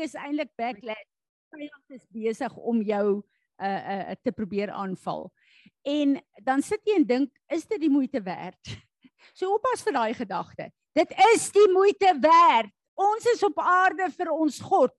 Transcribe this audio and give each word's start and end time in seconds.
enemy 0.00 0.04
is 0.04 0.14
eintlik 0.14 0.50
backlash. 0.56 1.08
Vyand 1.50 1.94
is 1.94 2.06
besig 2.10 2.56
om 2.56 2.82
jou 2.82 3.22
uh 3.60 3.66
uh 3.66 4.14
te 4.22 4.32
probeer 4.32 4.70
aanval. 4.70 5.30
En 5.84 6.20
dan 6.42 6.62
sit 6.62 6.80
jy 6.84 6.96
en 6.96 7.06
dink, 7.06 7.30
is 7.48 7.66
dit 7.66 7.80
die 7.80 7.90
moeite 7.90 8.22
werd? 8.22 8.58
So 9.36 9.52
oppas 9.54 9.82
vir 9.84 9.92
daai 9.92 10.14
gedagte. 10.16 10.70
Dit 10.96 11.10
is 11.34 11.50
die 11.52 11.68
moeite 11.70 12.08
werd. 12.18 12.70
Ons 12.96 13.26
is 13.34 13.42
op 13.44 13.58
aarde 13.60 14.08
vir 14.16 14.30
ons 14.32 14.56
God. 14.64 14.94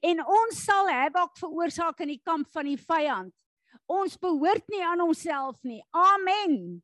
En 0.00 0.24
ons 0.24 0.62
sal 0.64 0.88
havoc 0.88 1.36
veroorsaak 1.36 2.00
in 2.00 2.14
die 2.14 2.22
kamp 2.24 2.48
van 2.56 2.66
die 2.66 2.78
vyand. 2.80 3.34
Ons 3.86 4.16
behoort 4.16 4.64
nie 4.72 4.80
aan 4.82 5.04
onsself 5.04 5.60
nie. 5.62 5.84
Amen. 5.92 6.80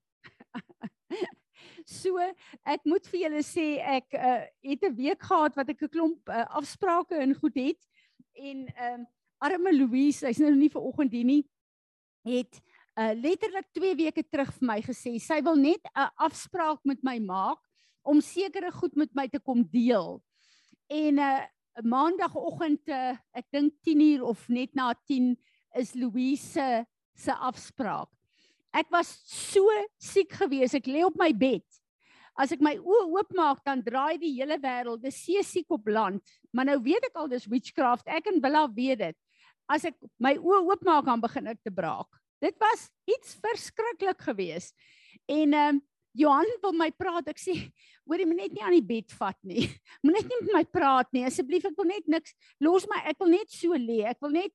so 1.86 2.18
ek 2.62 2.84
moet 2.84 3.06
vir 3.06 3.20
julle 3.20 3.42
sê 3.42 3.66
ek 3.80 4.14
uh, 4.14 4.44
het 4.62 4.84
'n 4.84 4.96
week 4.96 5.22
gehad 5.22 5.56
wat 5.56 5.68
ek 5.68 5.82
'n 5.82 5.88
klomp 5.88 6.28
uh, 6.28 6.44
afsprake 6.60 7.20
in 7.20 7.34
goed 7.34 7.54
het 7.54 7.80
en 8.34 8.66
ehm 8.66 9.00
um, 9.00 9.06
arme 9.44 9.72
Louise, 9.76 10.24
sy's 10.24 10.40
nou 10.40 10.54
nie 10.56 10.70
ver 10.72 10.84
oggend 10.84 11.12
hier 11.12 11.26
nie, 11.26 11.42
het 12.24 12.60
uh, 12.96 13.12
letterlik 13.12 13.66
2 13.76 13.96
weke 13.98 14.24
terug 14.24 14.52
vir 14.56 14.68
my 14.70 14.78
gesê 14.84 15.16
sy 15.20 15.40
wil 15.44 15.58
net 15.60 15.82
'n 15.92 16.08
afspraak 16.16 16.80
met 16.84 17.02
my 17.04 17.18
maak 17.18 17.60
om 18.04 18.20
sekere 18.20 18.70
goed 18.72 18.96
met 18.96 19.12
my 19.14 19.28
te 19.28 19.40
kom 19.40 19.64
deel. 19.64 20.22
En 20.88 21.18
uh, 21.18 21.44
maandagooggend 21.82 22.88
uh, 22.88 23.16
ek 23.34 23.46
dink 23.52 23.72
10uur 23.84 24.22
of 24.22 24.48
net 24.48 24.74
na 24.74 24.92
10 25.08 25.34
is 25.76 25.94
Louise 25.94 26.86
se 27.14 27.32
afspraak. 27.32 28.10
Ek 28.74 28.90
was 28.90 29.12
so 29.30 29.64
siek 30.02 30.34
gewees. 30.34 30.74
Ek 30.74 30.88
lê 30.90 31.04
op 31.06 31.16
my 31.18 31.30
bed. 31.30 31.64
As 32.34 32.50
ek 32.50 32.62
my 32.64 32.74
oë 32.82 33.04
oopmaak, 33.14 33.60
dan 33.66 33.82
draai 33.86 34.18
die 34.18 34.32
hele 34.40 34.58
wêreld. 34.58 35.04
Dis 35.04 35.20
see 35.22 35.42
siek 35.46 35.70
op 35.74 35.86
land. 35.86 36.34
Maar 36.50 36.72
nou 36.72 36.80
weet 36.82 37.06
ek 37.06 37.20
al 37.20 37.30
dis 37.30 37.46
witchcraft. 37.46 38.10
Ek 38.10 38.26
en 38.32 38.42
Willa 38.42 38.66
weet 38.74 39.04
dit. 39.04 39.18
As 39.70 39.86
ek 39.86 39.96
my 40.18 40.34
oë 40.40 40.64
oopmaak, 40.66 41.06
dan 41.06 41.22
begin 41.22 41.52
ek 41.54 41.62
te 41.62 41.72
braak. 41.72 42.10
Dit 42.42 42.58
was 42.60 42.88
iets 43.08 43.38
verskriklik 43.40 44.26
geweest. 44.26 44.74
En 45.30 45.54
ehm 45.54 45.76
um, 45.78 45.82
Johan 46.14 46.46
wil 46.62 46.74
my 46.78 46.92
praat. 46.94 47.26
Ek 47.32 47.40
sê, 47.42 47.56
hoor 48.06 48.22
jy 48.22 48.26
moet 48.30 48.44
net 48.44 48.52
nie 48.54 48.62
aan 48.62 48.76
die 48.76 48.86
bed 48.86 49.10
vat 49.18 49.38
nie. 49.42 49.64
Moet 50.06 50.20
net 50.20 50.28
met 50.30 50.52
my 50.54 50.62
praat 50.76 51.08
nie. 51.10 51.24
Asseblief, 51.26 51.66
ek 51.66 51.74
wil 51.74 51.88
net 51.90 52.06
niks. 52.06 52.36
Los 52.62 52.86
my. 52.86 53.00
Ek 53.10 53.18
wil 53.18 53.32
net 53.34 53.50
so 53.50 53.74
lê. 53.74 54.04
Ek 54.06 54.20
wil 54.22 54.30
net 54.36 54.54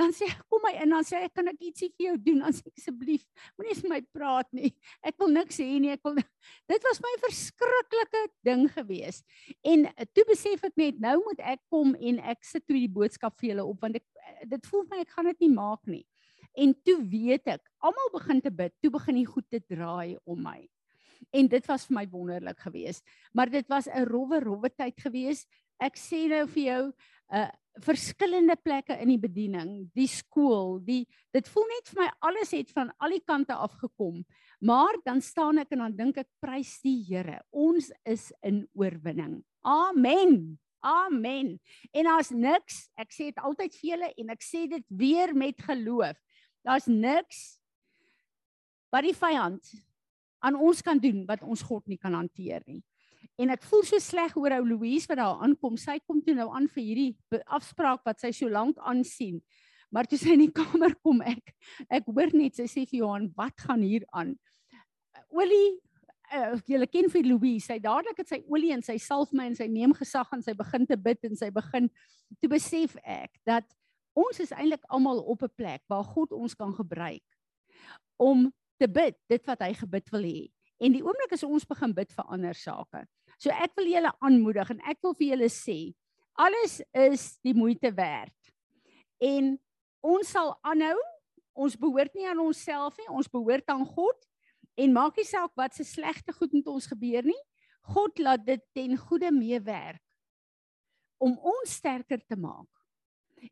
dan 0.00 0.14
sê 0.16 0.28
ek 0.32 0.40
kom 0.48 0.62
my 0.64 0.72
in 0.80 0.94
dan 0.94 1.04
sê 1.06 1.20
ek 1.26 1.34
kan 1.36 1.50
ek 1.50 1.60
ietsie 1.68 1.90
vir 1.92 2.06
jou 2.06 2.16
doen 2.30 2.44
sê 2.56 2.70
asseblief. 2.72 3.26
Moenie 3.58 3.76
vir 3.80 3.92
my 3.92 4.00
praat 4.16 4.48
nie. 4.56 4.72
Ek 5.04 5.18
wil 5.20 5.32
niks 5.34 5.60
hê 5.60 5.68
nie. 5.82 5.92
Ek 5.92 6.04
wil 6.06 6.16
dit 6.72 6.88
was 6.88 7.02
my 7.04 7.12
verskriklike 7.26 8.24
ding 8.46 8.66
gewees 8.72 9.20
en 9.66 9.86
toe 10.16 10.24
besef 10.30 10.64
ek 10.70 10.80
net 10.80 11.00
nou 11.02 11.18
moet 11.26 11.44
ek 11.52 11.62
kom 11.72 11.92
en 11.98 12.20
ek 12.32 12.44
sit 12.46 12.64
toe 12.66 12.78
die 12.78 12.90
boodskap 12.90 13.36
vir 13.40 13.52
julle 13.52 13.68
op 13.68 13.84
want 13.84 14.00
ek 14.00 14.06
dit 14.48 14.72
voel 14.72 14.86
my 14.90 15.02
ek 15.04 15.14
gaan 15.16 15.30
dit 15.32 15.46
nie 15.46 15.52
maak 15.52 15.82
nie. 15.90 16.04
En 16.58 16.74
toe 16.86 16.98
weet 17.06 17.52
ek 17.58 17.64
almal 17.84 18.12
begin 18.16 18.40
te 18.42 18.52
bid 18.52 18.74
toe 18.80 18.92
begin 18.96 19.20
die 19.20 19.28
goed 19.28 19.48
te 19.52 19.60
draai 19.60 20.16
om 20.24 20.40
my. 20.42 20.60
En 21.36 21.48
dit 21.50 21.66
was 21.68 21.84
vir 21.86 21.98
my 22.00 22.06
wonderlik 22.10 22.62
geweest. 22.64 23.04
Maar 23.36 23.52
dit 23.52 23.66
was 23.68 23.86
'n 23.86 24.08
rowwe 24.08 24.40
rowwe 24.40 24.70
tyd 24.70 24.96
geweest. 24.98 25.46
Ek 25.80 25.96
sê 25.96 26.26
nou 26.28 26.46
vir 26.48 26.62
jou 26.62 26.82
uh, 27.32 27.50
verskillende 27.78 28.56
plekke 28.58 28.96
in 29.00 29.12
die 29.12 29.20
bediening, 29.20 29.70
die 29.94 30.08
skool, 30.10 30.78
die 30.84 31.04
dit 31.34 31.48
voel 31.48 31.68
net 31.70 31.90
vir 31.90 32.02
my 32.02 32.08
alles 32.28 32.54
het 32.56 32.72
van 32.74 32.90
al 32.98 33.14
die 33.14 33.22
kante 33.24 33.54
af 33.54 33.76
gekom. 33.80 34.24
Maar 34.60 34.98
dan 35.06 35.22
staan 35.24 35.62
ek 35.62 35.72
en 35.76 35.86
dan 35.86 35.96
dink 35.96 36.18
ek 36.20 36.28
prys 36.42 36.76
die 36.84 36.98
Here. 37.06 37.40
Ons 37.50 37.92
is 38.04 38.28
in 38.42 38.66
oorwinning. 38.76 39.40
Amen. 39.62 40.58
Amen. 40.80 41.58
En 41.92 42.08
daar's 42.08 42.30
niks, 42.32 42.88
ek 42.96 43.12
sê 43.12 43.30
dit 43.30 43.40
altyd 43.44 43.74
vir 43.76 43.90
julle 43.92 44.10
en 44.22 44.34
ek 44.34 44.44
sê 44.44 44.66
dit 44.68 44.84
weer 44.88 45.34
met 45.36 45.60
geloof. 45.60 46.16
Daar's 46.64 46.88
niks 46.88 47.60
wat 48.92 49.04
die 49.06 49.16
vyand 49.16 49.72
aan 50.40 50.56
ons 50.56 50.80
kan 50.82 50.98
doen 51.00 51.22
wat 51.28 51.44
ons 51.44 51.62
God 51.64 51.86
nie 51.88 52.00
kan 52.00 52.16
hanteer 52.16 52.64
nie. 52.66 52.80
En 53.40 53.52
ek 53.54 53.64
voel 53.64 53.84
so 53.88 53.98
sleg 54.02 54.34
oor 54.36 54.52
ou 54.58 54.64
Louise 54.74 55.08
wat 55.08 55.20
daar 55.20 55.40
aankom. 55.40 55.78
Sy 55.80 55.96
kom 56.04 56.20
toe 56.24 56.34
nou 56.36 56.50
aan 56.52 56.68
vir 56.68 56.84
hierdie 56.84 57.42
afspraak 57.48 58.04
wat 58.04 58.20
sy 58.20 58.34
so 58.36 58.52
lank 58.52 58.76
aansien. 58.84 59.40
Maar 59.90 60.06
toe 60.06 60.18
sy 60.20 60.34
in 60.36 60.44
die 60.44 60.52
kamer 60.60 60.94
kom 61.00 61.22
ek 61.24 61.54
ek 61.88 62.10
hoor 62.10 62.34
net 62.36 62.58
sy 62.60 62.68
sê 62.68 62.84
vir 62.84 63.00
Johan, 63.00 63.30
"Wat 63.36 63.56
gaan 63.64 63.82
hier 63.86 64.04
aan?" 64.12 64.36
Olie 65.32 65.80
uh, 66.34 66.54
julle 66.68 66.86
ken 66.86 67.10
vir 67.10 67.26
Louise, 67.26 67.66
sy 67.66 67.78
dadelik 67.82 68.22
het 68.22 68.30
sy 68.30 68.40
olie 68.46 68.72
en 68.74 68.84
sy 68.86 68.98
salf 69.02 69.32
my 69.32 69.48
en 69.50 69.56
sy 69.58 69.66
neem 69.70 69.94
gesag 69.96 70.30
en 70.36 70.44
sy 70.44 70.54
begin 70.54 70.86
te 70.86 70.98
bid 70.98 71.24
en 71.26 71.36
sy 71.36 71.50
begin 71.54 71.88
toe 72.40 72.50
besef 72.52 72.96
ek 73.02 73.40
dat 73.48 73.66
ons 74.18 74.40
is 74.42 74.52
eintlik 74.52 74.84
almal 74.90 75.22
op 75.32 75.42
'n 75.42 75.56
plek 75.56 75.82
waar 75.88 76.04
God 76.04 76.32
ons 76.32 76.54
kan 76.54 76.74
gebruik 76.74 77.24
om 78.18 78.50
te 78.78 78.86
bid 78.88 79.16
dit 79.28 79.46
wat 79.46 79.60
hy 79.60 79.72
gebid 79.74 80.10
wil 80.12 80.24
hê. 80.24 80.50
En 80.80 80.92
die 80.92 81.02
oomblik 81.04 81.32
as 81.32 81.44
ons 81.44 81.66
begin 81.68 81.92
bid 81.92 82.12
vir 82.12 82.24
ander 82.28 82.54
sake. 82.54 83.06
So 83.40 83.52
ek 83.56 83.72
wil 83.78 83.88
julle 83.88 84.12
aanmoedig 84.20 84.74
en 84.74 84.82
ek 84.92 85.00
wil 85.04 85.16
vir 85.16 85.32
julle 85.32 85.48
sê 85.52 85.78
alles 86.40 86.78
is 86.96 87.24
die 87.44 87.54
moeite 87.56 87.90
werd. 87.96 88.36
En 89.20 89.54
ons 90.04 90.28
sal 90.36 90.54
aanhou. 90.64 90.96
Ons 91.60 91.74
behoort 91.76 92.14
nie 92.16 92.28
aan 92.30 92.40
onsself 92.40 92.96
nie, 92.96 93.08
ons 93.10 93.28
behoort 93.28 93.66
aan 93.72 93.82
God. 93.84 94.16
En 94.80 94.94
maak 94.94 95.18
nie 95.18 95.26
saak 95.28 95.52
wat 95.58 95.74
se 95.76 95.84
slegte 95.84 96.32
goed 96.32 96.54
met 96.56 96.68
ons 96.70 96.86
gebeur 96.88 97.26
nie. 97.26 97.40
God 97.90 98.20
laat 98.22 98.44
dit 98.46 98.62
ten 98.76 98.94
goeie 98.96 99.32
meewerk 99.34 100.00
om 101.20 101.34
ons 101.36 101.74
sterker 101.80 102.20
te 102.24 102.36
maak 102.40 102.68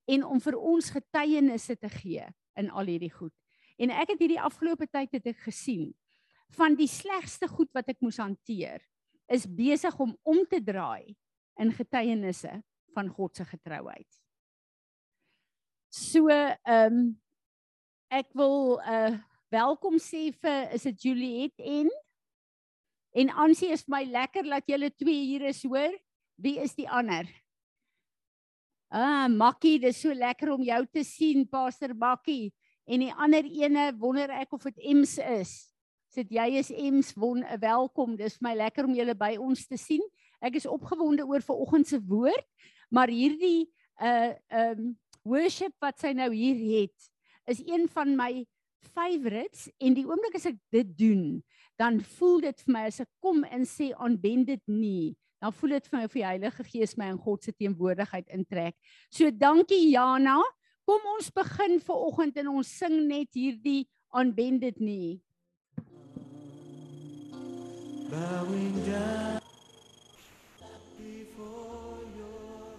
en 0.09 0.25
om 0.25 0.41
vir 0.41 0.56
ons 0.56 0.88
getuienisse 0.93 1.76
te 1.76 1.88
gee 1.93 2.25
in 2.60 2.70
al 2.70 2.88
hierdie 2.88 3.12
goed. 3.12 3.34
En 3.81 3.93
ek 3.93 4.15
het 4.15 4.22
hierdie 4.22 4.41
afgelope 4.41 4.88
tyd 4.88 5.16
het 5.16 5.28
ek 5.32 5.43
gesien 5.49 5.91
van 6.56 6.76
die 6.76 6.88
slegste 6.88 7.49
goed 7.50 7.69
wat 7.76 7.88
ek 7.93 8.00
moes 8.05 8.20
hanteer 8.20 8.81
is 9.28 9.46
besig 9.46 9.94
om 10.00 10.16
om 10.22 10.44
te 10.48 10.60
draai 10.64 11.14
in 11.60 11.72
getuienisse 11.74 12.52
van 12.96 13.08
God 13.12 13.36
se 13.36 13.44
getrouheid. 13.44 14.08
So 15.92 16.28
ehm 16.28 16.92
um, 16.92 17.00
ek 18.08 18.30
wil 18.32 18.78
uh 18.80 19.18
welkom 19.52 19.96
sê 20.00 20.28
vir 20.32 20.74
is 20.76 20.84
dit 20.84 21.04
Juliet 21.08 21.56
en 21.58 21.88
en 23.16 23.30
Ansie 23.44 23.70
is 23.72 23.84
vir 23.86 23.94
my 23.96 24.02
lekker 24.04 24.44
dat 24.44 24.68
julle 24.68 24.90
twee 24.92 25.24
hier 25.24 25.48
is 25.48 25.62
hoor. 25.64 25.94
Wie 26.36 26.58
is 26.60 26.76
die 26.76 26.88
ander? 26.88 27.26
Ah, 28.88 29.26
Makkie, 29.28 29.78
dis 29.80 29.98
so 30.00 30.14
lekker 30.14 30.52
om 30.54 30.62
jou 30.64 30.78
te 30.86 31.02
sien, 31.04 31.42
Pastor 31.48 31.92
Makkie. 31.96 32.52
En 32.88 33.02
die 33.04 33.12
ander 33.12 33.44
ene 33.44 33.90
wonder 34.00 34.30
ek 34.32 34.54
of 34.56 34.64
dit 34.68 34.78
Ems 34.92 35.18
is 35.18 35.56
sit 36.12 36.30
jy 36.32 36.48
is 36.60 36.70
Ems 36.72 37.12
won 37.19 37.44
welkom. 37.60 38.16
Dis 38.16 38.38
my 38.44 38.54
lekker 38.56 38.88
om 38.88 38.96
julle 38.96 39.14
by 39.19 39.34
ons 39.41 39.66
te 39.69 39.78
sien. 39.80 40.04
Ek 40.41 40.56
is 40.60 40.69
opgewonde 40.70 41.26
oor 41.26 41.42
vanoggend 41.44 41.91
se 41.91 41.98
woord, 42.00 42.46
maar 42.91 43.12
hierdie 43.12 43.69
uh 44.00 44.32
um 44.54 44.94
worship 45.28 45.74
wat 45.82 45.98
sy 46.00 46.14
nou 46.16 46.30
hier 46.32 46.56
het, 46.56 47.08
is 47.50 47.58
een 47.66 47.84
van 47.92 48.14
my 48.16 48.46
favorites 48.94 49.66
en 49.82 49.92
die 49.92 50.06
oomblik 50.06 50.38
as 50.38 50.46
ek 50.48 50.56
dit 50.72 50.94
doen, 50.96 51.24
dan 51.76 51.98
voel 52.16 52.40
dit 52.46 52.62
vir 52.64 52.72
my 52.72 52.84
as 52.88 53.02
ek 53.04 53.10
kom 53.20 53.42
en 53.44 53.66
sê 53.69 53.90
aanbend 53.98 54.48
dit 54.48 54.62
nie, 54.72 55.12
dan 55.42 55.52
voel 55.52 55.76
dit 55.76 55.90
vir 55.90 55.98
my 55.98 56.04
of 56.08 56.16
die 56.16 56.25
Heilige 56.25 56.64
Gees 56.70 56.96
my 56.96 57.10
in 57.12 57.20
God 57.20 57.44
se 57.44 57.52
teenwoordigheid 57.52 58.30
intrek. 58.32 58.78
So 59.12 59.28
dankie 59.34 59.90
Jana. 59.90 60.38
Kom 60.88 61.04
ons 61.19 61.28
begin 61.34 61.76
vir 61.84 62.04
oggend 62.08 62.38
en 62.40 62.54
ons 62.56 62.69
sing 62.80 63.02
net 63.10 63.36
hierdie 63.36 63.82
aanbend 64.16 64.62
dit 64.64 64.78
nie 64.80 65.19
bowing 68.10 68.84
down. 68.86 69.41
Before 70.96 71.98
your 72.16 72.72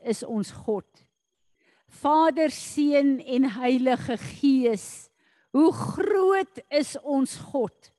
is 0.06 0.24
ons 0.24 0.52
God? 0.66 0.88
Vader, 2.02 2.52
Seun 2.52 3.20
en 3.20 3.50
Heilige 3.58 4.18
Gees. 4.18 5.10
Hoe 5.56 5.72
groot 5.74 6.60
is 6.70 6.96
ons 7.02 7.38
God? 7.52 7.92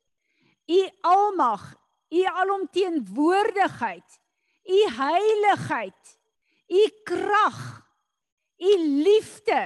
U 0.66 0.80
almag, 1.06 1.64
u 2.10 2.22
alomteenwoordigheid, 2.42 4.20
u 4.66 4.78
heiligheid, 4.98 6.18
u 6.68 6.82
krag, 7.06 7.60
u 8.58 8.72
liefde 9.06 9.62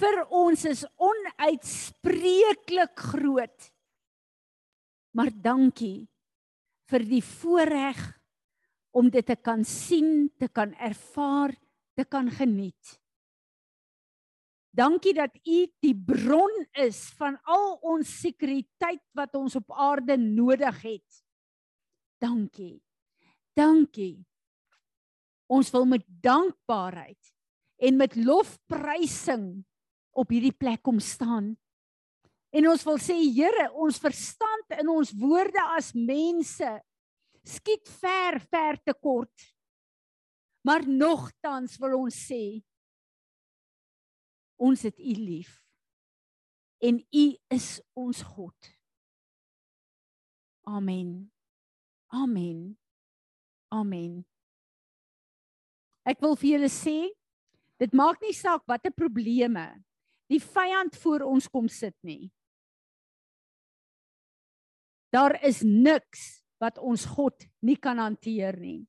vir 0.00 0.22
ons 0.30 0.64
is 0.68 0.84
onuitspreeklik 0.96 2.94
groot. 3.10 3.70
Maar 5.16 5.32
dankie 5.34 6.06
vir 6.90 7.06
die 7.06 7.22
voorreg 7.24 7.98
om 8.90 9.10
dit 9.10 9.26
te 9.26 9.36
kan 9.36 9.64
sien, 9.64 10.30
te 10.38 10.48
kan 10.48 10.72
ervaar, 10.74 11.54
te 11.94 12.04
kan 12.04 12.30
geniet. 12.30 12.96
Dankie 14.70 15.14
dat 15.14 15.34
U 15.42 15.58
die 15.82 15.94
bron 15.94 16.52
is 16.78 17.08
van 17.18 17.36
al 17.42 17.74
ons 17.82 18.10
sekuriteit 18.22 19.02
wat 19.18 19.34
ons 19.34 19.56
op 19.58 19.72
aarde 19.74 20.14
nodig 20.20 20.82
het. 20.82 21.22
Dankie. 22.22 22.78
Dankie. 23.56 24.20
Ons 25.50 25.72
wil 25.74 25.88
met 25.90 26.04
dankbaarheid 26.22 27.34
en 27.82 27.96
met 27.98 28.14
lofprysing 28.14 29.64
op 30.14 30.30
hierdie 30.30 30.54
plek 30.54 30.84
kom 30.86 31.00
staan. 31.02 31.56
En 32.54 32.68
ons 32.70 32.84
wil 32.86 32.98
sê 33.02 33.16
Here, 33.18 33.70
ons 33.74 33.98
verstand 34.02 34.78
in 34.78 34.90
ons 34.90 35.10
woorde 35.18 35.62
as 35.74 35.90
mense 35.94 36.70
skiet 37.46 37.88
ver 38.00 38.40
ver 38.50 38.78
te 38.84 38.94
kort. 38.94 39.46
Maar 40.66 40.84
nogtans 40.88 41.78
wil 41.80 41.96
ons 42.02 42.16
sê 42.28 42.60
ons 44.60 44.82
het 44.84 44.98
U 44.98 45.14
lief 45.16 45.56
en 46.84 47.00
U 47.00 47.26
is 47.56 47.68
ons 47.96 48.22
God. 48.22 48.72
Amen. 50.68 51.30
Amen. 52.12 52.76
Amen. 53.72 54.20
Ek 56.04 56.20
wil 56.20 56.36
vir 56.36 56.56
julle 56.56 56.70
sê 56.72 56.98
dit 57.80 57.96
maak 57.96 58.20
nie 58.20 58.34
saak 58.36 58.66
watter 58.68 58.92
probleme 58.92 59.64
die 60.30 60.40
vyand 60.42 60.94
voor 61.02 61.24
ons 61.26 61.48
kom 61.50 61.68
sit 61.68 61.96
nie. 62.06 62.30
Daar 65.10 65.34
is 65.42 65.62
niks 65.66 66.39
wat 66.60 66.78
ons 66.78 67.06
God 67.08 67.46
nie 67.64 67.78
kan 67.80 67.98
hanteer 67.98 68.58
nie. 68.60 68.84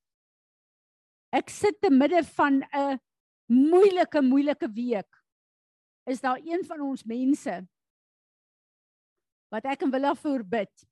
Ek 1.31 1.49
sit 1.49 1.79
te 1.79 1.89
midde 1.89 2.23
van 2.35 2.61
'n 2.63 2.99
moeilike 3.47 4.21
moeilike 4.21 4.67
week. 4.75 5.11
Is 6.05 6.19
daar 6.19 6.39
een 6.43 6.65
van 6.65 6.81
ons 6.81 7.03
mense 7.03 7.67
wat 9.51 9.65
ek 9.65 9.81
en 9.83 9.91
Willa 9.91 10.15
voorbid? 10.15 10.87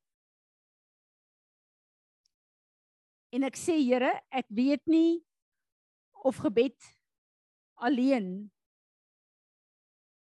En 3.31 3.43
ek 3.43 3.55
sê 3.55 3.77
Here, 3.77 4.21
ek 4.31 4.45
weet 4.49 4.85
nie 4.87 5.25
of 6.23 6.37
gebed 6.37 6.95
alleen 7.75 8.51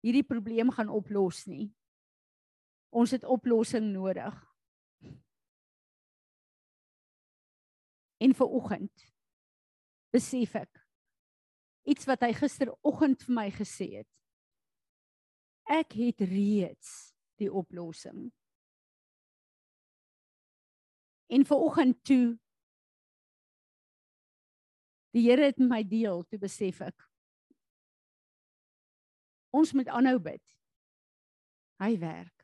hierdie 0.06 0.24
probleem 0.24 0.70
gaan 0.72 0.90
oplos 0.90 1.46
nie. 1.46 1.74
Ons 2.94 3.12
het 3.12 3.26
oplossing 3.26 3.92
nodig. 3.92 4.45
En 8.26 8.34
vir 8.34 8.54
oggend 8.58 9.06
besef 10.16 10.56
ek 10.58 10.82
iets 11.86 12.08
wat 12.10 12.24
hy 12.26 12.32
gisteroggend 12.34 13.22
vir 13.28 13.36
my 13.38 13.50
gesê 13.54 13.90
het. 14.00 14.10
Ek 15.70 15.94
het 15.98 16.24
reeds 16.26 16.90
die 17.42 17.52
oplossing. 17.52 18.32
En 21.30 21.46
vir 21.46 21.66
oggend 21.68 22.02
toe 22.06 22.38
die 25.16 25.24
Here 25.30 25.48
het 25.48 25.62
my 25.62 25.84
deel 25.88 26.26
toe 26.28 26.40
besef 26.42 26.82
ek 26.86 27.06
ons 29.56 29.72
moet 29.78 29.88
aanhou 29.88 30.18
bid. 30.20 30.44
Hy 31.80 31.94
werk. 32.02 32.44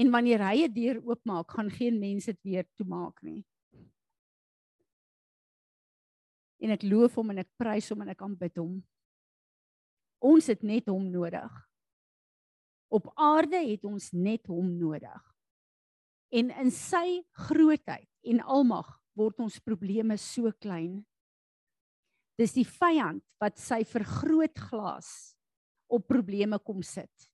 En 0.00 0.10
wanneer 0.14 0.40
hy 0.46 0.64
'n 0.64 0.72
deur 0.72 0.98
oopmaak, 1.04 1.50
gaan 1.50 1.70
geen 1.70 1.98
mens 1.98 2.24
dit 2.24 2.38
weer 2.42 2.64
toemaak 2.78 3.20
nie. 3.22 3.44
En 6.58 6.74
ek 6.74 6.84
loof 6.86 7.18
hom 7.18 7.32
en 7.32 7.42
ek 7.44 7.50
prys 7.60 7.88
hom 7.92 8.02
en 8.02 8.12
ek 8.12 8.22
aanbid 8.24 8.58
hom. 8.58 8.78
Ons 10.24 10.48
het 10.50 10.64
net 10.66 10.88
hom 10.90 11.06
nodig. 11.12 11.50
Op 12.90 13.10
aarde 13.14 13.60
het 13.62 13.84
ons 13.86 14.10
net 14.16 14.48
hom 14.50 14.72
nodig. 14.80 15.22
En 16.34 16.50
in 16.64 16.70
sy 16.74 17.22
grootheid 17.48 18.08
en 18.28 18.42
almag 18.42 18.88
word 19.18 19.40
ons 19.44 19.60
probleme 19.64 20.16
so 20.20 20.50
klein. 20.60 21.00
Dis 22.38 22.54
die 22.54 22.66
vyand 22.66 23.22
wat 23.42 23.58
sy 23.60 23.82
vergrootglas 23.88 25.10
op 25.88 26.06
probleme 26.10 26.58
kom 26.62 26.82
sit. 26.86 27.28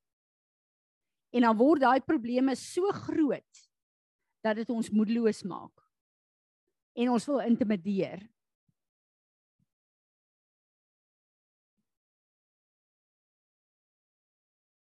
En 1.34 1.42
dan 1.42 1.56
word 1.58 1.82
daai 1.82 2.00
probleme 2.06 2.54
so 2.58 2.92
groot 2.94 3.64
dat 4.44 4.60
dit 4.60 4.70
ons 4.70 4.92
moedeloos 4.94 5.42
maak. 5.48 5.72
En 6.94 7.10
ons 7.16 7.26
wil 7.26 7.42
intimideer. 7.48 8.22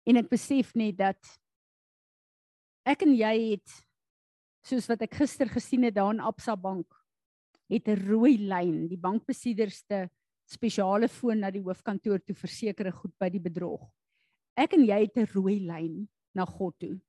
En 0.06 0.20
ek 0.22 0.30
besef 0.30 0.74
net 0.78 0.98
dat 1.00 1.32
ek 2.86 3.06
en 3.06 3.16
jy 3.18 3.34
het 3.56 3.80
soos 4.66 4.88
wat 4.90 5.02
ek 5.06 5.18
gister 5.22 5.50
gesien 5.50 5.86
het 5.88 5.96
daar 5.98 6.14
in 6.14 6.24
Absa 6.24 6.56
Bank 6.56 6.94
het 7.70 7.88
'n 7.90 8.06
rooi 8.08 8.38
lyn, 8.38 8.88
die 8.88 8.98
bankbesiederste 8.98 10.10
spesiale 10.46 11.08
foon 11.08 11.40
na 11.40 11.50
die 11.52 11.62
hoofkantoor 11.62 12.20
toe 12.22 12.36
verseker 12.36 12.92
goed 12.92 13.14
by 13.18 13.30
die 13.30 13.42
bedrog. 13.42 13.90
Ek 14.56 14.74
en 14.74 14.86
jy 14.86 15.00
het 15.02 15.18
'n 15.18 15.32
rooi 15.34 15.60
lyn 15.60 16.08
na 16.34 16.46
God 16.46 16.80
toe. 16.80 17.02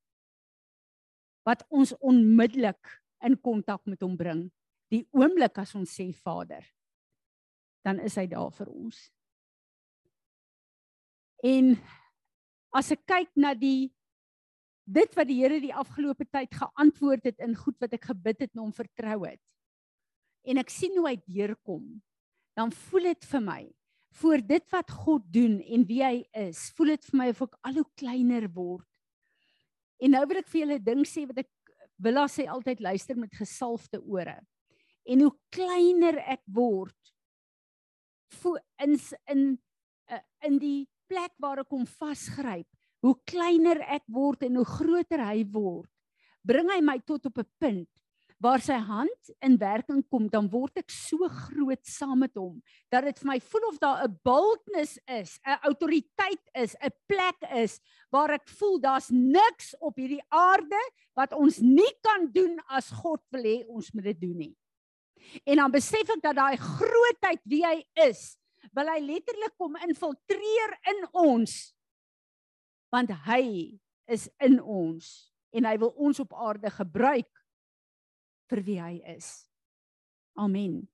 Wat 1.44 1.64
ons 1.68 1.92
onmiddellik 2.00 3.02
in 3.24 3.36
kontak 3.40 3.86
met 3.86 4.02
hom 4.04 4.16
bring. 4.16 4.46
Die 4.92 5.04
oomblik 5.16 5.58
as 5.58 5.74
ons 5.74 5.92
sê 5.98 6.12
Vader, 6.14 6.64
dan 7.86 8.00
is 8.00 8.16
hy 8.18 8.26
daar 8.30 8.52
vir 8.54 8.70
ons. 8.70 9.00
En 11.42 11.74
as 12.74 12.90
ek 12.94 13.04
kyk 13.06 13.30
na 13.36 13.54
die 13.54 13.92
dit 14.86 15.16
wat 15.18 15.26
die 15.26 15.40
Here 15.40 15.58
die 15.60 15.74
afgelope 15.74 16.26
tyd 16.30 16.54
geantwoord 16.54 17.26
het 17.26 17.40
in 17.42 17.56
goed 17.58 17.78
wat 17.82 17.94
ek 17.96 18.06
gebid 18.12 18.44
het 18.44 18.52
en 18.54 18.66
hom 18.68 18.74
vertrou 18.74 19.24
het. 19.26 19.40
En 20.46 20.62
ek 20.62 20.70
sien 20.70 20.94
hoe 20.98 21.08
hy 21.08 21.16
deurkom 21.26 21.88
dan 22.56 22.70
voel 22.72 23.10
dit 23.10 23.26
vir 23.28 23.42
my 23.44 23.62
voor 24.16 24.40
dit 24.48 24.70
wat 24.72 24.90
God 25.04 25.24
doen 25.28 25.58
en 25.60 25.82
wie 25.88 26.00
hy 26.00 26.20
is, 26.38 26.70
voel 26.76 26.94
dit 26.94 27.08
vir 27.10 27.18
my 27.20 27.26
of 27.34 27.42
ek 27.44 27.56
al 27.68 27.80
hoe 27.82 27.88
kleiner 28.00 28.46
word. 28.54 28.86
En 30.00 30.14
nou 30.14 30.22
wil 30.30 30.40
ek 30.40 30.48
vir 30.52 30.62
julle 30.62 30.78
ding 30.80 31.04
sê 31.08 31.26
wat 31.28 31.42
ek 31.44 31.52
Willa 32.04 32.26
sê 32.28 32.44
altyd 32.52 32.82
luister 32.84 33.16
met 33.16 33.32
gesalfde 33.32 34.02
ore. 34.04 34.34
En 35.08 35.22
hoe 35.24 35.32
kleiner 35.54 36.18
ek 36.28 36.42
word 36.52 37.12
voel 38.36 38.58
in 38.84 38.96
in 39.32 39.44
eh, 40.12 40.20
in 40.44 40.58
die 40.60 40.88
plek 41.08 41.32
waar 41.42 41.62
ek 41.64 41.70
hom 41.70 41.86
vasgryp, 41.86 42.68
hoe 43.02 43.14
kleiner 43.28 43.82
ek 43.96 44.04
word 44.08 44.42
en 44.42 44.56
hoe 44.60 44.66
groter 44.66 45.22
hy 45.22 45.44
word, 45.52 45.90
bring 46.46 46.70
hy 46.70 46.80
my 46.80 46.98
tot 47.06 47.26
op 47.26 47.38
'n 47.38 47.50
punt 47.60 47.88
waar 48.38 48.60
sy 48.60 48.76
hand 48.76 49.30
in 49.40 49.56
werking 49.56 50.02
kom, 50.12 50.28
dan 50.28 50.48
word 50.52 50.76
ek 50.76 50.92
so 50.92 51.28
groot 51.28 51.80
saam 51.88 52.20
met 52.20 52.34
hom 52.36 52.58
dat 52.92 53.06
dit 53.08 53.18
vir 53.22 53.30
my 53.30 53.38
voel 53.40 53.68
of 53.70 53.78
daar 53.80 54.04
'n 54.04 54.18
boldness 54.24 54.98
is, 55.08 55.40
'n 55.46 55.58
autoriteit 55.64 56.44
is, 56.54 56.76
'n 56.80 56.92
plek 57.08 57.40
is 57.54 57.80
waar 58.10 58.30
ek 58.30 58.48
voel 58.48 58.78
daar's 58.78 59.08
niks 59.10 59.74
op 59.80 59.96
hierdie 59.96 60.22
aarde 60.28 60.82
wat 61.16 61.32
ons 61.32 61.58
nie 61.58 61.94
kan 62.02 62.30
doen 62.32 62.60
as 62.68 62.90
God 62.90 63.20
wil 63.30 63.42
hê 63.42 63.64
ons 63.68 63.90
moet 63.92 64.04
dit 64.04 64.20
doen 64.20 64.36
nie. 64.36 64.56
En 65.44 65.56
dan 65.56 65.70
besef 65.70 66.08
ek 66.10 66.22
dat 66.22 66.36
daai 66.36 66.56
grootheid 66.56 67.40
wie 67.44 67.64
hy 67.64 67.84
is, 68.06 68.36
wil 68.76 68.90
hy 68.92 69.00
letterlik 69.00 69.56
kom 69.56 69.78
infiltreer 69.86 70.76
in 70.92 71.06
ons 71.16 71.56
want 72.92 73.10
hy 73.26 73.44
is 74.12 74.28
in 74.44 74.60
ons 74.60 75.08
en 75.56 75.66
hy 75.66 75.74
wil 75.80 75.94
ons 75.96 76.20
op 76.22 76.34
aarde 76.36 76.70
gebruik 76.70 77.32
vir 78.50 78.62
wie 78.62 78.76
hy 78.78 78.94
is. 79.16 79.28
Amen. 80.38 80.84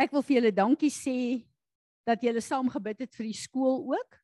Ek 0.00 0.12
wil 0.14 0.24
vir 0.26 0.38
julle 0.38 0.54
dankie 0.54 0.92
sê 0.92 1.16
dat 2.06 2.22
julle 2.22 2.42
saam 2.44 2.68
gebid 2.70 3.04
het 3.06 3.16
vir 3.16 3.28
die 3.30 3.38
skool 3.38 3.82
ook. 3.94 4.18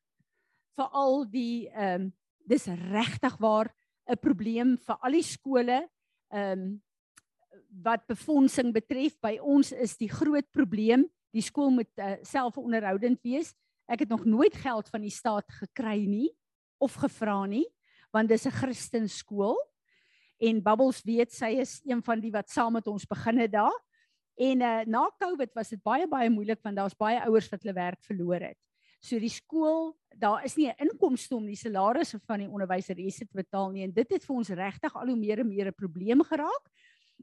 Vir 0.77 0.97
al 1.03 1.23
die 1.31 1.67
ehm 1.71 2.07
um, 2.07 2.09
dis 2.51 2.65
regtig 2.67 3.35
waar 3.39 3.69
'n 4.09 4.17
probleem 4.17 4.77
vir 4.77 4.97
al 5.01 5.11
die 5.11 5.23
skole. 5.23 5.79
Ehm 6.33 6.59
um, 6.59 6.81
wat 7.71 8.03
befondsing 8.07 8.73
betref 8.73 9.15
by 9.23 9.37
ons 9.39 9.71
is 9.71 9.97
die 9.97 10.09
groot 10.11 10.47
probleem 10.51 11.07
die 11.31 11.43
skool 11.43 11.71
moet 11.71 11.91
uh, 11.95 12.17
selfonderhoudend 12.27 13.21
wees. 13.23 13.53
Ek 13.87 14.03
het 14.03 14.11
nog 14.11 14.25
nooit 14.27 14.55
geld 14.59 14.89
van 14.91 15.03
die 15.03 15.13
staat 15.13 15.47
gekry 15.61 16.03
nie 16.05 16.31
of 16.83 16.97
gevra 16.99 17.45
nie 17.47 17.67
want 18.11 18.27
dis 18.27 18.45
'n 18.45 18.51
Christen 18.51 19.07
skool 19.07 19.55
en 20.41 20.61
Bubbles 20.61 20.99
weet 21.07 21.31
sy 21.31 21.55
is 21.63 21.79
een 21.85 22.03
van 22.03 22.19
die 22.19 22.31
wat 22.31 22.49
saam 22.49 22.73
met 22.73 22.87
ons 22.87 23.05
begin 23.07 23.37
het 23.37 23.51
daar. 23.51 23.77
En 24.35 24.61
uh, 24.61 24.81
na 24.85 25.09
Covid 25.19 25.53
was 25.53 25.69
dit 25.69 25.81
baie 25.83 26.07
baie 26.07 26.29
moeilik 26.29 26.59
want 26.63 26.75
daar's 26.75 26.97
baie 26.97 27.21
ouers 27.23 27.49
wat 27.49 27.63
hulle 27.63 27.73
werk 27.73 28.03
verloor 28.03 28.41
het. 28.41 28.57
So 29.01 29.17
die 29.19 29.31
skool, 29.33 29.95
daar 30.13 30.43
is 30.45 30.55
nie 30.57 30.67
'n 30.67 30.89
inkomste 30.89 31.35
om 31.35 31.45
die 31.45 31.55
salarisse 31.55 32.19
van 32.27 32.39
die 32.39 32.49
onderwyseresse 32.49 33.25
te 33.25 33.33
betaal 33.33 33.71
nie 33.71 33.83
en 33.83 33.93
dit 33.93 34.09
het 34.09 34.25
vir 34.25 34.35
ons 34.35 34.49
regtig 34.49 34.95
al 34.95 35.07
hoe 35.07 35.15
meer 35.15 35.39
en 35.39 35.47
meer 35.47 35.67
'n 35.67 35.73
probleem 35.73 36.21
geraak. 36.23 36.69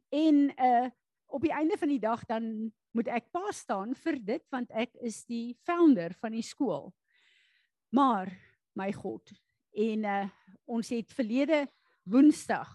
En 0.08 0.48
uh 0.56 0.88
op 1.28 1.42
die 1.44 1.52
einde 1.52 1.76
van 1.76 1.90
die 1.92 2.00
dag 2.00 2.22
dan 2.24 2.72
moet 2.96 3.08
ek 3.12 3.26
pa 3.30 3.50
staan 3.52 3.92
vir 4.00 4.16
dit 4.24 4.44
want 4.48 4.70
ek 4.72 4.94
is 5.04 5.20
die 5.28 5.58
founder 5.68 6.14
van 6.22 6.32
die 6.32 6.42
skool. 6.42 6.88
Maar 7.92 8.32
my 8.72 8.88
God, 8.96 9.32
en 9.76 10.04
uh 10.08 10.26
ons 10.64 10.88
het 10.92 11.12
verlede 11.12 11.66
Woensdag 12.08 12.70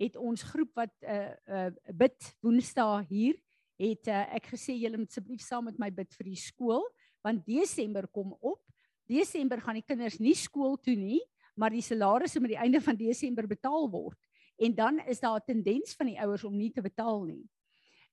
het 0.00 0.16
ons 0.16 0.42
groep 0.42 0.72
wat 0.80 0.94
uh 1.04 1.34
uh 1.46 1.70
bid 1.92 2.32
Woensdag 2.40 3.08
hier 3.08 3.36
het 3.82 4.08
uh, 4.08 4.24
ek 4.36 4.52
gesê 4.54 4.74
julle 4.76 5.00
moet 5.00 5.10
asseblief 5.10 5.42
saam 5.44 5.66
met 5.68 5.78
my 5.80 5.90
bid 5.94 6.12
vir 6.16 6.30
die 6.32 6.38
skool 6.38 6.84
want 7.22 7.44
Desember 7.46 8.08
kom 8.10 8.32
op. 8.40 8.58
Desember 9.06 9.60
gaan 9.62 9.78
die 9.78 9.86
kinders 9.86 10.18
nie 10.18 10.34
skool 10.34 10.74
toe 10.82 10.96
nie, 10.98 11.20
maar 11.54 11.70
die 11.70 11.84
salarisse 11.84 12.40
met 12.42 12.50
die 12.54 12.58
einde 12.58 12.80
van 12.82 12.98
Desember 12.98 13.46
betaal 13.46 13.86
word. 13.92 14.18
En 14.62 14.74
dan 14.74 14.98
is 15.06 15.20
daar 15.20 15.40
'n 15.40 15.44
tendens 15.44 15.94
van 15.94 16.06
die 16.06 16.20
ouers 16.20 16.44
om 16.44 16.56
nie 16.56 16.70
te 16.70 16.80
betaal 16.80 17.24
nie. 17.24 17.50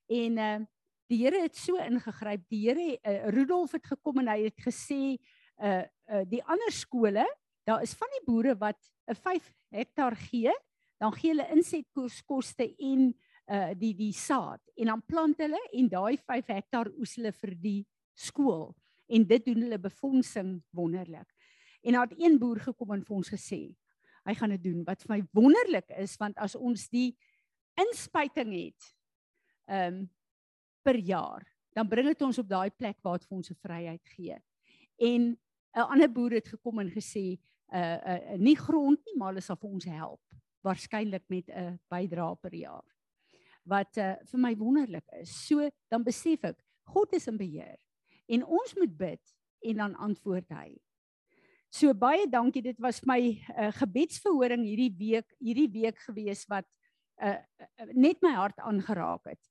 En 0.08 0.38
uh 0.38 0.66
die 1.10 1.24
Here 1.26 1.42
het 1.42 1.56
so 1.58 1.76
ingegryp. 1.76 2.44
Die 2.50 2.68
Here 2.68 3.00
uh, 3.02 3.30
Rudolf 3.30 3.72
het 3.72 3.86
gekom 3.86 4.20
en 4.20 4.28
hy 4.28 4.44
het 4.44 4.62
gesê 4.62 5.18
uh 5.58 5.84
uh 6.06 6.26
die 6.30 6.44
ander 6.44 6.72
skole, 6.72 7.26
daar 7.64 7.82
is 7.82 7.94
van 7.94 8.08
die 8.18 8.26
boere 8.26 8.58
wat 8.58 8.78
'n 9.08 9.16
5 9.16 9.54
hektaar 9.70 10.16
gee, 10.16 10.54
dan 10.98 11.14
gee 11.14 11.30
hulle 11.30 11.50
insetkoste 11.56 12.76
en 12.78 13.14
uh 13.48 13.72
die 13.74 13.96
die 13.96 14.14
saad 14.14 14.62
en 14.76 14.86
dan 14.86 15.06
plant 15.06 15.38
hulle 15.38 15.62
en 15.72 15.90
daai 15.90 16.18
5 16.18 16.48
hektaar 16.48 16.92
oes 16.98 17.16
hulle 17.16 17.32
vir 17.32 17.56
die 17.62 17.88
skool 18.14 18.76
en 19.08 19.28
dit 19.28 19.46
doen 19.46 19.62
hulle 19.62 19.80
befondsing 19.80 20.64
wonderlik. 20.70 21.30
En 21.82 21.94
daar 21.94 22.08
het 22.08 22.20
een 22.20 22.40
boer 22.40 22.60
gekom 22.60 22.92
en 22.92 23.06
vir 23.06 23.16
ons 23.16 23.30
gesê 23.30 23.76
hy 24.26 24.34
gaan 24.36 24.50
dit 24.56 24.64
doen 24.64 24.84
wat 24.88 25.02
vir 25.04 25.16
my 25.16 25.22
wonderlik 25.34 25.90
is 25.98 26.16
want 26.18 26.38
as 26.38 26.56
ons 26.56 26.88
die 26.90 27.12
inspuiting 27.80 28.54
het 28.56 28.94
ehm 29.70 30.02
um, 30.02 30.08
per 30.84 30.96
jaar 30.96 31.44
dan 31.76 31.88
bring 31.88 32.08
dit 32.08 32.22
ons 32.26 32.40
op 32.42 32.48
daai 32.50 32.70
plek 32.72 32.98
waar 33.04 33.20
dit 33.20 33.28
vir 33.28 33.38
ons 33.38 33.52
'n 33.52 33.62
vryheid 33.62 34.06
gee. 34.16 34.38
En 34.98 35.38
'n 35.76 35.90
ander 35.94 36.12
boer 36.12 36.32
het 36.32 36.48
gekom 36.48 36.80
en 36.80 36.90
gesê 36.90 37.38
uh 37.74 38.00
uh 38.12 38.38
nie 38.38 38.56
grond 38.56 39.00
nie 39.06 39.18
maar 39.18 39.34
hulle 39.34 39.42
sal 39.42 39.56
vir 39.56 39.70
ons 39.70 39.86
help 39.86 40.22
waarskynlik 40.62 41.24
met 41.30 41.50
'n 41.50 41.80
bydrae 41.90 42.36
per 42.36 42.56
jaar 42.56 42.88
wat 43.64 43.98
uh, 43.98 44.16
vir 44.32 44.40
my 44.40 44.56
wonderlik 44.58 45.06
is. 45.22 45.30
So 45.48 45.70
dan 45.90 46.04
besef 46.04 46.44
ek 46.44 46.58
God 46.84 47.14
is 47.14 47.28
in 47.28 47.38
beheer 47.38 47.78
en 48.28 48.46
ons 48.46 48.76
moet 48.76 48.98
bid 48.98 49.36
en 49.62 49.76
dan 49.76 49.96
antwoord 49.96 50.50
hy. 50.50 50.78
So 51.70 51.94
baie 51.94 52.26
dankie. 52.26 52.64
Dit 52.66 52.80
was 52.82 53.04
my 53.06 53.20
uh, 53.54 53.70
gebedsverhoring 53.78 54.66
hierdie 54.66 54.94
week, 54.98 55.28
hierdie 55.38 55.70
week 55.70 56.00
gewees 56.08 56.48
wat 56.50 56.66
uh, 57.22 57.38
net 57.94 58.24
my 58.26 58.34
hart 58.34 58.58
aangeraak 58.66 59.30
het. 59.30 59.42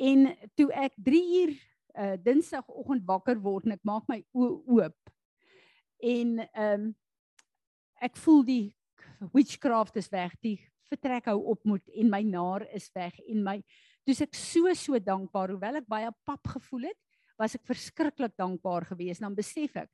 En 0.00 0.30
toe 0.56 0.70
ek 0.72 0.96
3 1.04 1.20
uur 1.42 1.52
uh, 1.52 2.14
Dinsdagoggend 2.24 3.04
wakker 3.08 3.36
word 3.44 3.68
en 3.68 3.76
ek 3.76 3.84
maak 3.84 4.08
my 4.08 4.22
oë 4.36 4.54
oop. 4.78 5.12
En 6.00 6.38
ehm 6.46 6.86
um, 6.86 6.94
ek 8.04 8.18
voel 8.20 8.42
die 8.44 8.64
witchcraft 9.32 9.94
is 9.96 10.10
weg, 10.12 10.34
die 10.44 10.58
vertrek 10.92 11.30
hou 11.30 11.38
op 11.54 11.62
moet 11.64 11.94
en 11.96 12.10
my 12.12 12.20
naar 12.28 12.66
is 12.76 12.90
weg 12.92 13.16
en 13.24 13.40
my 13.40 13.54
dis 14.04 14.20
ek 14.20 14.36
so 14.36 14.68
so 14.76 15.00
dankbaar 15.00 15.54
hoewel 15.54 15.80
ek 15.80 15.88
baie 15.88 16.10
pap 16.28 16.52
gevoel 16.58 16.90
het, 16.90 16.98
was 17.40 17.56
ek 17.56 17.64
verskriklik 17.64 18.36
dankbaar 18.36 18.84
geweest. 18.92 19.24
Dan 19.24 19.34
besef 19.34 19.80
ek 19.80 19.88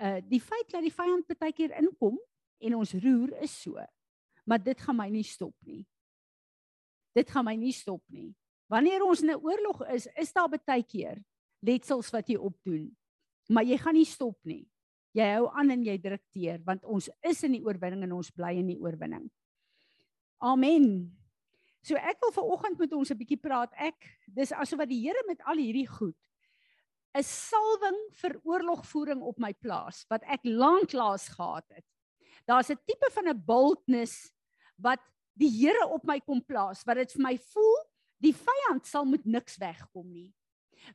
uh 0.00 0.20
die 0.28 0.40
feit 0.40 0.70
dat 0.72 0.82
die 0.82 0.92
vyand 0.92 1.36
baie 1.38 1.52
keer 1.52 1.74
inkom 1.78 2.18
en 2.58 2.74
ons 2.74 2.94
roer 3.02 3.34
is 3.42 3.54
so. 3.62 3.78
Maar 4.44 4.62
dit 4.62 4.80
gaan 4.80 4.96
my 4.96 5.08
nie 5.08 5.24
stop 5.24 5.54
nie. 5.64 5.84
Dit 7.14 7.30
gaan 7.30 7.46
my 7.46 7.54
nie 7.56 7.72
stop 7.72 8.02
nie. 8.08 8.34
Wanneer 8.68 9.04
ons 9.04 9.22
in 9.22 9.30
'n 9.30 9.40
oorlog 9.40 9.86
is, 9.88 10.06
is 10.16 10.32
daar 10.32 10.48
baie 10.48 10.82
keer 10.82 11.22
letsels 11.60 12.10
wat 12.10 12.28
jy 12.28 12.36
opdoen. 12.36 12.96
Maar 13.48 13.64
jy 13.64 13.78
gaan 13.78 13.94
nie 13.94 14.08
stop 14.08 14.38
nie. 14.42 14.66
Jy 15.12 15.26
hou 15.34 15.48
aan 15.54 15.70
en 15.70 15.84
jy 15.84 15.98
druk 15.98 16.22
teer 16.32 16.60
want 16.64 16.84
ons 16.84 17.10
is 17.22 17.42
in 17.42 17.52
die 17.52 17.64
oorwinning 17.64 18.02
en 18.02 18.12
ons 18.12 18.30
bly 18.30 18.56
in 18.58 18.66
die 18.66 18.80
oorwinning. 18.80 19.30
Amen. 20.38 21.16
So 21.82 21.94
ek 21.94 22.20
wil 22.20 22.32
vanoggend 22.32 22.78
met 22.78 22.92
ons 22.92 23.10
'n 23.10 23.18
bietjie 23.18 23.40
praat. 23.40 23.72
Ek 23.76 24.18
dis 24.26 24.52
asof 24.52 24.78
wat 24.78 24.88
die 24.88 25.00
Here 25.00 25.22
met 25.26 25.40
al 25.44 25.56
hierdie 25.56 25.86
goed 25.86 26.16
'n 27.14 27.22
salwing 27.22 27.98
vir 28.20 28.38
oorlogvoering 28.42 29.22
op 29.22 29.38
my 29.38 29.52
plaas 29.52 30.04
wat 30.10 30.22
ek 30.26 30.42
lanklaas 30.44 31.28
gehad 31.28 31.66
het. 31.70 31.86
Daar's 32.46 32.70
'n 32.70 32.80
tipe 32.86 33.10
van 33.10 33.28
'n 33.28 33.44
boldness 33.44 34.30
wat 34.76 35.00
die 35.38 35.50
Here 35.50 35.86
op 35.86 36.04
my 36.04 36.20
kom 36.20 36.44
plaas 36.44 36.84
wat 36.84 36.96
dit 36.96 37.12
vir 37.12 37.22
my 37.22 37.36
voel 37.38 37.76
die 38.18 38.34
vyand 38.34 38.86
sal 38.86 39.04
met 39.04 39.24
niks 39.24 39.56
wegkom 39.56 40.12
nie. 40.12 40.32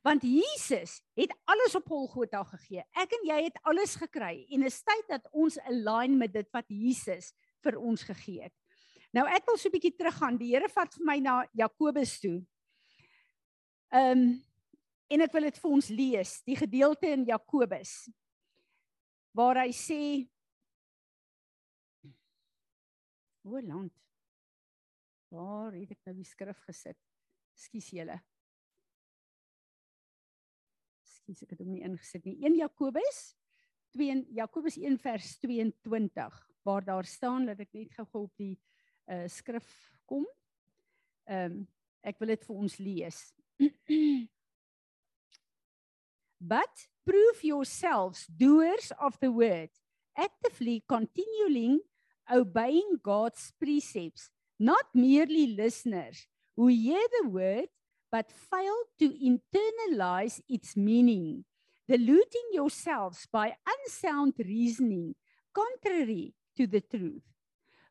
Want 0.05 0.21
Jesus 0.21 1.01
het 1.17 1.33
alles 1.45 1.75
op 1.75 1.87
Golgotha 1.87 2.43
gegee. 2.43 2.83
Ek 2.93 3.11
en 3.11 3.25
jy 3.25 3.43
het 3.43 3.57
alles 3.63 3.95
gekry 3.95 4.45
en 4.53 4.63
is 4.63 4.83
tyd 4.83 5.07
dat 5.07 5.27
ons 5.31 5.57
align 5.59 6.17
met 6.17 6.33
dit 6.33 6.49
wat 6.53 6.65
Jesus 6.67 7.33
vir 7.63 7.79
ons 7.79 8.03
gegee 8.03 8.43
het. 8.43 8.53
Nou 9.13 9.25
ek 9.25 9.45
wil 9.45 9.57
so 9.57 9.69
'n 9.69 9.71
bietjie 9.71 9.95
teruggaan. 9.97 10.37
Die 10.37 10.53
Here 10.53 10.69
vat 10.69 10.93
vir 10.93 11.05
my 11.05 11.19
na 11.19 11.45
Jakobus 11.53 12.19
toe. 12.19 12.45
Ehm 13.91 14.11
um, 14.11 14.48
en 15.09 15.25
ek 15.25 15.33
wil 15.33 15.47
dit 15.49 15.61
vir 15.61 15.71
ons 15.77 15.89
lees, 15.89 16.33
die 16.45 16.57
gedeelte 16.59 17.09
in 17.11 17.25
Jakobus 17.29 18.09
waar 19.35 19.63
hy 19.63 19.71
sê 19.75 20.01
O 23.49 23.57
land. 23.63 23.93
Waar 25.33 25.73
het 25.73 25.93
ek 25.95 26.01
nou 26.05 26.13
die 26.17 26.27
skrif 26.27 26.59
gesit? 26.67 26.97
Ekskuus 27.55 27.87
julle. 27.95 28.17
Ekskuus 31.01 31.45
ek 31.45 31.53
het 31.55 31.63
hom 31.63 31.71
nie 31.73 31.81
ingesit 31.87 32.27
nie. 32.27 32.35
1 32.45 32.59
Jakobus 32.59 33.21
2 33.95 34.25
Jakobus 34.37 34.77
1 34.77 34.99
vers 35.01 35.31
22 35.41 36.39
waar 36.67 36.85
daar 36.85 37.07
staan 37.09 37.47
dat 37.49 37.61
ek 37.63 37.73
net 37.73 37.95
gou 37.97 38.25
op 38.27 38.33
die 38.37 38.55
uh 39.09 39.25
skrif 39.31 39.69
kom. 40.05 40.27
Ehm 41.25 41.61
um, 41.61 41.67
ek 42.05 42.19
wil 42.21 42.31
dit 42.31 42.43
vir 42.47 42.59
ons 42.63 42.77
lees. 42.79 43.17
But 46.41 46.87
prove 47.05 47.43
yourselves 47.43 48.25
doers 48.27 48.91
of 48.99 49.19
the 49.19 49.31
word, 49.31 49.69
actively 50.17 50.83
continuing 50.87 51.81
obeying 52.31 52.99
God's 53.01 53.51
precepts, 53.59 54.29
not 54.59 54.85
merely 54.93 55.47
listeners 55.47 56.27
who 56.55 56.67
hear 56.67 57.01
the 57.21 57.29
word 57.29 57.69
but 58.11 58.31
fail 58.31 58.75
to 58.99 59.09
internalize 59.09 60.41
its 60.49 60.75
meaning, 60.75 61.45
deluding 61.87 62.49
yourselves 62.51 63.27
by 63.31 63.55
unsound 63.67 64.33
reasoning 64.39 65.15
contrary 65.53 66.33
to 66.57 66.67
the 66.67 66.81
truth. 66.81 67.23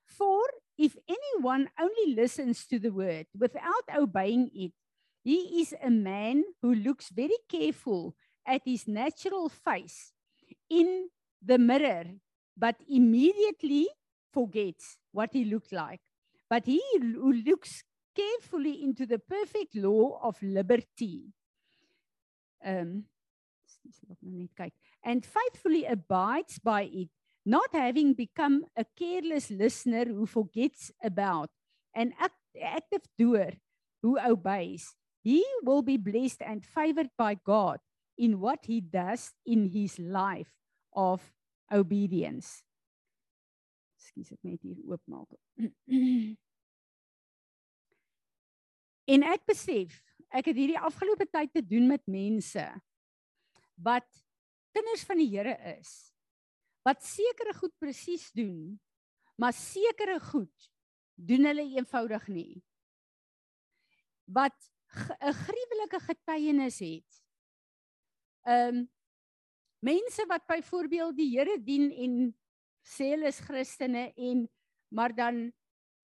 For 0.05 0.43
if 0.77 0.97
anyone 1.09 1.71
only 1.79 2.15
listens 2.15 2.67
to 2.67 2.79
the 2.79 2.91
word 2.91 3.27
without 3.37 3.85
obeying 3.97 4.51
it, 4.55 4.73
he 5.23 5.61
is 5.61 5.75
a 5.83 5.91
man 5.91 6.45
who 6.63 6.75
looks 6.75 7.11
very 7.11 7.37
careful 7.49 8.15
at 8.49 8.63
his 8.65 8.89
natural 8.89 9.49
face 9.49 10.13
in 10.71 11.09
the 11.45 11.59
mirror, 11.59 12.05
but 12.57 12.77
immediately 12.89 13.87
forgets 14.33 14.97
what 15.13 15.31
he 15.33 15.45
looked 15.45 15.73
like. 15.73 16.01
But 16.49 16.65
he 16.67 16.83
who 16.99 17.33
looks 17.33 17.85
carefully 18.17 18.83
into 18.83 19.07
the 19.07 19.19
perfect 19.19 19.77
law 19.77 20.19
of 20.23 20.43
liberty, 20.43 21.27
um, 22.65 23.05
and 25.05 25.25
faithfully 25.25 25.85
abides 25.85 26.59
by 26.59 26.83
it, 26.83 27.09
not 27.45 27.69
having 27.73 28.15
become 28.15 28.65
a 28.77 28.85
careless 28.99 29.51
listener 29.51 30.07
who 30.07 30.27
forgets 30.27 30.91
about, 31.03 31.51
an 31.95 32.13
act, 32.19 32.35
active 32.61 33.03
doer 33.17 33.53
who 34.03 34.19
obeys, 34.19 34.95
he 35.23 35.45
will 35.63 35.83
be 35.83 35.97
blessed 35.97 36.43
and 36.43 36.65
favored 36.65 37.11
by 37.17 37.35
God 37.35 37.79
in 38.19 38.39
what 38.43 38.67
he 38.67 38.81
does 38.81 39.33
in 39.47 39.69
his 39.71 39.99
life 39.99 40.51
of 40.93 41.23
obedience. 41.71 42.63
Ekskuus, 43.99 44.35
ek 44.35 44.45
net 44.47 44.63
hier 44.67 44.79
oopmaak. 44.85 45.39
En 49.09 49.23
ek 49.25 49.47
besef, 49.49 49.95
ek 50.37 50.51
het 50.51 50.59
hierdie 50.59 50.81
afgelope 50.85 51.25
tyd 51.33 51.49
te 51.55 51.63
doen 51.65 51.87
met 51.89 52.03
mense 52.13 52.65
wat 53.81 54.05
kinders 54.77 55.05
van 55.09 55.17
die 55.23 55.31
Here 55.33 55.55
is. 55.79 55.93
Wat 56.85 57.01
sekere 57.07 57.55
goed 57.57 57.73
presies 57.81 58.27
doen, 58.37 58.77
maar 59.41 59.55
sekere 59.57 60.19
goed 60.21 60.69
doen 61.17 61.49
hulle 61.49 61.65
eenvoudig 61.79 62.27
nie. 62.29 62.61
Wat 64.29 64.59
'n 65.25 65.33
gruwelike 65.33 66.01
getuienis 66.01 66.79
het. 66.85 67.25
Ehm 68.47 68.77
um, 68.77 68.87
mense 69.81 70.25
wat 70.27 70.47
byvoorbeeld 70.47 71.17
die 71.17 71.31
Here 71.39 71.59
dien 71.63 71.91
en 71.93 72.15
sê 72.83 73.13
hulle 73.13 73.31
is 73.31 73.39
Christene 73.41 74.09
en 74.17 74.49
maar 74.89 75.15
dan 75.15 75.49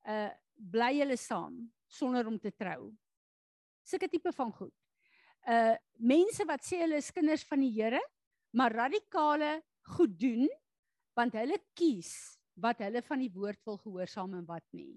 uh 0.06 0.30
bly 0.54 0.92
hulle 1.00 1.16
saam 1.18 1.56
sonder 1.90 2.26
om 2.30 2.38
te 2.38 2.52
trou. 2.54 2.92
Sulke 3.82 4.08
tipe 4.08 4.32
van 4.32 4.52
goed. 4.52 4.74
Uh 5.48 5.74
mense 5.98 6.46
wat 6.46 6.62
sê 6.62 6.78
hulle 6.84 7.00
is 7.02 7.10
kinders 7.12 7.42
van 7.48 7.64
die 7.64 7.72
Here, 7.74 8.00
maar 8.54 8.72
radikale 8.72 9.62
goed 9.96 10.14
doen 10.18 10.46
want 11.14 11.34
hulle 11.38 11.58
kies 11.78 12.12
wat 12.58 12.80
hulle 12.82 13.02
van 13.02 13.22
die 13.22 13.32
woord 13.34 13.60
wil 13.66 13.78
gehoorsaam 13.82 14.34
en 14.38 14.46
wat 14.46 14.64
nie. 14.74 14.94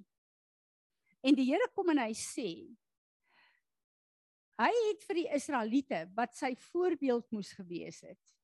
En 1.25 1.35
die 1.37 1.47
Here 1.49 1.69
kom 1.73 1.89
en 1.93 2.01
hy 2.05 2.13
sê 2.17 2.49
hy 4.57 4.71
het 4.89 5.03
vir 5.05 5.21
die 5.21 5.29
Israeliete 5.37 6.05
wat 6.17 6.35
sy 6.35 6.53
voorbeeld 6.71 7.29
moes 7.35 7.53
gewees 7.57 8.01
het 8.05 8.37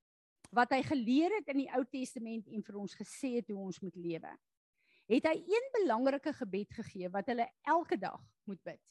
wat 0.54 0.74
hy 0.76 0.84
geleer 0.86 1.34
het 1.40 1.50
in 1.54 1.64
die 1.64 1.70
Ou 1.74 1.82
Testament 1.90 2.50
en 2.54 2.64
vir 2.66 2.78
ons 2.78 2.96
gesê 2.98 3.38
het 3.40 3.50
hoe 3.50 3.58
ons 3.66 3.80
moet 3.82 3.96
lewe. 3.98 4.34
Het 5.10 5.26
hy 5.28 5.36
een 5.50 5.70
belangrike 5.80 6.34
gebed 6.38 6.76
gegee 6.78 7.10
wat 7.14 7.30
hulle 7.32 7.48
elke 7.68 7.98
dag 8.00 8.22
moet 8.48 8.62
bid. 8.64 8.82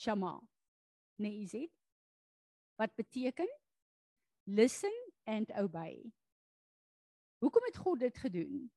Shama. 0.00 0.38
Nee, 1.20 1.44
is 1.44 1.52
dit? 1.54 1.70
Wat 2.80 2.94
beteken 2.96 3.50
listen 4.48 4.94
and 5.28 5.52
obey. 5.60 6.00
Hoekom 7.38 7.68
het 7.68 7.76
God 7.76 8.00
dit 8.00 8.18
gedoen? 8.18 8.70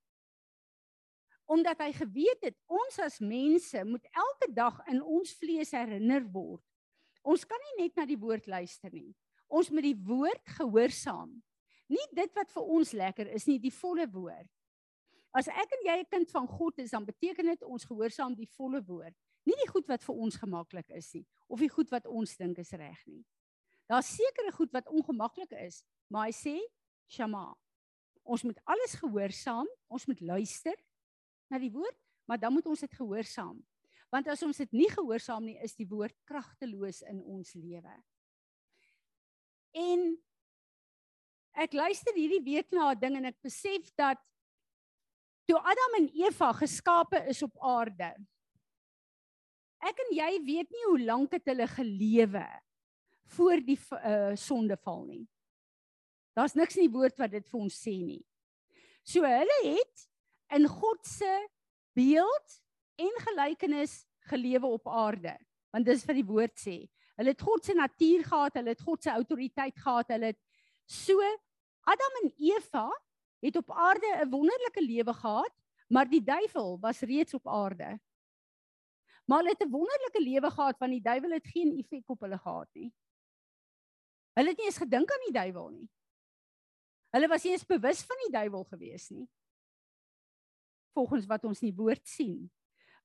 Omdat 1.46 1.82
hy 1.86 1.92
geweet 1.94 2.42
het 2.48 2.58
ons 2.66 3.00
as 3.00 3.20
mense 3.22 3.84
moet 3.86 4.06
elke 4.12 4.50
dag 4.54 4.80
in 4.90 5.02
ons 5.04 5.34
vlees 5.38 5.72
herinner 5.78 6.26
word. 6.34 6.64
Ons 7.22 7.46
kan 7.46 7.62
nie 7.70 7.86
net 7.86 7.96
na 7.98 8.06
die 8.06 8.20
woord 8.22 8.48
luister 8.50 8.94
nie. 8.94 9.14
Ons 9.48 9.70
moet 9.70 9.86
die 9.86 9.98
woord 10.08 10.42
gehoorsaam. 10.58 11.32
Nie 11.90 12.06
dit 12.18 12.32
wat 12.38 12.50
vir 12.54 12.70
ons 12.78 12.94
lekker 12.98 13.30
is 13.38 13.46
nie, 13.46 13.60
die 13.62 13.74
volle 13.74 14.08
woord. 14.10 14.50
As 15.36 15.50
ek 15.52 15.74
en 15.78 15.86
jy 15.86 15.98
'n 16.00 16.10
kind 16.10 16.32
van 16.32 16.48
God 16.48 16.80
is, 16.80 16.92
dan 16.92 17.06
beteken 17.06 17.46
dit 17.46 17.64
ons 17.64 17.86
gehoorsaam 17.86 18.36
die 18.36 18.50
volle 18.58 18.82
woord. 18.82 19.14
Nie 19.46 19.58
die 19.62 19.70
goed 19.70 19.88
wat 19.88 20.04
vir 20.04 20.16
ons 20.16 20.36
gemaklik 20.36 20.90
is 20.90 21.14
nie 21.14 21.26
of 21.48 21.60
die 21.60 21.70
goed 21.70 21.92
wat 21.94 22.08
ons 22.10 22.38
dink 22.38 22.58
is 22.58 22.72
reg 22.72 23.02
nie. 23.06 23.24
Daar's 23.86 24.10
sekere 24.16 24.52
goed 24.52 24.72
wat 24.74 24.90
ongemaklik 24.90 25.52
is, 25.62 25.84
maar 26.10 26.26
hy 26.26 26.34
sê 26.34 26.56
shama. 27.08 27.54
Ons 28.24 28.44
moet 28.44 28.60
alles 28.66 28.96
gehoorsaam, 28.98 29.68
ons 29.88 30.08
moet 30.10 30.22
luister 30.22 30.76
na 31.52 31.60
die 31.62 31.72
woord, 31.72 31.98
maar 32.26 32.40
dan 32.42 32.54
moet 32.54 32.68
ons 32.70 32.84
dit 32.86 32.94
gehoorsaam. 32.98 33.58
Want 34.14 34.30
as 34.32 34.44
ons 34.46 34.58
dit 34.58 34.72
nie 34.76 34.90
gehoorsaam 34.92 35.46
nie, 35.46 35.58
is 35.64 35.76
die 35.78 35.88
woord 35.90 36.16
kragteloos 36.30 37.02
in 37.10 37.22
ons 37.22 37.54
lewe. 37.58 37.96
En 39.76 40.06
ek 41.66 41.76
luister 41.76 42.16
hierdie 42.16 42.44
week 42.44 42.72
na 42.72 42.94
'n 42.94 43.00
ding 43.00 43.18
en 43.18 43.26
ek 43.32 43.42
besef 43.44 43.92
dat 43.96 44.20
toe 45.46 45.60
Adam 45.60 46.00
en 46.00 46.10
Eva 46.14 46.52
geskape 46.54 47.20
is 47.30 47.42
op 47.44 47.54
aarde. 47.62 48.16
Ek 49.86 50.00
en 50.00 50.16
jy 50.16 50.32
weet 50.46 50.70
nie 50.72 50.86
hoe 50.90 51.02
lank 51.06 51.32
het 51.32 51.46
hulle 51.46 51.68
gelewe 51.68 52.46
voor 53.36 53.62
die 53.62 53.78
uh, 53.78 54.34
sondeval 54.36 55.06
nie. 55.06 55.26
Daar's 56.36 56.56
niks 56.56 56.78
in 56.78 56.88
die 56.88 56.96
woord 56.96 57.18
wat 57.18 57.32
dit 57.32 57.48
vir 57.48 57.60
ons 57.60 57.78
sê 57.80 57.96
nie. 58.02 58.24
So 59.06 59.22
hulle 59.22 59.60
het 59.64 60.08
in 60.54 60.68
God 60.68 61.06
se 61.06 61.50
beeld 61.94 62.60
en 62.96 63.12
gelykenis 63.28 64.06
gelewe 64.30 64.68
op 64.68 64.88
aarde. 64.88 65.38
Want 65.70 65.86
dis 65.86 66.06
wat 66.06 66.16
die 66.16 66.28
woord 66.28 66.56
sê. 66.60 66.78
Hulle 67.16 67.32
het 67.32 67.42
God 67.42 67.66
se 67.66 67.74
natuur 67.74 68.24
gehad, 68.28 68.58
hulle 68.60 68.74
het 68.74 68.82
God 68.82 69.04
se 69.04 69.10
autoriteit 69.10 69.78
gehad, 69.80 70.10
hulle 70.12 70.34
het 70.34 70.42
so 70.86 71.20
Adam 71.86 72.18
en 72.24 72.34
Eva 72.38 72.90
het 73.46 73.56
op 73.56 73.72
aarde 73.72 74.08
'n 74.26 74.30
wonderlike 74.30 74.82
lewe 74.82 75.14
gehad, 75.14 75.54
maar 75.88 76.10
die 76.10 76.24
duiwel 76.24 76.80
was 76.80 77.00
reeds 77.00 77.34
op 77.34 77.48
aarde. 77.48 78.00
Maar 79.26 79.38
hulle 79.38 79.56
het 79.58 79.64
'n 79.64 79.72
wonderlike 79.72 80.22
lewe 80.22 80.52
gehad 80.52 80.78
want 80.80 80.92
die 80.92 81.02
duiwel 81.02 81.32
het 81.32 81.48
geen 81.48 81.78
effek 81.78 82.10
op 82.10 82.20
hulle 82.20 82.38
gehad 82.38 82.70
nie. 82.74 82.94
Hulle 84.34 84.50
het 84.50 84.58
nie 84.58 84.66
eens 84.66 84.78
gedink 84.78 85.12
aan 85.12 85.26
die 85.26 85.34
duiwel 85.34 85.70
nie. 85.70 85.90
Hulle 87.10 87.28
was 87.28 87.44
nie 87.44 87.52
eens 87.52 87.66
bewus 87.66 88.04
van 88.04 88.18
die 88.24 88.32
duiwel 88.32 88.64
gewees 88.64 89.10
nie. 89.10 89.30
Volgens 90.96 91.28
wat 91.28 91.46
ons 91.48 91.62
in 91.62 91.72
die 91.72 91.78
woord 91.78 92.08
sien, 92.08 92.46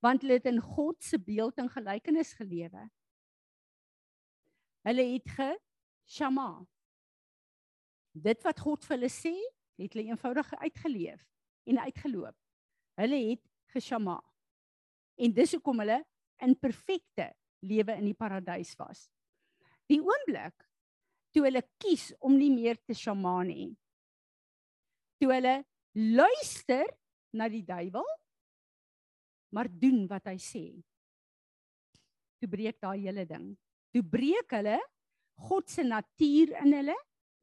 want 0.01 0.23
hulle 0.23 0.39
het 0.39 0.49
in 0.49 0.61
God 0.63 1.03
se 1.05 1.19
beeld 1.21 1.59
en 1.61 1.69
gelykenis 1.69 2.33
gelewe. 2.39 2.87
Hulle 4.87 5.07
het 5.13 5.33
ge 5.37 5.51
shama. 6.09 6.53
Dit 8.17 8.43
wat 8.47 8.63
God 8.63 8.87
vir 8.87 8.97
hulle 8.97 9.11
sê, 9.13 9.35
het 9.81 9.93
hulle 9.95 10.13
eenvoudig 10.13 10.55
uitgeleef 10.63 11.21
en 11.71 11.83
uitgeloop. 11.85 12.37
Hulle 13.01 13.21
het 13.31 13.43
geshama. 13.75 14.19
En 15.21 15.35
dis 15.37 15.53
hoekom 15.57 15.83
hulle 15.85 16.01
in 16.45 16.57
perfekte 16.59 17.31
lewe 17.65 17.97
in 18.01 18.09
die 18.09 18.17
paradys 18.17 18.73
was. 18.81 19.07
Die 19.91 20.01
oomblik 20.01 20.57
toe 21.35 21.45
hulle 21.47 21.63
kies 21.83 22.11
om 22.25 22.37
nie 22.39 22.51
meer 22.53 22.81
te 22.87 22.97
shama 22.97 23.41
nie. 23.47 23.71
Toe 25.21 25.31
hulle 25.35 25.61
luister 25.95 26.89
na 27.37 27.49
die 27.49 27.65
duiwel 27.67 28.07
maar 29.51 29.69
doen 29.71 30.07
wat 30.11 30.29
hy 30.31 30.37
sê. 30.39 30.65
Toe 32.41 32.49
breek 32.51 32.79
daai 32.83 33.03
hele 33.03 33.27
ding. 33.29 33.51
Toe 33.91 34.03
breek 34.07 34.55
hulle 34.55 34.79
God 35.41 35.71
se 35.73 35.83
natuur 35.87 36.53
in 36.61 36.75
hulle 36.77 36.97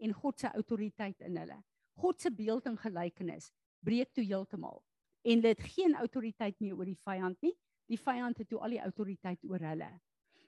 en 0.06 0.14
God 0.14 0.40
se 0.40 0.52
autoriteit 0.54 1.24
in 1.26 1.40
hulle. 1.42 1.58
God 1.98 2.22
se 2.22 2.32
beeld 2.32 2.70
en 2.70 2.78
gelykenis 2.80 3.52
breek 3.86 4.14
toe 4.14 4.26
heeltemal. 4.26 4.82
En 5.28 5.42
hulle 5.42 5.54
het 5.54 5.64
geen 5.76 5.96
autoriteit 6.00 6.60
meer 6.64 6.78
oor 6.78 6.88
die 6.88 7.00
vyand 7.08 7.42
nie. 7.46 7.54
Die 7.88 8.00
vyand 8.00 8.40
het 8.42 8.50
toe 8.52 8.60
al 8.64 8.76
die 8.76 8.84
autoriteit 8.84 9.44
oor 9.48 9.64
hulle. 9.64 9.90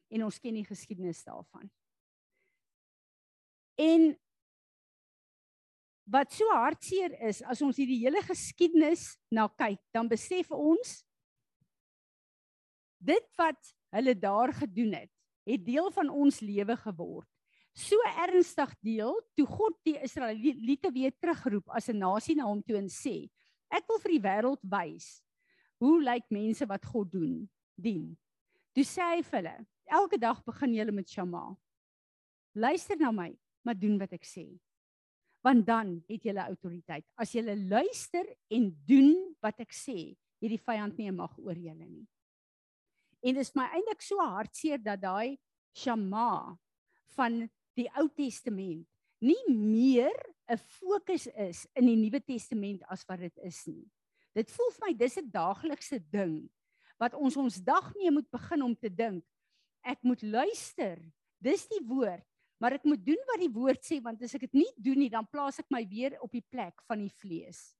En 0.09 0.25
ons 0.25 0.39
ken 0.41 0.57
die 0.57 0.65
geskiedenis 0.67 1.21
daarvan. 1.27 1.69
En 3.79 4.11
wat 6.09 6.33
so 6.33 6.45
hartseer 6.57 7.13
is 7.29 7.43
as 7.45 7.61
ons 7.61 7.77
hierdie 7.77 8.01
hele 8.01 8.21
geskiedenis 8.25 9.13
na 9.31 9.47
kyk, 9.59 9.79
dan 9.93 10.09
besef 10.09 10.49
ons 10.55 10.99
dit 12.99 13.25
wat 13.39 13.73
hulle 13.95 14.15
daar 14.17 14.53
gedoen 14.57 14.95
het, 14.97 15.11
het 15.47 15.61
deel 15.65 15.89
van 15.93 16.09
ons 16.09 16.41
lewe 16.43 16.75
geword. 16.81 17.27
So 17.77 17.95
ernstig 18.25 18.73
deel 18.83 19.13
toe 19.37 19.45
God 19.47 19.77
die 19.87 19.95
Israeliete 20.03 20.91
weer 20.91 21.13
terugroep 21.15 21.69
as 21.77 21.89
'n 21.89 22.01
nasie 22.01 22.35
na 22.35 22.49
hom 22.49 22.61
toe 22.61 22.77
en 22.77 22.89
sê: 22.89 23.29
"Ek 23.71 23.87
wil 23.87 23.99
vir 23.99 24.11
die 24.11 24.25
wêreld 24.25 24.61
wys 24.63 25.21
hoe 25.79 26.01
lyk 26.03 26.25
mense 26.29 26.65
wat 26.65 26.85
God 26.85 27.11
doen, 27.11 27.49
dien." 27.77 28.17
Toe 28.73 28.83
sê 28.83 29.01
hy 29.15 29.21
vir 29.21 29.37
hulle: 29.39 29.65
"Elke 29.85 30.17
dag 30.17 30.43
begin 30.43 30.73
julle 30.73 30.91
met 30.91 31.09
Shama. 31.09 31.55
Luister 32.55 32.97
na 32.97 33.11
my, 33.11 33.37
maar 33.63 33.75
doen 33.75 33.97
wat 33.97 34.13
ek 34.13 34.25
sê." 34.25 34.59
Want 35.41 35.65
dan 35.67 36.03
het 36.07 36.23
julle 36.23 36.43
autoriteit. 36.43 37.05
As 37.15 37.31
julle 37.31 37.55
luister 37.55 38.27
en 38.51 38.69
doen 38.85 39.13
wat 39.39 39.59
ek 39.63 39.71
sê, 39.71 40.15
het 40.39 40.51
die 40.51 40.59
vyand 40.59 40.97
nie 40.97 41.09
'n 41.09 41.15
mag 41.15 41.37
oor 41.37 41.55
julle 41.55 41.85
nie. 41.85 42.07
En 43.23 43.35
dit 43.35 43.41
is 43.41 43.55
my 43.55 43.67
eintlik 43.75 44.01
so 44.01 44.17
hartseer 44.17 44.79
dat 44.83 45.01
daai 45.01 45.37
Shama 45.75 46.57
van 47.15 47.49
die 47.75 47.89
Ou 47.95 48.07
Testament 48.15 48.87
nie 49.21 49.43
meer 49.47 50.15
'n 50.49 50.57
fokus 50.57 51.27
is 51.27 51.67
in 51.75 51.85
die 51.85 51.95
Nuwe 51.95 52.19
Testament 52.19 52.83
as 52.89 53.05
wat 53.07 53.19
dit 53.19 53.37
is 53.43 53.65
nie. 53.67 53.85
Dit 54.35 54.51
voel 54.51 54.71
vir 54.71 54.87
my 54.87 54.93
dis 54.93 55.17
'n 55.17 55.29
daaglikse 55.31 55.99
ding 56.11 56.49
wat 56.99 57.13
ons 57.13 57.37
ons 57.37 57.61
dag 57.63 57.93
mee 57.95 58.11
moet 58.11 58.29
begin 58.31 58.61
om 58.61 58.75
te 58.75 58.89
dink. 58.89 59.23
Ek 59.83 60.01
moet 60.03 60.21
luister. 60.21 60.99
Dis 61.39 61.67
die 61.67 61.85
woord, 61.87 62.25
maar 62.59 62.75
ek 62.75 62.85
moet 62.87 63.01
doen 63.05 63.21
wat 63.31 63.39
die 63.41 63.51
woord 63.55 63.83
sê 63.85 63.99
want 64.03 64.21
as 64.23 64.35
ek 64.35 64.47
dit 64.49 64.61
nie 64.61 64.71
doen 64.77 64.99
nie, 64.99 65.09
dan 65.11 65.27
plaas 65.31 65.59
ek 65.61 65.69
my 65.71 65.83
weer 65.87 66.17
op 66.23 66.31
die 66.35 66.43
plek 66.43 66.83
van 66.87 66.99
die 66.99 67.13
vlees. 67.21 67.71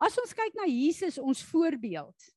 As 0.00 0.16
ons 0.20 0.34
kyk 0.36 0.54
na 0.56 0.68
Jesus 0.70 1.18
ons 1.18 1.42
voorbeeld, 1.50 2.28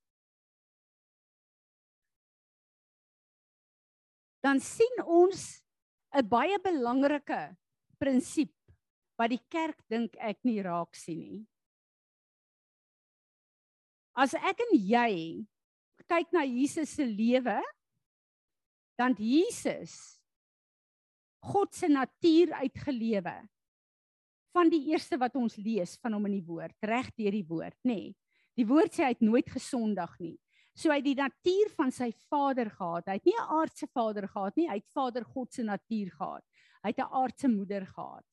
dan 4.42 4.60
sien 4.60 5.04
ons 5.06 5.62
'n 6.12 6.28
baie 6.28 6.58
belangrike 6.60 7.56
prinsip 8.02 8.52
wat 9.16 9.30
die 9.30 9.44
kerk 9.50 9.78
dink 9.88 10.18
ek 10.18 10.42
nie 10.44 10.62
raak 10.62 10.96
sien 10.96 11.22
nie. 11.22 11.42
As 14.18 14.34
ek 14.34 14.60
en 14.60 14.74
jy 14.76 15.46
kyk 16.12 16.34
na 16.34 16.44
Jesus 16.44 16.90
se 16.98 17.06
lewe, 17.06 17.62
dan 19.00 19.16
Jesus 19.16 20.21
God 21.42 21.74
se 21.76 21.88
natuur 21.88 22.54
uitgelewe 22.54 23.36
van 24.52 24.70
die 24.70 24.84
eerste 24.92 25.18
wat 25.18 25.36
ons 25.40 25.56
lees 25.56 25.96
van 26.02 26.14
hom 26.14 26.28
in 26.28 26.38
die 26.40 26.46
woord, 26.46 26.76
reg 26.84 27.10
deur 27.16 27.32
die 27.32 27.48
woord, 27.48 27.78
nê. 27.88 27.94
Nee, 27.94 28.16
die 28.60 28.68
woord 28.68 28.94
sê 28.94 29.06
hy 29.06 29.14
het 29.14 29.24
nooit 29.24 29.48
gesondag 29.50 30.18
nie. 30.20 30.36
So 30.76 30.92
hy 30.92 31.00
het 31.00 31.08
die 31.08 31.20
natuur 31.20 31.72
van 31.76 31.92
sy 31.92 32.12
Vader 32.30 32.70
gehad. 32.72 33.08
Hy 33.08 33.18
het 33.20 33.26
nie 33.26 33.38
'n 33.38 33.54
aardse 33.60 33.88
vader 33.88 34.28
gehad 34.28 34.56
nie, 34.56 34.68
hy 34.68 34.76
het 34.80 34.94
Vader 34.94 35.24
God 35.26 35.54
se 35.54 35.64
natuur 35.64 36.12
gehad. 36.12 36.44
Hy 36.84 36.90
het 36.90 37.00
'n 37.00 37.12
aardse 37.12 37.48
moeder 37.48 37.86
gehad. 37.86 38.26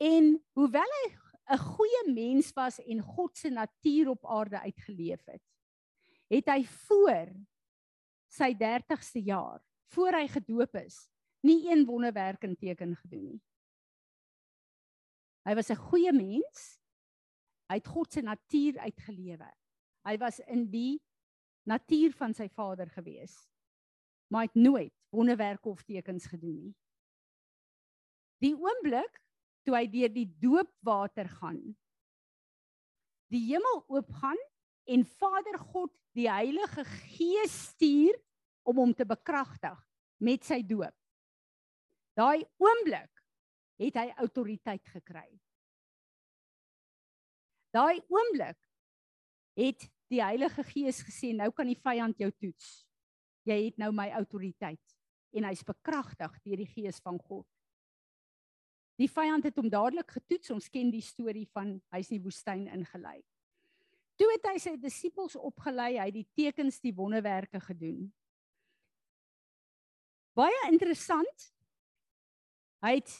En 0.00 0.44
hoewel 0.54 0.92
hy 0.98 1.16
'n 1.50 1.58
goeie 1.58 2.02
mens 2.12 2.52
was 2.52 2.78
en 2.78 3.00
God 3.00 3.36
se 3.36 3.50
natuur 3.50 4.08
op 4.08 4.26
aarde 4.26 4.60
uitgeleef 4.60 5.24
het, 5.24 5.42
het 6.28 6.46
hy 6.46 6.64
voor 6.64 7.32
sy 8.28 8.54
30ste 8.54 9.22
jaar, 9.24 9.62
voor 9.94 10.18
hy 10.18 10.26
gedoop 10.28 10.74
is, 10.80 11.08
nie 11.46 11.70
een 11.70 11.86
wonderwerk 11.86 12.42
en 12.44 12.56
teken 12.56 12.96
gedoen 12.96 13.24
nie. 13.24 13.40
Hy 15.48 15.54
was 15.54 15.70
'n 15.70 15.80
goeie 15.88 16.12
mens. 16.12 16.80
Hy 17.68 17.76
het 17.76 17.86
God 17.86 18.12
se 18.12 18.20
natuur 18.20 18.78
uitgelewe. 18.78 19.50
Hy 20.04 20.16
was 20.18 20.40
in 20.40 20.70
die 20.70 21.00
natuur 21.64 22.12
van 22.12 22.34
sy 22.34 22.48
Vader 22.48 22.88
gewees. 22.90 23.48
Maar 24.28 24.40
hy 24.40 24.46
het 24.52 24.54
nooit 24.54 24.94
wonderwerke 25.10 25.68
of 25.68 25.82
tekens 25.82 26.26
gedoen 26.26 26.56
nie. 26.56 26.74
Die 28.40 28.54
oomblik 28.54 29.22
toe 29.64 29.76
hy 29.76 29.86
deur 29.86 30.12
die 30.12 30.28
doopwater 30.40 31.28
gaan, 31.28 31.76
die 33.28 33.44
hemel 33.50 33.84
oopgaan 33.88 34.38
en 34.88 35.04
Vader 35.04 35.58
God 35.58 35.92
die 36.16 36.28
Heilige 36.30 36.84
Gees 36.84 37.56
stuur 37.68 38.16
om 38.68 38.82
hom 38.82 38.94
te 38.94 39.06
bekragtig 39.08 39.78
met 40.20 40.44
sy 40.44 40.60
doop. 40.66 40.94
Daai 42.18 42.42
oomblik 42.60 43.22
het 43.78 43.96
hy 44.00 44.08
autoriteit 44.18 44.84
gekry. 44.92 45.28
Daai 47.74 48.00
oomblik 48.10 48.58
het 49.58 49.86
die 50.10 50.22
Heilige 50.24 50.64
Gees 50.66 51.02
gesê 51.06 51.34
nou 51.36 51.50
kan 51.54 51.68
die 51.68 51.78
vyand 51.78 52.18
jou 52.20 52.30
toets. 52.40 52.68
Jy 53.48 53.58
het 53.68 53.78
nou 53.80 53.92
my 53.94 54.08
autoriteit 54.18 54.96
en 55.36 55.46
hy's 55.48 55.64
bekragtig 55.66 56.34
deur 56.44 56.60
die 56.64 56.72
Gees 56.72 57.00
van 57.04 57.20
God. 57.20 57.46
Die 58.98 59.10
vyand 59.10 59.46
het 59.46 59.58
hom 59.60 59.68
dadelik 59.70 60.10
getoets. 60.10 60.50
Ons 60.50 60.70
ken 60.72 60.90
die 60.90 61.04
storie 61.04 61.46
van 61.54 61.76
hy's 61.94 62.10
in 62.10 62.18
die 62.18 62.24
woestyn 62.24 62.66
ingelei. 62.74 63.20
Toe 64.18 64.26
het 64.32 64.48
hy 64.50 64.56
sy 64.58 64.72
disippels 64.82 65.36
opgelei, 65.38 65.92
hy 66.00 66.08
het 66.08 66.16
die 66.16 66.26
tekens, 66.34 66.80
die 66.82 66.94
wonderwerke 66.96 67.60
gedoen. 67.62 68.08
Baie 70.38 70.58
interessant. 70.70 71.48
Hy 72.84 72.98
het 73.00 73.14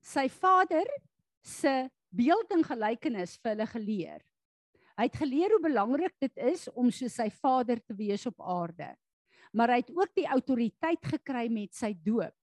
sy 0.00 0.24
vader 0.32 0.88
se 1.44 1.72
beeld 2.12 2.52
en 2.56 2.64
gelykenis 2.64 3.36
vir 3.42 3.52
hulle 3.52 3.66
geleer. 3.68 4.22
Hy 4.96 5.08
het 5.08 5.18
geleer 5.20 5.52
hoe 5.52 5.64
belangrik 5.64 6.14
dit 6.20 6.40
is 6.52 6.66
om 6.72 6.88
so 6.92 7.08
sy 7.12 7.28
vader 7.42 7.80
te 7.80 7.96
wees 7.96 8.24
op 8.28 8.40
aarde. 8.40 8.88
Maar 9.52 9.74
hy 9.74 9.82
het 9.82 9.92
ook 9.92 10.14
die 10.16 10.28
autoriteit 10.32 11.04
gekry 11.12 11.46
met 11.52 11.76
sy 11.76 11.92
doop. 11.92 12.34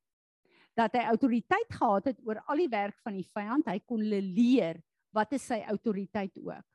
Dat 0.78 0.94
hy 0.96 1.08
autoriteit 1.10 1.74
gehad 1.74 2.12
het 2.12 2.22
oor 2.26 2.42
al 2.46 2.62
die 2.62 2.70
werk 2.70 2.98
van 3.02 3.18
die 3.18 3.26
vyand, 3.26 3.68
hy 3.68 3.80
kon 3.82 4.04
hulle 4.04 4.22
leer 4.22 4.78
wat 5.15 5.34
is 5.34 5.48
sy 5.50 5.58
autoriteit 5.65 6.38
ook. 6.38 6.65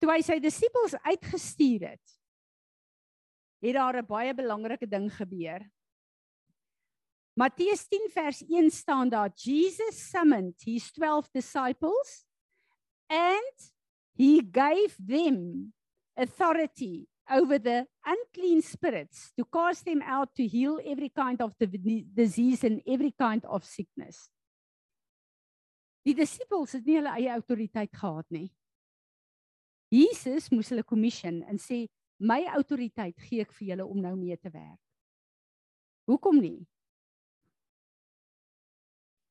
Toe 0.00 0.10
hy 0.10 0.20
sy 0.24 0.40
disippels 0.40 0.96
uitgestuur 1.04 1.90
het, 1.92 2.16
het 3.64 3.76
daar 3.76 3.96
'n 4.00 4.06
baie 4.06 4.34
belangrike 4.34 4.88
ding 4.88 5.12
gebeur. 5.12 5.64
Matteus 7.36 7.86
10 7.88 8.10
vers 8.14 8.42
1 8.46 8.70
staan 8.70 9.08
daar 9.08 9.32
Jesus 9.34 10.10
summoned 10.10 10.54
his 10.62 10.92
12 10.92 11.30
disciples 11.32 12.24
and 13.08 13.72
he 14.14 14.40
gave 14.40 14.94
them 15.06 15.72
authority 16.16 17.08
over 17.28 17.58
the 17.58 17.86
unclean 18.06 18.62
spirits 18.62 19.32
to 19.36 19.44
cast 19.44 19.84
them 19.84 20.02
out 20.02 20.34
to 20.34 20.46
heal 20.46 20.78
every 20.84 21.08
kind 21.08 21.40
of 21.40 21.52
disease 22.14 22.62
and 22.64 22.80
every 22.86 23.10
kind 23.10 23.44
of 23.46 23.64
sickness. 23.64 24.30
Die 26.04 26.14
disippels 26.14 26.76
het 26.76 26.84
nie 26.84 26.98
hulle 26.98 27.14
eie 27.16 27.32
autoriteit 27.32 27.94
gehad 27.96 28.28
nie. 28.30 28.50
Jesus 29.90 30.50
moes 30.52 30.68
hulle 30.68 30.84
commission 30.84 31.40
en 31.48 31.58
sê 31.58 31.86
my 32.20 32.44
autoriteit 32.54 33.16
gee 33.24 33.42
ek 33.42 33.54
vir 33.56 33.72
julle 33.72 33.86
om 33.88 34.02
nou 34.04 34.12
mee 34.18 34.36
te 34.36 34.52
werk. 34.52 34.80
Hoekom 36.06 36.38
nie? 36.44 36.60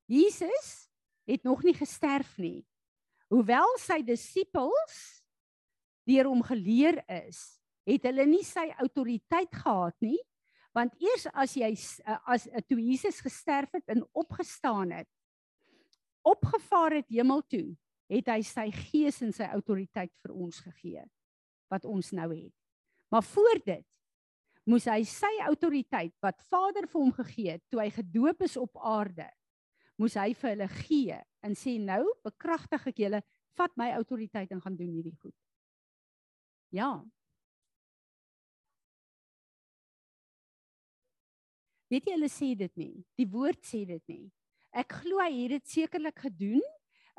Jesus 0.10 0.90
het 1.30 1.44
nog 1.44 1.64
nie 1.64 1.76
gesterf 1.76 2.36
nie. 2.38 2.64
Hoewel 3.32 3.78
sy 3.82 4.02
disippels 4.06 5.24
deur 6.08 6.28
hom 6.28 6.44
geleer 6.44 7.00
is, 7.08 7.40
het 7.88 8.04
hulle 8.08 8.26
nie 8.28 8.44
sy 8.46 8.66
autoriteit 8.84 9.52
gehad 9.56 9.96
nie, 10.04 10.20
want 10.76 10.96
eers 11.02 11.28
as 11.32 11.54
jy 11.56 11.70
as 12.26 12.48
toe 12.68 12.80
Jesus 12.82 13.22
gesterf 13.24 13.72
het 13.78 13.94
en 13.94 14.04
opgestaan 14.18 14.92
het, 14.98 15.10
opgevaar 16.28 17.00
het 17.00 17.10
hemel 17.12 17.44
toe, 17.52 17.68
het 18.12 18.30
hy 18.32 18.42
sy 18.46 18.68
gees 18.90 19.22
en 19.24 19.32
sy 19.36 19.48
autoriteit 19.56 20.12
vir 20.24 20.36
ons 20.36 20.60
gegee 20.66 21.04
wat 21.72 21.88
ons 21.90 22.12
nou 22.14 22.28
het. 22.30 22.54
Maar 23.10 23.24
voor 23.26 23.62
dit 23.66 23.86
moes 24.70 24.86
hy 24.88 25.02
sy 25.08 25.32
autoriteit 25.48 26.14
wat 26.24 26.44
Vader 26.52 26.86
vir 26.88 27.00
hom 27.00 27.14
gegee 27.16 27.56
het 27.58 27.64
toe 27.72 27.82
hy 27.82 27.90
gedoop 27.94 28.44
is 28.46 28.56
op 28.60 28.78
aarde 28.80 29.28
moes 30.02 30.18
hy 30.18 30.34
vir 30.38 30.54
hulle 30.54 30.70
gee 30.84 31.18
en 31.46 31.56
sê 31.58 31.78
nou 31.82 32.04
bekragtig 32.26 32.88
ek 32.92 33.02
julle 33.06 33.22
vat 33.58 33.76
my 33.78 33.92
autoriteit 33.98 34.52
en 34.52 34.62
gaan 34.62 34.78
doen 34.78 34.90
hierdie 34.90 35.16
goed. 35.22 35.36
Ja. 36.74 37.04
Weet 41.94 42.08
jy 42.10 42.16
hulle 42.16 42.32
sê 42.32 42.54
dit 42.58 42.80
nie. 42.82 43.04
Die 43.20 43.30
woord 43.30 43.62
sê 43.68 43.84
dit 43.86 44.02
nie. 44.10 44.26
Ek 44.74 44.96
glo 45.04 45.22
hy 45.22 45.30
het 45.44 45.54
dit 45.60 45.76
sekerlik 45.76 46.24
gedoen. 46.26 46.64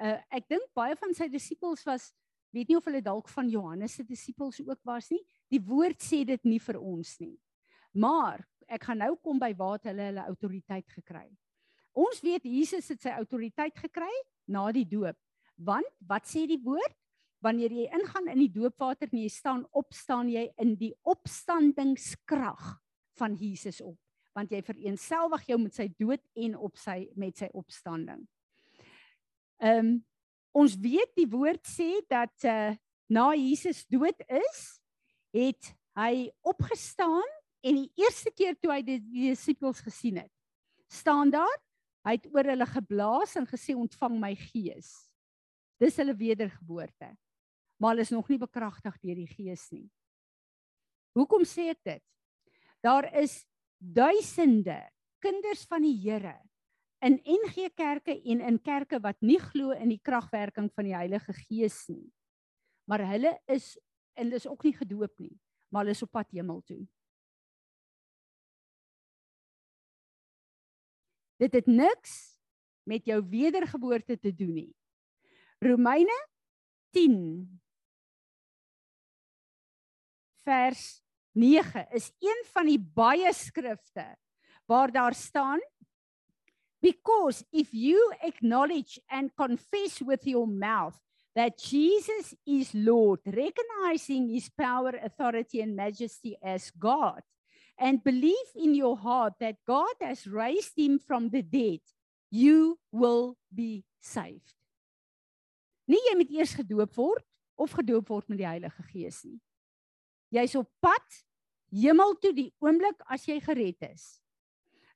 Uh 0.02 0.18
ek 0.34 0.48
dink 0.50 0.66
baie 0.74 0.96
van 0.98 1.14
sy 1.14 1.28
disippels 1.30 1.84
was 1.86 2.10
weet 2.54 2.70
nie 2.70 2.78
of 2.78 2.86
hulle 2.86 3.02
dalk 3.02 3.28
van 3.30 3.48
Johannes 3.50 3.94
se 3.98 4.04
disippels 4.06 4.60
ook 4.62 4.80
was 4.86 5.10
nie. 5.14 5.22
Die 5.50 5.62
woord 5.62 6.02
sê 6.02 6.24
dit 6.26 6.50
nie 6.50 6.60
vir 6.62 6.80
ons 6.80 7.14
nie. 7.22 7.36
Maar 7.94 8.42
ek 8.66 8.88
gaan 8.88 9.02
nou 9.02 9.14
kom 9.22 9.38
by 9.38 9.52
waar 9.58 9.82
hulle 9.86 10.10
hulle 10.10 10.26
autoriteit 10.26 10.86
gekry 10.90 11.26
het. 11.28 11.43
Ons 11.94 12.20
weet 12.24 12.46
Jesus 12.48 12.88
het 12.90 13.02
sy 13.04 13.14
autoriteit 13.14 13.76
gekry 13.78 14.10
na 14.50 14.66
die 14.74 14.86
doop. 14.88 15.16
Want 15.54 15.90
wat 16.08 16.26
sê 16.26 16.44
die 16.50 16.60
woord? 16.62 16.96
Wanneer 17.44 17.74
jy 17.76 17.84
ingaan 17.92 18.30
in 18.32 18.40
die 18.40 18.52
doopwater 18.52 19.10
en 19.12 19.20
jy 19.20 19.28
staan 19.30 19.62
op, 19.76 19.92
staan 19.94 20.30
jy 20.32 20.48
in 20.62 20.74
die 20.80 20.94
opstandingskrag 21.06 22.62
van 23.20 23.36
Jesus 23.38 23.82
op, 23.84 23.98
want 24.34 24.50
jy 24.50 24.62
vereenselwig 24.64 25.44
jou 25.50 25.58
met 25.62 25.76
sy 25.76 25.86
dood 26.00 26.22
en 26.40 26.56
op 26.56 26.80
sy 26.80 27.04
met 27.20 27.38
sy 27.38 27.50
opstanding. 27.54 28.24
Ehm 29.62 29.78
um, 29.84 29.94
ons 30.54 30.76
weet 30.78 31.10
die 31.18 31.26
woord 31.26 31.66
sê 31.66 31.98
dat 32.06 32.44
uh, 32.46 32.76
na 33.10 33.24
Jesus 33.34 33.80
dood 33.90 34.20
is, 34.30 34.60
het 35.34 35.72
hy 35.98 36.28
opgestaan 36.46 37.26
en 37.66 37.80
die 37.80 37.90
eerste 37.98 38.30
keer 38.30 38.54
toe 38.62 38.70
hy 38.70 38.80
die 38.86 39.00
disippels 39.02 39.82
gesien 39.82 40.20
het, 40.22 40.30
staan 40.86 41.32
daar 41.34 41.58
Hy 42.04 42.16
het 42.18 42.26
oor 42.32 42.50
hulle 42.52 42.68
geblaas 42.68 43.34
en 43.40 43.48
gesê 43.48 43.76
ontvang 43.76 44.16
my 44.20 44.34
gees. 44.36 44.92
Dis 45.80 45.96
hulle 46.00 46.14
wedergeboorte. 46.16 47.14
Maar 47.80 47.94
hulle 47.94 48.04
is 48.06 48.12
nog 48.14 48.28
nie 48.30 48.38
bekragtig 48.38 48.96
deur 49.02 49.18
die 49.18 49.30
gees 49.30 49.66
nie. 49.72 49.86
Hoekom 51.16 51.46
sê 51.48 51.70
ek 51.72 51.80
dit? 51.86 52.02
Daar 52.84 53.08
is 53.16 53.42
duisende 53.78 54.82
kinders 55.24 55.64
van 55.68 55.84
die 55.86 55.96
Here 56.02 56.36
in 57.04 57.20
NG 57.28 57.68
kerke 57.76 58.14
en 58.16 58.40
in 58.40 58.58
kerke 58.64 58.98
wat 59.04 59.20
nie 59.20 59.38
glo 59.40 59.74
in 59.76 59.90
die 59.92 60.00
kragwerking 60.00 60.70
van 60.72 60.86
die 60.88 60.96
Heilige 60.96 61.34
Gees 61.36 61.82
nie. 61.92 62.08
Maar 62.88 63.04
hulle 63.12 63.34
is 63.50 63.74
en 64.14 64.28
hulle 64.28 64.38
is 64.38 64.46
ook 64.46 64.62
nie 64.64 64.76
gedoop 64.76 65.12
nie, 65.18 65.34
maar 65.68 65.82
hulle 65.82 65.96
is 65.96 66.04
op 66.06 66.12
pad 66.14 66.30
hemel 66.32 66.60
toe. 66.62 66.84
Dit 71.36 71.52
het 71.52 71.66
niks 71.66 72.40
met 72.88 73.04
jou 73.04 73.20
wedergeboorte 73.28 74.18
te 74.18 74.34
doen 74.34 74.52
nie. 74.52 74.72
Romeine 75.58 76.14
10 76.90 77.60
vers 80.44 81.02
9 81.32 81.86
is 81.90 82.12
een 82.18 82.42
van 82.52 82.68
die 82.68 82.78
baie 82.78 83.32
skrifte 83.32 84.04
waar 84.66 84.92
daar 84.92 85.14
staan 85.14 85.60
because 86.80 87.44
if 87.50 87.72
you 87.72 87.98
acknowledge 88.22 89.00
and 89.08 89.34
confess 89.36 90.00
with 90.00 90.26
your 90.26 90.46
mouth 90.46 90.94
that 91.34 91.58
Jesus 91.58 92.34
is 92.46 92.70
Lord, 92.74 93.20
recognizing 93.26 94.28
his 94.28 94.48
power, 94.48 94.92
authority, 95.02 95.60
and 95.60 95.74
majesty 95.74 96.36
as 96.42 96.70
God, 96.78 97.22
and 97.78 98.04
believe 98.04 98.50
in 98.54 98.74
your 98.74 98.96
heart 98.96 99.34
that 99.40 99.56
God 99.66 99.94
has 100.00 100.26
raised 100.26 100.76
him 100.76 100.98
from 100.98 101.30
the 101.30 101.42
dead, 101.42 101.80
you 102.30 102.78
will 102.92 103.36
be 103.52 103.84
saved. 104.00 104.54
Nie 105.86 106.00
jy 106.08 106.16
moet 106.16 106.32
eers 106.32 106.54
gedoop 106.56 106.94
word 106.96 107.24
of 107.60 107.74
gedoop 107.76 108.08
word 108.08 108.28
met 108.32 108.40
die 108.40 108.48
Heilige 108.48 108.84
Gees 108.88 109.20
nie. 109.26 109.38
Jy's 110.34 110.54
op 110.58 110.70
pad 110.82 111.24
hemel 111.74 112.14
toe 112.22 112.32
die 112.34 112.50
oomblik 112.62 113.02
as 113.12 113.26
jy 113.28 113.36
gered 113.44 113.82
is. 113.90 114.24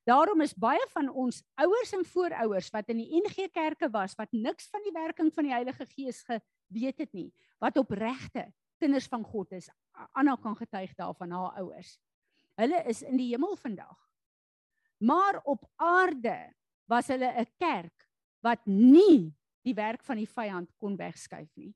Daarom 0.07 0.41
is 0.41 0.55
baie 0.57 0.85
van 0.95 1.11
ons 1.11 1.43
ouers 1.61 1.91
en 1.93 2.05
voorouers 2.07 2.71
wat 2.73 2.89
in 2.89 3.03
die 3.03 3.19
NG 3.19 3.49
Kerke 3.53 3.91
was 3.93 4.15
wat 4.17 4.31
niks 4.33 4.69
van 4.71 4.81
die 4.87 4.95
werking 4.95 5.29
van 5.35 5.45
die 5.45 5.53
Heilige 5.53 5.85
Gees 5.91 6.23
geweet 6.25 7.03
het 7.03 7.11
nie, 7.13 7.29
wat 7.61 7.77
opregte 7.77 8.47
kinders 8.81 9.09
van 9.11 9.23
God 9.27 9.53
is. 9.59 9.69
Anna 10.17 10.37
kan 10.39 10.55
getuig 10.57 10.95
daarvan 10.97 11.35
haar 11.35 11.59
ouers. 11.61 11.97
Hulle 12.59 12.83
is 12.91 13.01
in 13.07 13.17
die 13.19 13.31
hemel 13.31 13.55
vandag. 13.55 13.97
Maar 14.99 15.39
op 15.47 15.63
aarde 15.79 16.53
was 16.91 17.07
hulle 17.07 17.31
'n 17.39 17.47
kerk 17.57 18.07
wat 18.43 18.65
nie 18.65 19.31
die 19.63 19.73
werk 19.73 20.03
van 20.03 20.17
die 20.17 20.27
vyand 20.27 20.71
kon 20.77 20.97
wegskuif 20.97 21.49
nie. 21.55 21.73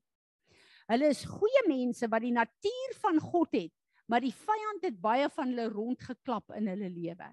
Hulle 0.86 1.08
is 1.08 1.24
goeie 1.24 1.62
mense 1.68 2.08
wat 2.08 2.20
die 2.20 2.34
natuur 2.34 2.92
van 3.00 3.20
God 3.20 3.52
het, 3.56 3.72
maar 4.06 4.20
die 4.20 4.34
vyand 4.34 4.84
het 4.84 5.00
baie 5.00 5.28
van 5.32 5.48
hulle 5.48 5.70
rondgeklap 5.72 6.52
in 6.58 6.68
hulle 6.68 6.90
lewe. 6.92 7.30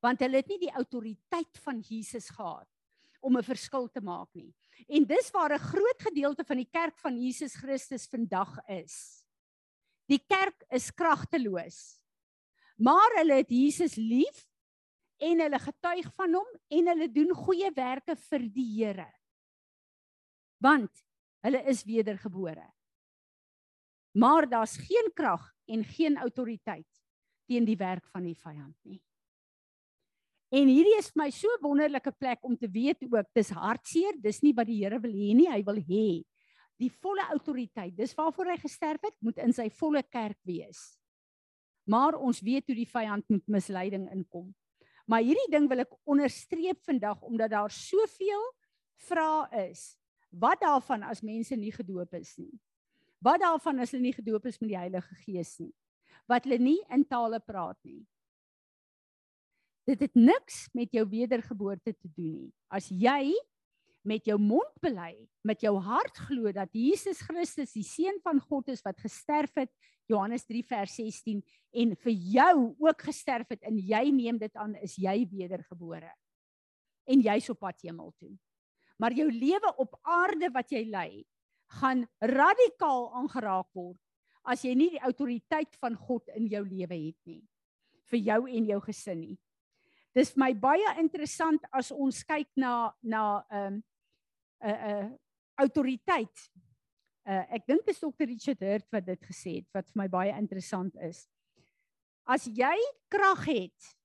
Want 0.00 0.20
hulle 0.20 0.40
het 0.40 0.48
nie 0.48 0.58
die 0.58 0.72
autoriteit 0.72 1.60
van 1.64 1.80
Jesus 1.80 2.30
gehad 2.30 2.68
om 3.20 3.36
'n 3.36 3.42
verskil 3.42 3.88
te 3.88 4.00
maak 4.00 4.28
nie. 4.34 4.54
En 4.88 5.04
dis 5.04 5.30
waar 5.30 5.52
'n 5.52 5.58
groot 5.72 6.02
gedeelte 6.02 6.44
van 6.44 6.56
die 6.56 6.70
kerk 6.70 6.98
van 6.98 7.16
Jesus 7.16 7.54
Christus 7.54 8.06
vandag 8.06 8.58
is. 8.68 9.24
Die 10.06 10.22
kerk 10.26 10.64
is 10.70 10.90
kragteloos. 10.90 12.00
Maar 12.76 13.18
hulle 13.20 13.40
het 13.40 13.50
Jesus 13.52 13.96
lief 13.96 14.44
en 15.22 15.40
hulle 15.40 15.60
getuig 15.62 16.08
van 16.16 16.36
hom 16.36 16.48
en 16.78 16.90
hulle 16.92 17.08
doen 17.12 17.32
goeie 17.34 17.70
werke 17.76 18.16
vir 18.28 18.44
die 18.52 18.68
Here. 18.74 19.08
Want 20.60 20.92
hulle 21.46 21.62
is 21.70 21.84
wedergebore. 21.88 22.66
Maar 24.16 24.48
daar's 24.48 24.76
geen 24.80 25.10
krag 25.14 25.44
en 25.68 25.84
geen 25.84 26.16
autoriteit 26.16 26.88
teen 27.46 27.64
die 27.64 27.78
werk 27.78 28.06
van 28.12 28.24
die 28.26 28.36
vyand 28.36 28.76
nie. 28.84 29.00
En 30.54 30.68
hierdie 30.70 30.94
is 30.98 31.10
vir 31.10 31.24
my 31.24 31.30
so 31.34 31.50
wonderlike 31.62 32.12
plek 32.18 32.44
om 32.46 32.56
te 32.56 32.68
weet 32.70 33.02
ook 33.08 33.28
dis 33.34 33.50
hartseer, 33.50 34.16
dis 34.22 34.42
nie 34.44 34.54
wat 34.54 34.68
die 34.68 34.78
Here 34.82 35.00
wil 35.02 35.12
hê 35.12 35.32
nie, 35.34 35.48
hy 35.50 35.62
wil 35.66 35.80
hê 35.88 36.06
die 36.76 36.90
volle 36.92 37.24
autoriteit. 37.32 37.94
Dis 37.96 38.12
waarvoor 38.16 38.52
hy 38.52 38.58
gesterf 38.60 39.04
het, 39.06 39.16
moet 39.24 39.38
in 39.40 39.54
sy 39.56 39.68
volle 39.78 40.02
kerk 40.12 40.38
wees. 40.44 40.98
Maar 41.86 42.18
ons 42.18 42.42
weet 42.42 42.66
hoe 42.66 42.76
die 42.76 42.90
vyand 42.90 43.28
met 43.30 43.46
misleiding 43.46 44.08
inkom. 44.12 44.50
Maar 45.06 45.22
hierdie 45.22 45.50
ding 45.52 45.68
wil 45.70 45.84
ek 45.84 45.94
onderstreep 46.04 46.82
vandag 46.86 47.22
omdat 47.22 47.52
daar 47.54 47.70
soveel 47.70 48.42
vrae 49.06 49.68
is. 49.70 49.94
Wat 50.34 50.60
daarvan 50.60 51.06
as 51.06 51.22
mense 51.22 51.54
nie 51.56 51.72
gedoop 51.72 52.16
is 52.18 52.34
nie? 52.40 52.52
Wat 53.22 53.40
daarvan 53.40 53.80
as 53.80 53.94
hulle 53.94 54.08
nie 54.08 54.16
gedoop 54.16 54.48
is 54.50 54.58
met 54.60 54.72
die 54.72 54.78
Heilige 54.78 55.14
Gees 55.22 55.56
nie? 55.62 55.72
Wat 56.26 56.44
hulle 56.44 56.58
nie 56.60 56.80
in 56.92 57.06
tale 57.06 57.38
praat 57.40 57.78
nie? 57.86 58.02
Dit 59.86 60.02
het 60.02 60.18
niks 60.18 60.66
met 60.74 60.90
jou 60.90 61.04
wedergeboorte 61.06 61.94
te 61.94 62.10
doen 62.10 62.32
nie. 62.42 62.52
As 62.66 62.90
jy 62.90 63.30
met 64.06 64.26
jou 64.28 64.38
mond 64.38 64.80
bely, 64.82 65.14
met 65.46 65.62
jou 65.64 65.74
hart 65.82 66.18
glo 66.28 66.52
dat 66.54 66.70
Jesus 66.74 67.20
Christus 67.26 67.74
die 67.74 67.84
seun 67.86 68.20
van 68.24 68.40
God 68.40 68.70
is 68.72 68.84
wat 68.86 69.00
gesterf 69.02 69.58
het, 69.58 69.72
Johannes 70.06 70.46
3 70.46 70.62
vers 70.68 70.94
16 71.00 71.42
en 71.82 71.94
vir 72.04 72.14
jou 72.14 72.56
ook 72.86 73.06
gesterf 73.08 73.50
het 73.50 73.66
en 73.66 73.78
jy 73.78 74.04
neem 74.14 74.38
dit 74.38 74.54
aan, 74.54 74.76
is 74.78 74.94
jy 75.02 75.24
wedergebore. 75.32 76.12
En 77.10 77.22
jy's 77.22 77.50
op 77.50 77.58
pad 77.62 77.82
hemel 77.82 78.12
toe. 78.18 78.32
Maar 79.02 79.16
jou 79.18 79.26
lewe 79.30 79.72
op 79.82 79.98
aarde 80.06 80.50
wat 80.54 80.70
jy 80.72 80.86
lei, 80.86 81.24
gaan 81.80 82.04
radikaal 82.22 83.10
aangeraak 83.18 83.68
word 83.74 83.98
as 84.46 84.62
jy 84.62 84.76
nie 84.78 84.92
die 84.94 85.02
autoriteit 85.02 85.74
van 85.82 85.96
God 85.98 86.30
in 86.38 86.46
jou 86.46 86.62
lewe 86.62 86.94
het 86.94 87.18
nie 87.26 87.42
vir 88.06 88.20
jou 88.22 88.40
en 88.46 88.68
jou 88.70 88.78
gesin 88.84 89.18
nie. 89.18 89.36
Dis 90.14 90.30
vir 90.32 90.40
my 90.44 90.52
baie 90.54 90.92
interessant 91.02 91.64
as 91.74 91.90
ons 91.90 92.22
kyk 92.24 92.48
na 92.56 92.92
na 93.02 93.42
'n 93.50 93.58
um, 93.58 93.82
'n 94.60 94.68
uh, 94.68 94.76
'n 94.76 95.04
uh, 95.04 95.10
autoriteit. 95.54 96.50
Uh, 97.26 97.42
ek 97.56 97.66
dink 97.66 97.86
dis 97.86 97.98
Dr. 97.98 98.26
Richard 98.28 98.60
Hurt 98.60 98.86
wat 98.92 99.06
dit 99.06 99.22
gesê 99.26 99.56
het 99.58 99.68
wat 99.74 99.88
vir 99.90 100.02
my 100.02 100.08
baie 100.08 100.34
interessant 100.38 100.94
is. 101.02 101.26
As 102.26 102.46
jy 102.46 102.76
krag 103.10 103.44
het 103.46 103.96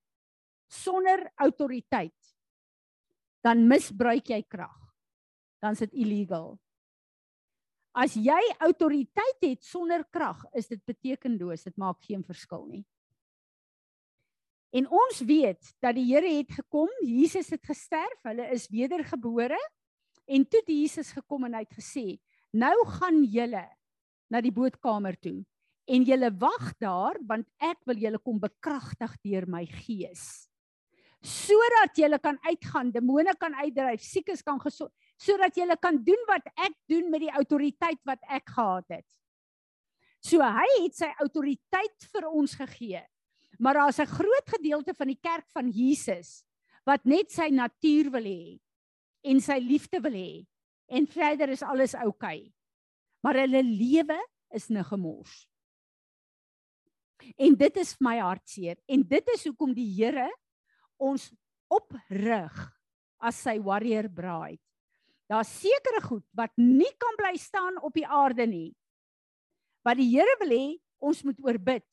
sonder 0.71 1.27
autoriteit, 1.41 2.17
dan 3.43 3.67
misbruik 3.67 4.29
jy 4.29 4.41
krag. 4.45 4.77
Dan 5.61 5.77
is 5.77 5.83
dit 5.85 5.93
illegal. 6.05 6.55
As 7.93 8.15
jy 8.15 8.39
autoriteit 8.63 9.43
het 9.43 9.65
sonder 9.65 10.05
krag, 10.09 10.45
is 10.55 10.69
dit 10.71 10.81
betekenloos. 10.87 11.65
Dit 11.67 11.77
maak 11.77 11.99
geen 12.07 12.23
verskil 12.23 12.65
nie. 12.69 12.83
En 14.71 14.87
ons 14.87 15.19
weet 15.27 15.73
dat 15.83 15.97
die 15.97 16.07
Here 16.07 16.29
het 16.37 16.53
gekom, 16.55 16.89
Jesus 17.03 17.51
het 17.51 17.65
gesterf, 17.67 18.21
hulle 18.23 18.47
is 18.55 18.69
wedergebore 18.71 19.59
en 20.27 20.45
toe 20.45 20.59
het 20.59 20.69
Jesus 20.69 21.11
gekom 21.11 21.45
en 21.45 21.53
hy 21.53 21.63
het 21.65 21.73
gesê, 21.77 22.19
"Nou 22.53 22.85
gaan 22.99 23.23
julle 23.23 23.67
na 24.29 24.41
die 24.41 24.51
bootkamer 24.51 25.15
toe 25.19 25.45
en 25.87 26.03
julle 26.03 26.31
wag 26.37 26.77
daar 26.79 27.17
want 27.21 27.47
ek 27.59 27.77
wil 27.85 27.97
julle 27.97 28.19
kom 28.19 28.39
bekragtig 28.39 29.17
deur 29.23 29.47
my 29.47 29.65
gees." 29.65 30.51
sodat 31.21 31.93
jy 31.97 32.09
kan 32.17 32.37
uitgaan, 32.41 32.91
demone 32.91 33.33
kan 33.37 33.53
uitdryf, 33.61 34.01
siekes 34.01 34.41
kan 34.41 34.59
gesond, 34.59 34.91
sodat 35.21 35.55
jy 35.55 35.69
kan 35.79 35.99
doen 36.03 36.25
wat 36.27 36.47
ek 36.57 36.73
doen 36.89 37.09
met 37.13 37.21
die 37.21 37.33
autoriteit 37.37 38.01
wat 38.09 38.21
ek 38.27 38.49
gehad 38.49 38.85
het. 38.89 39.07
So 40.21 40.41
hy 40.41 40.67
het 40.83 40.97
sy 40.97 41.09
autoriteit 41.21 42.09
vir 42.13 42.27
ons 42.29 42.55
gegee. 42.57 43.01
Maar 43.59 43.73
daar's 43.73 43.99
'n 43.99 44.09
groot 44.09 44.47
gedeelte 44.49 44.93
van 44.93 45.07
die 45.07 45.19
kerk 45.21 45.45
van 45.53 45.69
Jesus 45.69 46.43
wat 46.85 47.05
net 47.05 47.31
sy 47.31 47.49
natuur 47.49 48.09
wil 48.09 48.23
hê 48.23 48.59
en 49.21 49.39
sy 49.43 49.59
liefde 49.61 50.01
wil 50.03 50.15
hê 50.17 50.31
en 50.91 51.07
verder 51.07 51.53
is 51.53 51.63
alles 51.63 51.93
oukei. 51.95 52.41
Okay. 52.41 52.41
Maar 53.23 53.43
hulle 53.45 53.61
lewe 53.63 54.17
is 54.51 54.69
'n 54.69 54.83
gemors. 54.83 55.47
En 57.37 57.55
dit 57.55 57.77
is 57.77 57.95
my 57.99 58.17
hartseer 58.17 58.77
en 58.87 59.03
dit 59.07 59.27
is 59.33 59.45
hoekom 59.45 59.73
die 59.73 59.93
Here 59.95 60.29
ons 60.97 61.31
oprig 61.69 62.53
as 63.19 63.35
sy 63.35 63.59
warrior 63.59 64.09
bride. 64.09 64.61
Daar's 65.29 65.51
sekere 65.61 66.01
goed 66.01 66.25
wat 66.35 66.51
nie 66.57 66.91
kan 66.97 67.15
bly 67.15 67.37
staan 67.37 67.77
op 67.81 67.93
die 67.93 68.07
aarde 68.07 68.47
nie. 68.47 68.75
Wat 69.85 69.97
die 69.97 70.09
Here 70.09 70.35
wil 70.39 70.49
hê 70.49 70.65
ons 70.99 71.23
moet 71.23 71.39
oorbid. 71.39 71.87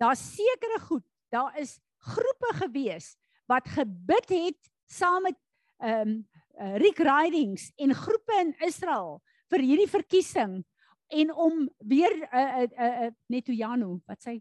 Daar's 0.00 0.22
sekere 0.34 0.80
goed, 0.80 1.04
daar 1.30 1.56
is 1.60 1.78
groepe 2.00 2.54
gewees 2.64 3.16
wat 3.46 3.68
gebid 3.68 4.28
het 4.28 4.70
saam 4.88 5.22
met 5.22 5.36
ehm 5.80 6.08
um, 6.08 6.28
uh, 6.60 6.76
Rick 6.76 6.98
Ridings 6.98 7.70
en 7.76 7.94
groepe 7.94 8.36
in 8.40 8.54
Israel 8.66 9.20
vir 9.50 9.64
hierdie 9.64 9.88
verkiesing 9.88 10.60
en 11.10 11.32
om 11.34 11.68
weer 11.78 12.12
'n 12.14 12.22
uh, 12.22 12.58
'n 12.60 12.72
uh, 12.72 12.86
uh, 12.86 13.02
uh, 13.06 13.10
Netanyahu, 13.26 14.00
wat 14.06 14.20
sê 14.22 14.40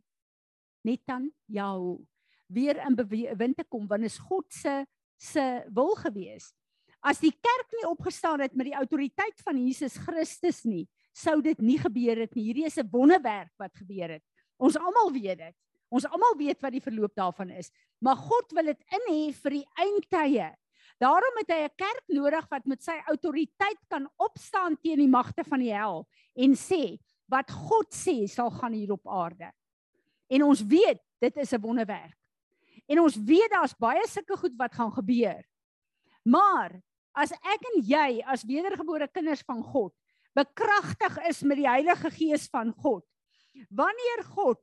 Netanyahu 0.83 2.05
weer 2.47 2.77
in 2.85 2.95
bewind 2.95 3.57
te 3.57 3.63
kom 3.63 3.87
want 3.87 4.03
is 4.03 4.17
God 4.17 4.45
se 4.53 4.85
se 5.17 5.63
wil 5.73 5.95
gewees. 5.95 6.53
As 6.99 7.19
die 7.19 7.31
kerk 7.31 7.71
nie 7.71 7.87
opgestaan 7.87 8.39
het 8.39 8.55
met 8.55 8.65
die 8.65 8.75
autoriteit 8.75 9.39
van 9.43 9.57
Jesus 9.57 9.95
Christus 9.97 10.63
nie, 10.63 10.87
sou 11.15 11.41
dit 11.41 11.59
nie 11.59 11.77
gebeur 11.79 12.19
het 12.19 12.35
nie. 12.35 12.43
Hierdie 12.49 12.65
is 12.65 12.77
'n 12.77 12.89
wonderwerk 12.91 13.51
wat 13.57 13.75
gebeur 13.75 14.09
het. 14.09 14.23
Ons 14.57 14.77
almal 14.77 15.11
weet 15.11 15.37
dit. 15.37 15.55
Ons 15.89 16.05
almal 16.05 16.35
weet 16.37 16.61
wat 16.61 16.71
die 16.71 16.83
verloop 16.83 17.15
daarvan 17.15 17.49
is. 17.49 17.71
Maar 17.99 18.15
God 18.15 18.51
wil 18.51 18.65
dit 18.65 18.83
in 18.91 19.05
hê 19.09 19.33
vir 19.33 19.51
die 19.51 19.67
eindtye. 19.75 20.55
Daarom 20.99 21.37
het 21.39 21.51
hy 21.51 21.63
'n 21.63 21.75
kerk 21.75 22.05
nodig 22.07 22.45
wat 22.49 22.65
met 22.65 22.83
sy 22.83 22.97
autoriteit 23.07 23.79
kan 23.87 24.09
opstaan 24.17 24.75
teen 24.81 24.99
die 24.99 25.07
magte 25.07 25.43
van 25.43 25.59
die 25.59 25.73
hel 25.73 26.07
en 26.35 26.55
sê 26.55 26.99
wat 27.27 27.51
God 27.51 27.93
sê 27.93 28.27
sal 28.27 28.51
gaan 28.51 28.73
hier 28.73 28.91
op 28.91 29.07
aarde. 29.07 29.51
En 30.27 30.43
ons 30.43 30.61
weet 30.61 30.99
dit 31.19 31.37
is 31.37 31.53
'n 31.53 31.61
wonderwerk. 31.61 32.17
En 32.87 32.99
ons 32.99 33.15
weet 33.15 33.51
daar's 33.51 33.77
baie 33.77 34.07
sulke 34.07 34.37
goed 34.37 34.55
wat 34.57 34.73
gaan 34.73 34.91
gebeur. 34.91 35.43
Maar 36.23 36.81
as 37.13 37.31
ek 37.31 37.61
en 37.73 37.81
jy 37.81 38.21
as 38.25 38.43
wedergebore 38.43 39.07
kinders 39.07 39.41
van 39.41 39.63
God 39.63 39.93
bekragtig 40.33 41.17
is 41.27 41.41
met 41.43 41.57
die 41.57 41.67
Heilige 41.67 42.09
Gees 42.11 42.47
van 42.49 42.71
God, 42.71 43.05
wanneer 43.69 44.23
God 44.23 44.59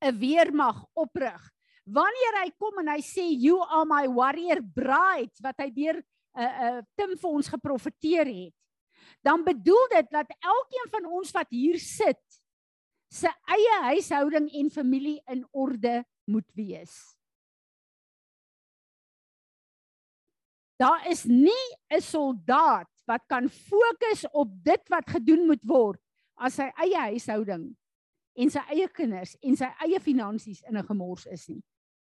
'n 0.00 0.18
weermag 0.18 0.84
oprig, 0.94 1.50
wanneer 1.84 2.40
hy 2.42 2.50
kom 2.58 2.80
en 2.80 2.88
hy 2.88 3.00
sê 3.04 3.24
you 3.28 3.60
are 3.60 3.84
my 3.88 4.06
warrior 4.08 4.60
bride 4.62 5.32
wat 5.44 5.60
hy 5.60 5.70
deur 5.70 6.00
'n 6.00 6.04
uh, 6.40 6.52
'n 6.52 6.78
uh, 6.78 6.82
Tim 6.96 7.16
vir 7.16 7.30
ons 7.30 7.48
geprofeteer 7.48 8.26
het, 8.26 8.54
dan 9.22 9.44
bedoel 9.44 9.86
dit 9.92 10.08
dat 10.10 10.28
elkeen 10.40 10.88
van 10.90 11.04
ons 11.06 11.30
wat 11.30 11.46
hier 11.50 11.78
sit 11.78 12.22
se 13.08 13.28
eie 13.28 13.76
huishouding 13.94 14.48
en 14.50 14.70
familie 14.70 15.20
in 15.30 15.44
orde 15.52 16.02
moet 16.24 16.50
wees. 16.54 17.14
Daar 20.76 21.06
is 21.06 21.24
nie 21.24 21.66
'n 21.88 22.00
soldaat 22.00 22.90
wat 23.06 23.22
kan 23.26 23.48
fokus 23.48 24.26
op 24.32 24.48
dit 24.64 24.88
wat 24.88 25.10
gedoen 25.10 25.46
moet 25.46 25.62
word 25.62 26.00
as 26.34 26.54
sy 26.54 26.72
eie 26.82 26.98
huishouding 27.12 27.76
en 28.34 28.50
sy 28.50 28.62
eie 28.74 28.88
kinders 28.88 29.36
en 29.42 29.56
sy 29.56 29.68
eie 29.86 30.00
finansies 30.00 30.62
in 30.62 30.76
'n 30.76 30.86
gemors 30.86 31.26
is 31.26 31.48
nie. 31.48 31.62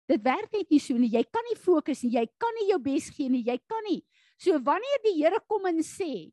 Dit 0.10 0.24
werk 0.26 0.50
net 0.52 0.72
nie 0.74 0.82
so 0.82 0.98
nie. 0.98 1.12
Jy 1.14 1.24
kan 1.30 1.46
nie 1.52 1.60
fokus 1.60 2.02
nie. 2.04 2.16
Jy 2.18 2.26
kan 2.42 2.56
nie 2.58 2.70
jou 2.72 2.80
bes 2.82 3.12
gee 3.14 3.30
nie. 3.30 3.44
Jy 3.46 3.60
kan 3.70 3.86
nie. 3.86 4.02
So 4.42 4.58
wanneer 4.64 5.02
die 5.04 5.18
Here 5.20 5.40
kom 5.46 5.68
en 5.70 5.84
sê, 5.86 6.32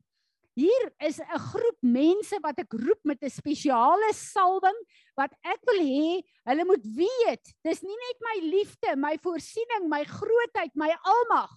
hier 0.57 0.83
is 1.05 1.19
'n 1.19 1.37
groep 1.37 1.77
mense 1.83 2.39
wat 2.41 2.57
ek 2.57 2.73
roep 2.73 3.01
met 3.05 3.21
'n 3.21 3.29
spesiale 3.29 4.09
salwing 4.13 4.79
wat 5.15 5.31
ek 5.45 5.61
wil 5.67 5.81
hê 5.85 6.23
hulle 6.49 6.65
moet 6.65 6.85
weet, 6.97 7.53
dis 7.63 7.83
nie 7.83 7.97
net 8.07 8.17
my 8.21 8.37
liefde, 8.41 8.95
my 8.95 9.17
voorsiening, 9.17 9.87
my 9.87 10.03
grootheid, 10.03 10.73
my 10.73 10.89
almag 11.05 11.53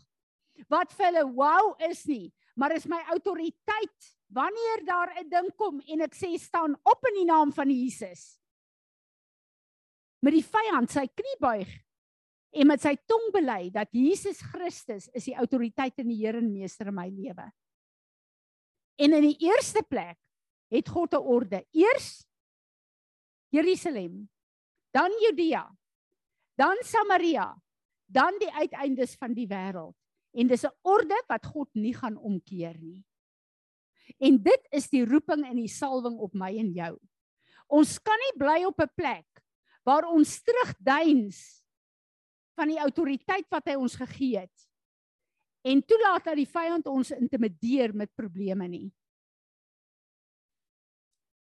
wat 0.69 0.93
vir 0.93 1.07
hulle 1.07 1.33
wow 1.33 1.75
is 1.89 2.05
nie, 2.07 2.33
maar 2.55 2.73
is 2.73 2.87
my 2.87 3.01
autoriteit 3.09 4.13
wanneer 4.29 4.85
daar 4.85 5.17
'n 5.17 5.29
ding 5.31 5.51
kom 5.57 5.81
en 5.81 6.01
ek 6.03 6.15
sê 6.15 6.39
staan 6.39 6.77
op 6.85 7.01
in 7.09 7.15
die 7.15 7.25
naam 7.33 7.53
van 7.53 7.71
Jesus. 7.71 8.39
Met 10.21 10.35
die 10.35 10.45
vyand 10.45 10.91
sy 10.91 11.07
knie 11.07 11.39
buig 11.41 11.69
en 12.51 12.67
met 12.67 12.83
sy 12.83 12.97
tong 13.07 13.31
bely 13.35 13.71
dat 13.71 13.91
Jesus 13.95 14.41
Christus 14.43 15.09
is 15.15 15.29
die 15.29 15.37
autoriteit 15.39 15.99
en 16.03 16.09
die 16.11 16.19
Here 16.19 16.39
en 16.39 16.51
meester 16.53 16.91
in 16.91 16.97
my 16.97 17.09
lewe. 17.09 17.47
En 19.01 19.15
in 19.17 19.29
die 19.31 19.39
eerste 19.47 19.83
plek 19.87 20.19
het 20.71 20.89
God 20.89 21.15
'n 21.15 21.23
orde. 21.23 21.65
Eers 21.73 22.27
Jerusalem, 23.51 24.29
dan 24.95 25.11
Judea, 25.23 25.67
dan 26.55 26.77
Samaria, 26.83 27.55
dan 28.07 28.39
die 28.39 28.51
uiteindes 28.53 29.17
van 29.19 29.35
die 29.35 29.47
wêreld. 29.47 29.97
En 30.33 30.47
dis 30.47 30.65
'n 30.65 30.75
orde 30.83 31.23
wat 31.29 31.47
God 31.47 31.69
nie 31.75 31.95
gaan 31.95 32.17
omkeer 32.17 32.79
nie. 32.79 33.05
En 34.19 34.43
dit 34.43 34.67
is 34.71 34.89
die 34.89 35.05
roeping 35.05 35.47
en 35.47 35.57
die 35.57 35.69
salwing 35.69 36.19
op 36.19 36.35
my 36.35 36.59
en 36.59 36.73
jou. 36.73 36.99
Ons 37.69 37.99
kan 37.99 38.19
nie 38.19 38.39
bly 38.39 38.65
op 38.65 38.81
'n 38.81 38.95
plek 38.95 39.27
waar 39.85 40.05
ons 40.05 40.43
terugduins 40.43 41.60
van 42.61 42.69
die 42.69 42.81
autoriteit 42.83 43.49
wat 43.53 43.73
hy 43.73 43.79
ons 43.81 43.97
gegee 43.97 44.43
het 44.45 44.67
en 45.65 45.81
toelaat 45.85 46.25
dat 46.29 46.39
die 46.41 46.49
vyand 46.49 46.89
ons 46.89 47.13
intimideer 47.13 47.93
met 47.97 48.13
probleme 48.17 48.69
nie. 48.69 48.89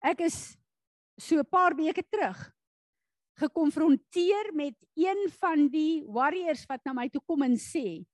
Ek 0.03 0.23
is 0.27 0.57
so 1.19 1.39
'n 1.39 1.51
paar 1.51 1.75
weke 1.75 2.03
terug 2.03 2.39
gekonfronteer 3.39 4.51
met 4.55 4.75
een 4.95 5.31
van 5.39 5.69
die 5.71 6.05
warriors 6.07 6.66
wat 6.66 6.85
na 6.85 6.93
my 6.93 7.09
toe 7.09 7.23
kom 7.27 7.43
en 7.43 7.57
sê 7.57 8.05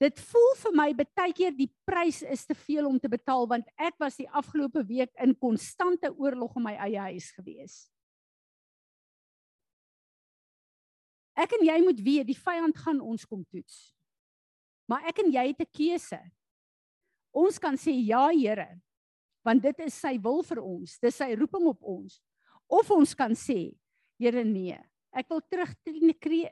dit 0.00 0.20
voel 0.20 0.54
vir 0.56 0.72
my 0.74 0.88
baie 0.94 1.32
keer 1.32 1.52
die 1.52 1.70
prys 1.86 2.22
is 2.22 2.46
te 2.46 2.54
veel 2.54 2.86
om 2.88 2.98
te 2.98 3.08
betaal 3.08 3.46
want 3.46 3.68
ek 3.76 3.94
was 4.00 4.16
die 4.16 4.28
afgelope 4.28 4.84
week 4.88 5.12
in 5.20 5.36
konstante 5.36 6.10
oorlog 6.16 6.56
in 6.56 6.62
my 6.62 6.74
eie 6.76 7.00
huis 7.12 7.30
gewees. 7.36 7.93
Ek 11.34 11.56
en 11.58 11.66
jy 11.66 11.80
moet 11.82 11.98
weet 11.98 12.28
die 12.30 12.38
vyand 12.38 12.76
gaan 12.78 13.00
ons 13.02 13.26
kom 13.26 13.42
toets. 13.50 13.90
Maar 14.90 15.08
ek 15.10 15.24
en 15.24 15.32
jy 15.32 15.46
het 15.50 15.60
'n 15.60 15.72
keuse. 15.74 16.20
Ons 17.34 17.58
kan 17.58 17.74
sê 17.74 17.90
ja 17.90 18.30
Here, 18.30 18.80
want 19.44 19.62
dit 19.62 19.80
is 19.80 19.94
sy 19.94 20.18
wil 20.18 20.42
vir 20.42 20.62
ons, 20.62 20.98
dis 20.98 21.14
sy 21.14 21.34
roeping 21.34 21.66
op 21.66 21.82
ons. 21.82 22.22
Of 22.68 22.90
ons 22.90 23.14
kan 23.14 23.34
sê, 23.34 23.74
Here 24.18 24.44
nee, 24.44 24.78
ek 25.12 25.28
wil 25.28 25.40
terug 25.50 25.74
tree, 26.20 26.50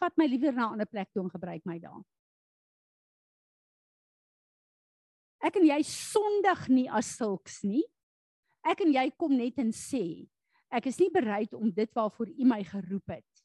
vat 0.00 0.16
my 0.16 0.26
liewer 0.26 0.52
na 0.52 0.68
'n 0.68 0.72
ander 0.72 0.86
plek 0.86 1.08
toe 1.12 1.22
en 1.22 1.30
gebruik 1.30 1.64
my 1.64 1.78
daar. 1.78 2.04
Ek 5.40 5.56
en 5.56 5.64
jy 5.64 5.82
sondig 5.82 6.68
nie 6.68 6.90
as 6.90 7.16
sulks 7.16 7.62
nie. 7.64 7.84
Ek 8.64 8.80
en 8.80 8.92
jy 8.92 9.10
kom 9.16 9.36
net 9.36 9.58
en 9.58 9.70
sê, 9.70 10.28
ek 10.70 10.86
is 10.86 10.98
nie 10.98 11.10
bereid 11.10 11.54
om 11.54 11.70
dit 11.70 11.90
waarvoor 11.94 12.28
U 12.28 12.44
my 12.44 12.62
geroep 12.64 13.08
het 13.08 13.35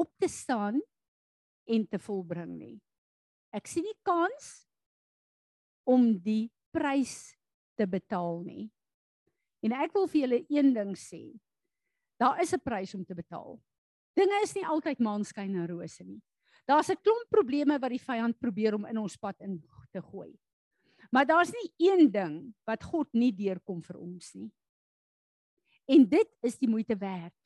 op 0.00 0.10
te 0.18 0.28
staan 0.28 0.80
en 1.70 1.86
te 1.88 2.00
volbring 2.00 2.56
nie. 2.56 2.76
Ek 3.54 3.68
sien 3.68 3.84
nie 3.86 3.98
kans 4.06 4.50
om 5.88 6.12
die 6.22 6.50
prys 6.74 7.34
te 7.78 7.86
betaal 7.90 8.42
nie. 8.46 8.68
En 9.64 9.74
ek 9.76 9.92
wil 9.96 10.08
vir 10.08 10.22
julle 10.24 10.40
een 10.48 10.72
ding 10.76 10.94
sê. 10.96 11.22
Daar 12.20 12.40
is 12.40 12.52
'n 12.52 12.60
prys 12.60 12.94
om 12.94 13.04
te 13.04 13.14
betaal. 13.14 13.60
Dinge 14.16 14.42
is 14.42 14.54
nie 14.54 14.66
altyd 14.66 14.98
maanskyn 14.98 15.54
en 15.54 15.66
rose 15.66 16.04
nie. 16.04 16.20
Daar's 16.66 16.90
'n 16.90 17.02
klomp 17.02 17.28
probleme 17.30 17.78
wat 17.78 17.90
die 17.90 18.04
vyand 18.04 18.38
probeer 18.38 18.74
om 18.74 18.86
in 18.86 18.98
ons 18.98 19.16
pad 19.16 19.40
in 19.40 19.62
te 19.92 20.02
gooi. 20.02 20.38
Maar 21.10 21.26
daar's 21.26 21.50
nie 21.50 21.90
een 21.90 22.10
ding 22.10 22.54
wat 22.64 22.84
God 22.84 23.08
nie 23.12 23.32
deurkom 23.32 23.82
vir 23.82 23.96
ons 23.96 24.34
nie. 24.34 24.52
En 25.86 26.08
dit 26.08 26.28
is 26.42 26.58
die 26.58 26.68
moeite 26.68 26.96
werd. 26.96 27.39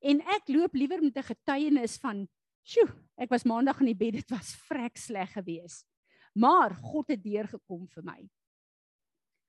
En 0.00 0.20
ek 0.20 0.50
loop 0.54 0.74
liewer 0.74 1.02
met 1.02 1.16
'n 1.16 1.30
getuienis 1.34 1.98
van, 1.98 2.28
"Sjoe, 2.62 2.88
ek 3.16 3.30
was 3.30 3.44
maandag 3.44 3.80
in 3.80 3.86
die 3.86 3.94
bed, 3.94 4.12
dit 4.12 4.30
was 4.30 4.54
vrek 4.68 4.96
sleg 4.96 5.32
geweest." 5.32 5.86
Maar 6.34 6.74
God 6.74 7.08
het 7.08 7.22
deurgekom 7.22 7.88
vir 7.88 8.04
my. 8.04 8.28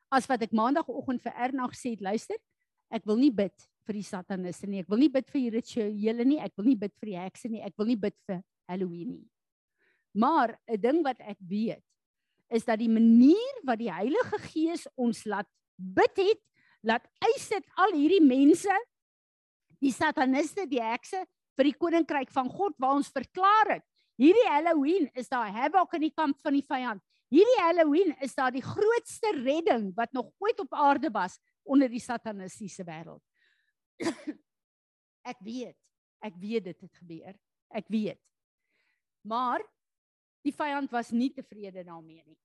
As 0.10 0.26
wat 0.26 0.42
ek 0.42 0.52
maandagooggend 0.52 1.22
vir 1.22 1.34
Ernag 1.38 1.72
gesê 1.72 1.92
het, 1.92 2.02
luister, 2.02 2.38
ek 2.90 3.06
wil 3.06 3.18
nie 3.18 3.32
bid 3.32 3.70
vir 3.86 3.94
die 3.94 4.06
sataniste 4.06 4.68
nie. 4.68 4.80
Ek 4.80 4.90
wil 4.90 4.98
nie 4.98 5.10
bid 5.10 5.30
vir 5.30 5.42
die 5.42 5.54
rituele 5.54 6.26
nie. 6.26 6.40
Ek 6.40 6.56
wil 6.58 6.66
nie 6.66 6.76
bid 6.76 6.96
vir 7.00 7.12
die 7.12 7.20
hekse 7.20 7.50
nie. 7.50 7.62
Ek 7.62 7.78
wil 7.78 7.86
nie 7.86 8.00
bid 8.00 8.16
vir 8.26 8.44
Halloween 8.70 9.12
nie. 9.12 9.30
Maar 10.14 10.58
'n 10.68 10.82
ding 10.82 11.04
wat 11.04 11.20
ek 11.20 11.38
weet 11.40 11.84
is 12.50 12.66
dat 12.66 12.80
die 12.80 12.90
manier 12.90 13.62
wat 13.64 13.78
die 13.78 13.92
Heilige 13.92 14.40
Gees 14.50 14.88
ons 14.98 15.26
laat 15.26 15.48
bid 15.78 16.18
het, 16.18 16.42
laat 16.82 17.06
eis 17.22 17.50
dit 17.50 17.66
al 17.78 17.94
hierdie 17.94 18.26
mense, 18.26 18.74
die 19.80 19.94
sataniste, 19.96 20.66
die 20.70 20.82
hekse 20.84 21.24
vir 21.58 21.70
die 21.70 21.76
koninkryk 21.76 22.32
van 22.32 22.50
God 22.52 22.76
waar 22.80 22.98
ons 23.00 23.12
verklaar 23.12 23.76
het. 23.78 23.86
Hierdie 24.20 24.48
Halloween 24.52 25.08
is 25.16 25.30
daar 25.32 25.52
havoc 25.56 25.96
in 25.96 26.10
die 26.10 26.16
kamp 26.16 26.40
van 26.44 26.56
die 26.58 26.66
vyand. 26.66 27.04
Hierdie 27.32 27.60
Halloween 27.62 28.16
is 28.26 28.34
daar 28.36 28.52
die 28.52 28.64
grootste 28.66 29.32
redding 29.38 29.92
wat 29.96 30.12
nog 30.18 30.32
ooit 30.44 30.60
op 30.60 30.74
aarde 30.74 31.12
was 31.14 31.38
onder 31.64 31.92
die 31.92 32.02
satanistiese 32.02 32.84
wêreld. 32.88 33.22
ek 35.32 35.40
weet, 35.46 35.78
ek 36.26 36.36
weet 36.42 36.72
dit 36.72 36.88
het 36.88 37.00
gebeur. 37.00 37.38
Ek 37.70 37.88
weet. 37.88 38.20
Maar 39.28 39.64
die 40.44 40.56
vyand 40.56 40.92
was 40.92 41.14
nie 41.14 41.30
tevrede 41.36 41.84
daarmee 41.86 42.24
nie. 42.26 42.40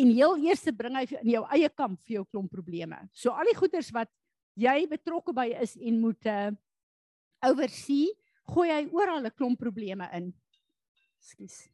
En 0.00 0.08
heel 0.08 0.38
eers 0.46 0.64
bring 0.72 0.96
hy 0.96 1.04
in 1.20 1.30
jou 1.34 1.42
eie 1.52 1.68
kamp 1.68 2.00
vir 2.06 2.20
jou 2.20 2.24
klomp 2.30 2.50
probleme. 2.54 2.96
So 3.12 3.34
al 3.36 3.50
die 3.50 3.58
goeders 3.58 3.90
wat 3.92 4.08
jy 4.54 4.86
betrokke 4.90 5.32
by 5.32 5.48
is 5.62 5.76
en 5.76 6.00
moet 6.00 6.26
uh 6.26 6.50
oversee, 7.42 8.12
gooi 8.54 8.68
hy 8.70 8.82
oral 8.94 9.26
'n 9.26 9.34
klomp 9.34 9.58
probleme 9.58 10.08
in. 10.14 10.32
Ekskuus. 11.18 11.68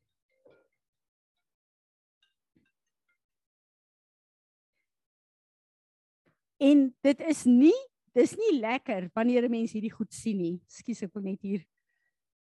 En 6.58 6.88
dit 7.02 7.20
is 7.20 7.44
nie 7.44 7.76
dis 8.16 8.32
nie 8.34 8.58
lekker 8.58 9.10
wanneer 9.14 9.44
'n 9.44 9.50
mens 9.50 9.72
hierdie 9.72 9.92
goed 9.92 10.12
sien 10.12 10.38
nie. 10.38 10.60
Ekskuus, 10.66 11.02
ek 11.02 11.14
wil 11.14 11.22
net 11.22 11.42
hier. 11.42 11.62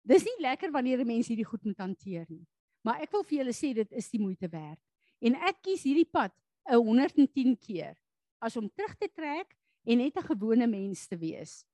Dis 0.03 0.23
nie 0.23 0.39
lekker 0.39 0.71
wanneer 0.71 1.01
'n 1.01 1.07
mens 1.07 1.27
hierdie 1.27 1.45
goed 1.45 1.65
moet 1.65 1.77
hanteer 1.77 2.25
nie. 2.29 2.45
Maar 2.81 3.01
ek 3.01 3.11
wil 3.11 3.23
vir 3.23 3.37
julle 3.39 3.53
sê 3.53 3.73
dit 3.73 3.91
is 3.91 4.09
die 4.09 4.21
moeite 4.21 4.47
werd. 4.47 4.79
En 5.21 5.35
ek 5.35 5.61
kies 5.61 5.83
hierdie 5.83 6.07
pad 6.07 6.31
'n 6.69 6.79
110 6.79 7.57
keer 7.57 7.97
as 8.39 8.55
om 8.55 8.69
terug 8.69 8.95
te 8.95 9.09
trek 9.13 9.58
en 9.83 9.97
net 9.97 10.17
'n 10.17 10.29
gewone 10.31 10.67
mens 10.67 11.07
te 11.07 11.17
wees 11.17 11.65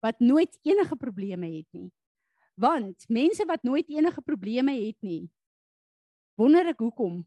wat 0.00 0.20
nooit 0.20 0.58
enige 0.62 0.96
probleme 0.96 1.46
het 1.46 1.68
nie. 1.72 1.92
Want 2.54 3.08
mense 3.08 3.44
wat 3.44 3.62
nooit 3.62 3.88
enige 3.88 4.20
probleme 4.20 4.72
het 4.72 4.96
nie, 5.00 5.30
wonder 6.34 6.66
ek 6.72 6.80
hoekom. 6.80 7.20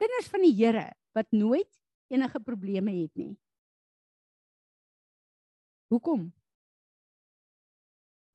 Kinders 0.00 0.30
van 0.32 0.46
die 0.46 0.54
Here 0.54 0.88
wat 1.12 1.30
nooit 1.30 1.70
enige 2.08 2.40
probleme 2.40 2.94
het 3.02 3.14
nie. 3.14 3.34
Hoekom? 5.90 6.30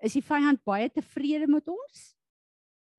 Is 0.03 0.13
die 0.13 0.24
vyand 0.24 0.61
baie 0.68 0.89
tevrede 0.91 1.47
met 1.47 1.68
ons? 1.72 2.11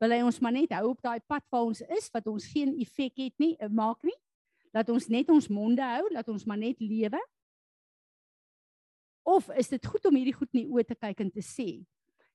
Wil 0.01 0.17
hy 0.17 0.21
ons 0.25 0.41
maar 0.41 0.53
net 0.57 0.73
hou 0.77 0.91
op 0.91 1.03
daai 1.05 1.21
pad 1.29 1.45
waar 1.53 1.69
ons 1.69 1.83
is 1.85 2.09
wat 2.12 2.27
ons 2.29 2.49
geen 2.53 2.75
effek 2.81 3.14
het 3.21 3.37
nie, 3.41 3.55
eh, 3.61 3.69
maak 3.69 4.03
nie? 4.05 4.17
Laat 4.77 4.93
ons 4.93 5.09
net 5.09 5.33
ons 5.33 5.49
monde 5.49 5.81
hou, 5.81 6.05
laat 6.12 6.29
ons 6.29 6.45
maar 6.45 6.61
net 6.61 6.81
lewe? 6.85 7.20
Of 9.24 9.49
is 9.57 9.72
dit 9.72 9.87
goed 9.89 10.05
om 10.07 10.14
hierdie 10.14 10.37
goed 10.37 10.53
in 10.53 10.66
die 10.66 10.70
oë 10.70 10.85
te 10.87 10.95
kyk 10.95 11.24
en 11.24 11.33
te 11.33 11.43
sê, 11.43 11.81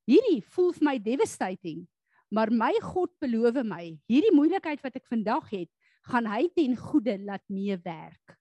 hierdie 0.09 0.41
voel 0.55 0.73
vir 0.73 0.87
my 0.89 0.97
devastating, 1.05 1.85
Maar 2.31 2.47
my 2.51 2.71
God 2.79 3.11
beloof 3.19 3.59
my, 3.67 3.83
hierdie 4.07 4.31
moeilikheid 4.31 4.79
wat 4.85 4.95
ek 4.95 5.09
vandag 5.11 5.49
het, 5.51 5.67
gaan 6.07 6.29
hy 6.31 6.45
ten 6.55 6.77
goeie 6.79 7.17
laat 7.19 7.43
meewerk. 7.51 8.37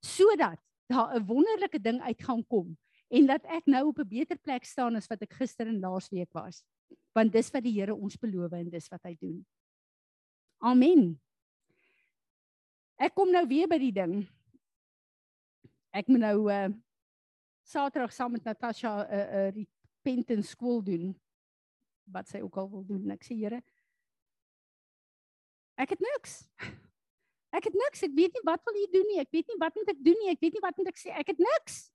Sodat 0.00 0.60
daar 0.88 1.12
'n 1.14 1.26
wonderlike 1.28 1.78
ding 1.78 2.00
uit 2.00 2.22
gaan 2.24 2.42
kom 2.46 2.78
en 3.12 3.26
dat 3.26 3.44
ek 3.44 3.66
nou 3.66 3.88
op 3.88 3.98
'n 3.98 4.08
beter 4.08 4.38
plek 4.38 4.64
staan 4.64 4.96
as 4.96 5.06
wat 5.06 5.22
ek 5.22 5.36
gister 5.36 5.66
en 5.66 5.80
laasweek 5.80 6.32
was. 6.32 6.64
Want 7.12 7.32
dis 7.32 7.50
wat 7.50 7.62
die 7.62 7.76
Here 7.76 7.94
ons 7.94 8.16
beloof 8.16 8.52
en 8.52 8.70
dis 8.70 8.88
wat 8.88 9.02
hy 9.02 9.16
doen. 9.20 9.46
Amen. 10.58 11.20
Ek 12.98 13.14
kom 13.14 13.30
nou 13.30 13.44
weer 13.46 13.70
by 13.70 13.78
die 13.78 13.94
ding. 13.94 14.20
Ek 15.94 16.10
moet 16.10 16.24
nou 16.26 16.50
uh 16.50 16.68
Saterdag 17.68 18.14
saam 18.16 18.32
met 18.32 18.46
Natasha 18.48 18.90
'n 19.04 19.12
uh, 19.12 19.24
'n 19.28 19.38
uh, 19.38 19.50
repentance 19.52 20.48
skool 20.56 20.80
doen 20.82 21.12
wat 22.08 22.28
sy 22.28 22.40
ook 22.40 22.56
al 22.56 22.70
wil 22.70 22.84
doen. 22.84 23.10
Ek 23.10 23.24
sê 23.24 23.36
Here, 23.36 23.60
ek 25.76 25.90
het 25.90 26.00
niks. 26.00 26.48
Ek 27.52 27.64
het 27.64 27.76
niks. 27.76 28.02
Ek 28.02 28.14
weet 28.16 28.32
nie 28.32 28.44
wat 28.44 28.64
wil 28.64 28.76
U 28.76 28.86
doen 28.92 29.06
nie. 29.12 29.20
Ek 29.20 29.30
weet 29.30 29.46
nie 29.48 29.60
wat 29.60 29.74
moet 29.74 29.88
ek 29.88 30.00
doen 30.04 30.18
nie. 30.20 30.30
Ek 30.32 30.40
weet 30.40 30.52
nie 30.52 30.64
wat 30.64 30.76
moet 30.76 30.88
ek 30.88 30.98
sê. 31.00 31.12
Ek 31.12 31.28
het 31.28 31.38
niks. 31.38 31.92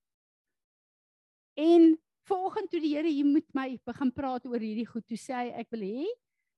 En 1.57 1.97
vanoggend 2.29 2.69
toe 2.69 2.79
die 2.79 2.95
Here 2.95 3.09
hier 3.09 3.25
met 3.25 3.49
my 3.53 3.79
begin 3.85 4.11
praat 4.11 4.45
oor 4.45 4.61
hierdie 4.61 4.87
goed, 4.87 5.05
toe 5.07 5.17
sê 5.17 5.33
hy 5.33 5.47
ek 5.61 5.69
wil 5.73 5.83
hê 5.85 6.05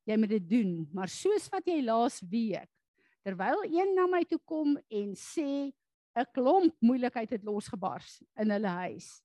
jy 0.05 0.17
moet 0.21 0.29
dit 0.35 0.47
doen, 0.49 0.73
maar 0.93 1.09
soos 1.09 1.47
wat 1.49 1.65
jy 1.65 1.79
laas 1.81 2.19
week 2.29 2.69
terwyl 3.25 3.63
een 3.65 3.95
na 3.97 4.05
my 4.09 4.21
toe 4.29 4.39
kom 4.45 4.75
en 4.89 5.15
sê 5.17 5.73
'n 6.15 6.27
klomp 6.31 6.75
moeilikheid 6.79 7.31
het 7.35 7.43
losgebars 7.43 8.21
in 8.39 8.51
hulle 8.53 8.73
huis. 8.85 9.21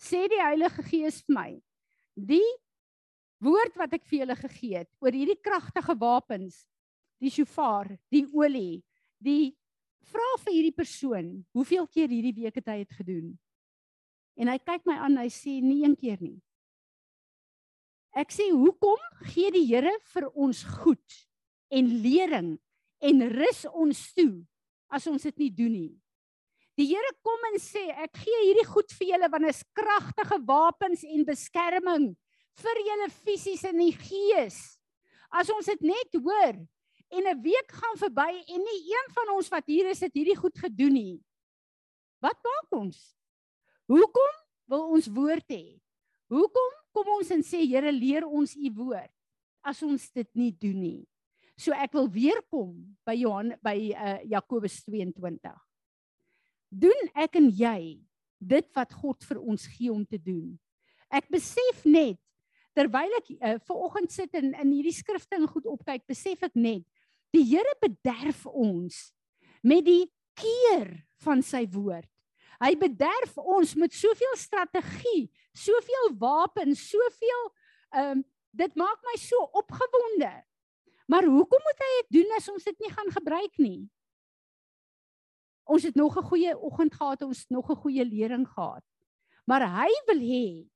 Sê 0.00 0.26
die 0.28 0.40
Heilige 0.40 0.82
Gees 0.82 1.22
vir 1.22 1.34
my, 1.34 1.50
die 2.16 2.50
woord 3.38 3.76
wat 3.76 3.92
ek 3.94 4.06
vir 4.08 4.24
julle 4.24 4.36
gegee 4.36 4.78
het 4.82 4.90
oor 4.98 5.12
hierdie 5.12 5.38
kragtige 5.38 5.94
wapens, 6.00 6.66
die 7.20 7.30
shofar, 7.30 7.98
die 8.10 8.26
olie, 8.32 8.82
die 9.20 9.54
vra 10.10 10.30
vir 10.44 10.52
hierdie 10.52 10.76
persoon, 10.76 11.44
hoeveel 11.52 11.86
keer 11.86 12.08
hierdie 12.08 12.34
week 12.34 12.56
het 12.56 12.68
hy 12.68 12.78
dit 12.82 12.96
gedoen? 12.98 13.38
En 14.36 14.48
hy 14.48 14.58
kyk 14.58 14.82
my 14.86 14.96
aan, 14.98 15.16
hy 15.20 15.28
sê 15.30 15.60
nie 15.62 15.84
een 15.84 15.94
keer 15.96 16.20
nie. 16.20 16.40
Ek 18.14 18.30
sê, 18.30 18.50
"Hoekom 18.50 18.98
gee 19.34 19.50
die 19.50 19.66
Here 19.66 19.92
vir 20.12 20.30
ons 20.34 20.62
goed 20.62 21.28
en 21.70 21.86
lering 22.02 22.58
en 23.04 23.28
rus 23.34 23.64
ons 23.70 24.00
toe 24.16 24.42
as 24.88 25.06
ons 25.10 25.22
dit 25.22 25.44
nie 25.44 25.50
doen 25.50 25.72
nie?" 25.72 25.94
Die 26.74 26.88
Here 26.90 27.12
kom 27.22 27.38
en 27.52 27.58
sê, 27.62 27.86
"Ek 28.02 28.16
gee 28.18 28.40
hierdie 28.48 28.66
goed 28.66 28.90
vir 28.98 29.08
julle 29.12 29.30
want 29.30 29.46
is 29.46 29.62
kragtige 29.74 30.38
wapens 30.46 31.04
en 31.04 31.24
beskerming 31.24 32.16
vir 32.56 32.80
julle 32.88 33.10
fisies 33.10 33.64
en 33.64 33.78
die 33.78 33.92
gees." 33.92 34.78
As 35.30 35.50
ons 35.50 35.66
dit 35.66 35.80
net 35.82 36.14
hoor 36.14 36.56
en 37.10 37.26
'n 37.26 37.42
week 37.42 37.70
gaan 37.70 37.96
verby 37.96 38.44
en 38.48 38.60
nie 38.60 38.80
een 38.90 39.08
van 39.14 39.34
ons 39.36 39.48
wat 39.48 39.66
hier 39.66 39.86
is 39.86 40.00
het 40.00 40.14
hierdie 40.14 40.36
goed 40.36 40.58
gedoen 40.58 40.92
nie. 40.92 41.24
Wat 42.20 42.38
maak 42.42 42.72
ons? 42.72 43.16
Hoekom 43.86 44.32
wil 44.66 44.90
ons 44.96 45.06
woord 45.06 45.48
hê? 45.48 45.80
Hoekom 46.28 46.72
kom 46.92 47.08
ons 47.18 47.30
en 47.30 47.42
sê 47.42 47.66
Here 47.66 47.92
leer 47.92 48.26
ons 48.26 48.56
u 48.56 48.70
woord 48.74 49.12
as 49.62 49.82
ons 49.82 50.10
dit 50.10 50.28
nie 50.34 50.52
doen 50.52 50.80
nie? 50.80 51.06
So 51.54 51.74
ek 51.76 51.94
wil 51.94 52.08
weer 52.10 52.40
kom 52.50 52.74
by 53.06 53.14
Johan 53.14 53.54
by 53.62 53.76
uh, 53.94 54.18
Jakobus 54.26 54.80
22. 54.88 55.52
Doen 56.74 57.10
ek 57.14 57.38
en 57.38 57.46
jy 57.54 57.80
dit 58.42 58.70
wat 58.74 58.94
God 58.98 59.22
vir 59.24 59.38
ons 59.40 59.66
gee 59.76 59.92
om 59.92 60.02
te 60.06 60.18
doen? 60.18 60.56
Ek 61.14 61.28
besef 61.30 61.84
net 61.86 62.18
terwyl 62.74 63.12
ek 63.20 63.30
uh, 63.36 63.54
ver 63.62 63.84
oggend 63.86 64.10
sit 64.10 64.34
en 64.34 64.50
in 64.50 64.72
hierdie 64.74 64.96
skrifting 64.96 65.46
goed 65.46 65.68
opkyk, 65.70 66.02
besef 66.10 66.42
ek 66.42 66.58
net 66.58 66.82
die 67.34 67.44
Here 67.46 67.74
bederf 67.82 68.44
ons 68.46 69.10
met 69.62 69.82
die 69.86 70.06
keer 70.38 70.90
van 71.22 71.42
sy 71.42 71.64
woord. 71.70 72.10
Hy 72.62 72.74
bederf 72.78 73.34
ons 73.38 73.74
met 73.78 73.94
soveel 73.94 74.36
strategie, 74.38 75.26
soveel 75.54 76.14
wapens, 76.18 76.82
soveel 76.90 77.44
ehm 77.94 78.18
um, 78.18 78.24
dit 78.54 78.76
maak 78.78 79.00
my 79.02 79.16
so 79.18 79.34
opgewonde. 79.58 80.30
Maar 81.04 81.24
hoekom 81.24 81.60
moet 81.62 81.82
hy 81.84 81.90
dit 82.00 82.20
doen 82.20 82.36
as 82.36 82.48
ons 82.48 82.64
dit 82.64 82.78
nie 82.80 82.92
gaan 82.92 83.10
gebruik 83.12 83.58
nie? 83.60 83.82
Ons 85.64 85.82
het 85.82 85.94
nog 85.94 86.16
'n 86.16 86.28
goeie 86.28 86.58
oggend 86.58 86.94
gehad, 86.94 87.22
ons 87.22 87.38
het 87.38 87.50
nog 87.50 87.70
'n 87.70 87.82
goeie 87.82 88.04
lering 88.04 88.48
gehad. 88.48 88.84
Maar 89.44 89.68
hy 89.68 89.90
wil 90.06 90.20
hê 90.20 90.68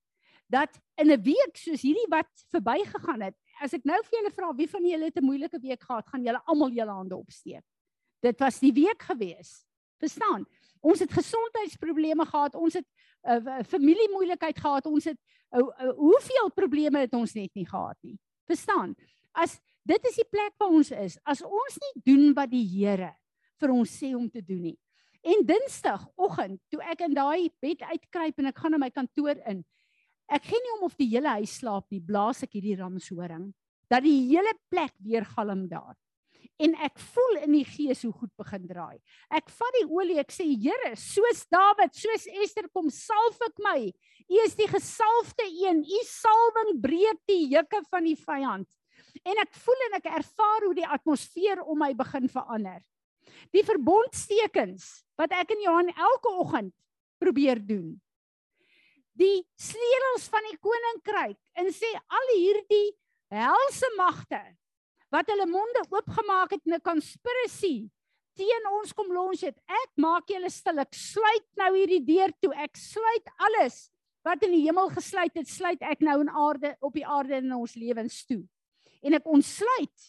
dat 0.48 0.80
in 0.96 1.10
'n 1.12 1.22
week 1.22 1.56
soos 1.56 1.82
hierdie 1.82 2.08
wat 2.08 2.28
verbygegaan 2.50 3.20
het, 3.20 3.36
as 3.60 3.72
ek 3.72 3.84
nou 3.84 3.98
vir 4.04 4.18
julle 4.18 4.32
vra 4.32 4.54
wie 4.54 4.68
van 4.68 4.84
julle 4.84 5.04
het 5.04 5.16
'n 5.16 5.24
moeilike 5.24 5.60
week 5.60 5.82
gehad, 5.82 6.08
gaan 6.08 6.24
julle 6.24 6.42
almal 6.44 6.70
julle 6.70 6.90
hande 6.90 7.16
opsteek. 7.16 7.64
Dit 8.20 8.38
was 8.40 8.58
die 8.58 8.72
week 8.72 9.02
gewees. 9.02 9.64
Verstaan? 9.98 10.46
Ons 10.80 10.98
het 10.98 11.12
gesondheidsprobleme 11.12 12.24
gehad, 12.26 12.54
ons 12.54 12.74
het 12.74 12.86
'n 13.24 13.48
uh, 13.48 13.62
familiemoeilikheid 13.64 14.58
gehad, 14.58 14.86
ons 14.86 15.04
het 15.04 15.18
uh, 15.50 15.60
uh, 15.60 15.92
hoeveel 15.96 16.50
probleme 16.54 16.98
het 16.98 17.14
ons 17.14 17.32
net 17.32 17.54
nie 17.54 17.66
gehad 17.66 17.96
nie. 18.00 18.18
Verstaan? 18.46 18.94
As 19.32 19.60
dit 19.88 20.10
is 20.10 20.18
die 20.20 20.28
plek 20.28 20.54
waar 20.60 20.74
ons 20.80 20.92
is, 20.92 21.16
as 21.24 21.42
ons 21.44 21.78
nie 21.84 21.94
doen 22.10 22.34
wat 22.36 22.52
die 22.52 22.64
Here 22.68 23.14
vir 23.58 23.74
ons 23.74 23.94
sê 24.00 24.12
om 24.16 24.28
te 24.30 24.42
doen 24.44 24.70
nie. 24.70 24.78
En 25.26 25.42
Dinsdagoggend, 25.46 26.60
toe 26.70 26.82
ek 26.92 27.02
in 27.08 27.16
daai 27.16 27.48
bed 27.62 27.82
uitkruip 27.82 28.38
en 28.38 28.50
ek 28.52 28.60
gaan 28.62 28.76
na 28.76 28.82
my 28.84 28.90
kantoor 28.94 29.40
in, 29.50 29.64
ek 30.30 30.44
gee 30.46 30.60
nie 30.62 30.74
om 30.76 30.84
of 30.86 30.98
die 31.00 31.08
hele 31.10 31.38
huis 31.40 31.56
slaap 31.58 31.88
nie, 31.90 32.04
blaas 32.04 32.44
ek 32.46 32.54
hierdie 32.58 32.76
ramshoring 32.78 33.48
dat 33.88 34.04
die 34.04 34.28
hele 34.28 34.52
plek 34.68 34.92
weer 35.00 35.24
galm 35.24 35.64
daar 35.70 35.96
en 36.58 36.74
ek 36.82 36.98
voel 37.12 37.38
in 37.44 37.54
die 37.54 37.66
gees 37.66 38.02
hoe 38.06 38.12
goed 38.12 38.32
begin 38.38 38.66
draai. 38.66 38.98
Ek 39.34 39.50
vat 39.54 39.76
die 39.78 39.86
olie, 39.86 40.18
ek 40.20 40.32
sê 40.34 40.46
Here, 40.48 40.94
soos 40.98 41.44
Dawid, 41.52 41.94
soos 41.94 42.26
Ester 42.42 42.66
kom 42.74 42.90
salf 42.94 43.38
ek 43.46 43.62
my. 43.62 43.78
U 44.28 44.40
is 44.44 44.56
die 44.58 44.68
gesalfde 44.70 45.46
een. 45.46 45.84
U 45.86 46.00
salwing 46.08 46.74
breek 46.82 47.22
die 47.30 47.44
juke 47.54 47.82
van 47.92 48.08
die 48.08 48.18
vyand. 48.18 48.66
En 49.24 49.40
ek 49.42 49.54
voel 49.64 49.86
en 49.88 49.96
ek 49.98 50.10
ervaar 50.20 50.66
hoe 50.66 50.74
die 50.76 50.86
atmosfeer 50.86 51.62
om 51.62 51.78
my 51.78 51.92
begin 51.98 52.28
verander. 52.28 52.82
Die 53.54 53.64
verbondstekens 53.66 55.04
wat 55.18 55.34
ek 55.36 55.52
en 55.54 55.64
Johan 55.64 55.90
elke 55.94 56.32
oggend 56.42 56.74
probeer 57.18 57.60
doen. 57.60 57.96
Die 59.18 59.42
sleutels 59.58 60.28
van 60.30 60.46
die 60.46 60.58
koninkryk 60.62 61.38
en 61.58 61.70
sê 61.74 61.90
al 61.96 62.32
hierdie 62.36 62.94
helse 63.34 63.88
magte 63.98 64.40
wat 65.12 65.28
hulle 65.32 65.48
monde 65.48 65.82
oopgemaak 65.90 66.52
het 66.54 66.66
in 66.66 66.74
'n 66.76 66.84
conspiracy 66.84 67.88
teen 68.38 68.70
ons 68.70 68.94
kom 68.94 69.10
lons 69.12 69.40
het. 69.42 69.56
Ek 69.66 69.90
maak 69.96 70.30
julle 70.30 70.50
stil. 70.50 70.78
Ek 70.78 70.94
sluit 70.94 71.46
nou 71.56 71.72
hierdie 71.74 72.04
deur 72.04 72.32
toe. 72.40 72.52
Ek 72.54 72.76
sluit 72.76 73.32
alles 73.48 73.88
wat 74.26 74.42
in 74.46 74.52
die 74.52 74.64
hemel 74.66 74.90
gesluit 74.92 75.34
het, 75.38 75.48
sluit 75.48 75.82
ek 75.82 76.02
nou 76.04 76.20
in 76.20 76.30
aarde 76.30 76.74
op 76.84 76.94
die 76.94 77.06
aarde 77.06 77.38
in 77.40 77.52
ons 77.56 77.74
lewens 77.74 78.24
toe. 78.28 78.42
En 79.04 79.14
ek 79.14 79.26
ontsluit 79.30 80.08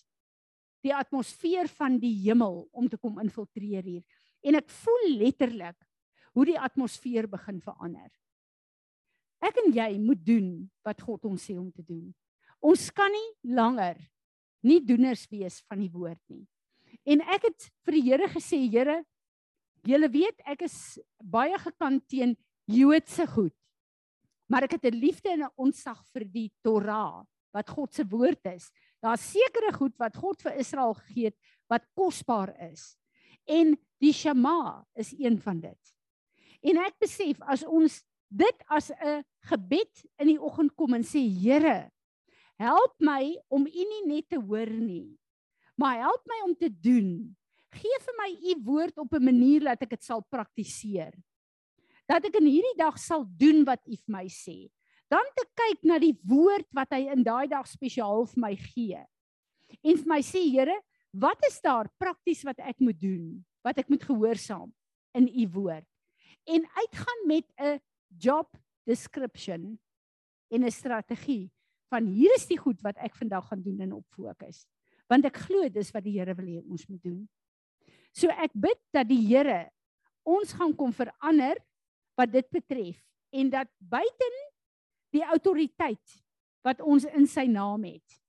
die 0.85 0.95
atmosfeer 0.95 1.67
van 1.75 1.97
die 1.99 2.13
hemel 2.23 2.63
om 2.71 2.87
te 2.89 2.97
kom 2.97 3.19
infiltreer 3.21 3.83
hier. 3.83 4.03
En 4.45 4.55
ek 4.59 4.69
voel 4.71 5.11
letterlik 5.19 5.77
hoe 6.37 6.45
die 6.47 6.59
atmosfeer 6.59 7.27
begin 7.29 7.59
verander. 7.63 8.09
Ek 9.43 9.59
en 9.63 9.71
jy 9.75 9.89
moet 10.01 10.21
doen 10.23 10.49
wat 10.87 11.01
God 11.03 11.27
ons 11.29 11.43
sê 11.49 11.55
om 11.59 11.69
te 11.71 11.83
doen. 11.83 12.09
Ons 12.59 12.89
kan 12.95 13.11
nie 13.11 13.55
langer 13.55 13.99
nie 14.67 14.79
doeners 14.83 15.23
wees 15.31 15.61
van 15.67 15.79
die 15.79 15.91
woord 15.91 16.19
nie. 16.31 16.43
En 17.07 17.23
ek 17.31 17.47
het 17.47 17.69
vir 17.87 17.95
die 17.95 18.05
Here 18.09 18.27
gesê, 18.31 18.59
Here, 18.67 18.99
julle 19.87 20.09
weet 20.11 20.43
ek 20.49 20.65
is 20.67 20.99
baie 21.23 21.55
gekant 21.59 22.03
teen 22.11 22.35
Joodse 22.69 23.25
goed. 23.31 23.55
Maar 24.49 24.67
ek 24.67 24.77
het 24.77 24.85
'n 24.91 24.99
liefde 24.99 25.29
en 25.29 25.43
'n 25.43 25.55
ontzag 25.55 26.03
vir 26.11 26.25
die 26.25 26.51
Torah 26.63 27.23
wat 27.55 27.69
God 27.69 27.93
se 27.93 28.05
woord 28.07 28.45
is. 28.51 28.69
Daar's 29.01 29.31
sekere 29.31 29.73
goed 29.73 29.95
wat 29.97 30.15
God 30.15 30.41
vir 30.41 30.59
Israel 30.59 30.93
gegee 30.93 31.31
het 31.31 31.37
wat 31.69 31.87
kosbaar 31.95 32.53
is. 32.71 32.97
En 33.45 33.77
die 33.99 34.13
Shema 34.13 34.85
is 34.93 35.13
een 35.17 35.39
van 35.41 35.59
dit. 35.59 35.95
En 36.61 36.77
ek 36.77 36.99
besef 36.99 37.39
as 37.47 37.63
ons 37.65 38.03
dit 38.29 38.63
as 38.67 38.91
'n 38.91 39.23
gebed 39.49 40.05
in 40.19 40.27
die 40.27 40.41
oggend 40.41 40.75
kom 40.75 40.93
en 40.93 41.03
sê 41.03 41.19
Here, 41.19 41.89
Help 42.59 42.97
my 42.99 43.39
om 43.47 43.63
U 43.63 43.83
nie 43.87 44.03
net 44.03 44.27
te 44.27 44.39
hoor 44.39 44.67
nie, 44.67 45.15
maar 45.79 46.01
help 46.03 46.25
my 46.27 46.41
om 46.43 46.55
te 46.59 46.67
doen. 46.67 47.31
Gee 47.71 47.99
vir 48.03 48.17
my 48.19 48.29
U 48.35 48.55
woord 48.67 48.97
op 48.99 49.13
'n 49.15 49.23
manier 49.23 49.63
dat 49.63 49.81
ek 49.87 49.95
dit 49.95 50.03
sal 50.03 50.21
praktiseer. 50.27 51.15
Dat 52.05 52.25
ek 52.25 52.35
in 52.35 52.51
hierdie 52.51 52.75
dag 52.75 52.99
sal 52.99 53.23
doen 53.23 53.63
wat 53.63 53.79
U 53.87 53.95
vir 53.95 54.11
my 54.11 54.27
sê. 54.27 54.67
Dan 55.09 55.25
te 55.35 55.45
kyk 55.57 55.85
na 55.89 55.97
die 56.01 56.13
woord 56.29 56.67
wat 56.77 56.93
hy 56.93 57.07
in 57.09 57.23
daai 57.25 57.47
dag 57.49 57.65
spesiaal 57.67 58.27
vir 58.29 58.41
my 58.43 58.53
gee. 58.61 58.99
En 59.81 59.97
vir 59.97 60.09
my 60.09 60.19
sê 60.25 60.43
Here, 60.45 60.75
wat 61.13 61.41
is 61.49 61.57
daar 61.65 61.89
prakties 61.97 62.43
wat 62.45 62.61
ek 62.61 62.77
moet 62.83 62.99
doen? 63.01 63.39
Wat 63.65 63.77
ek 63.81 63.89
moet 63.89 64.05
gehoorsaam 64.05 64.69
in 65.17 65.27
U 65.27 65.47
woord? 65.57 65.87
En 66.49 66.65
uitgaan 66.77 67.21
met 67.27 67.45
'n 67.57 67.79
job 68.17 68.47
description 68.85 69.79
en 70.49 70.63
'n 70.65 70.71
strategie 70.71 71.49
van 71.89 72.05
hier 72.05 72.33
is 72.35 72.45
die 72.47 72.57
goed 72.57 72.81
wat 72.81 72.97
ek 72.97 73.15
vandag 73.15 73.47
gaan 73.49 73.61
doen 73.61 73.79
en 73.79 73.93
op 73.93 74.05
fokus. 74.13 74.65
Want 75.09 75.25
ek 75.25 75.37
glo 75.37 75.69
dis 75.69 75.91
wat 75.91 76.03
die 76.03 76.19
Here 76.19 76.35
wil 76.35 76.45
hê 76.45 76.61
ons 76.61 76.85
moet 76.87 77.03
doen. 77.03 77.29
So 78.13 78.29
ek 78.29 78.53
bid 78.53 78.79
dat 78.93 79.07
die 79.09 79.21
Here 79.25 79.69
ons 80.23 80.53
gaan 80.53 80.75
kom 80.75 80.93
verander 80.93 81.57
wat 82.17 82.31
dit 82.31 82.49
betref 82.49 83.01
en 83.33 83.49
dat 83.49 83.69
buiten 83.77 84.35
die 85.15 85.23
autoriteit 85.25 86.17
wat 86.65 86.81
ons 86.81 87.05
in 87.09 87.27
sy 87.27 87.47
naam 87.49 87.85
het 87.87 88.19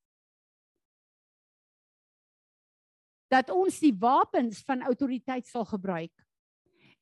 dat 3.30 3.50
ons 3.54 3.78
die 3.78 3.94
wapens 3.94 4.64
van 4.66 4.82
autoriteit 4.82 5.46
sal 5.46 5.64
gebruik 5.70 6.12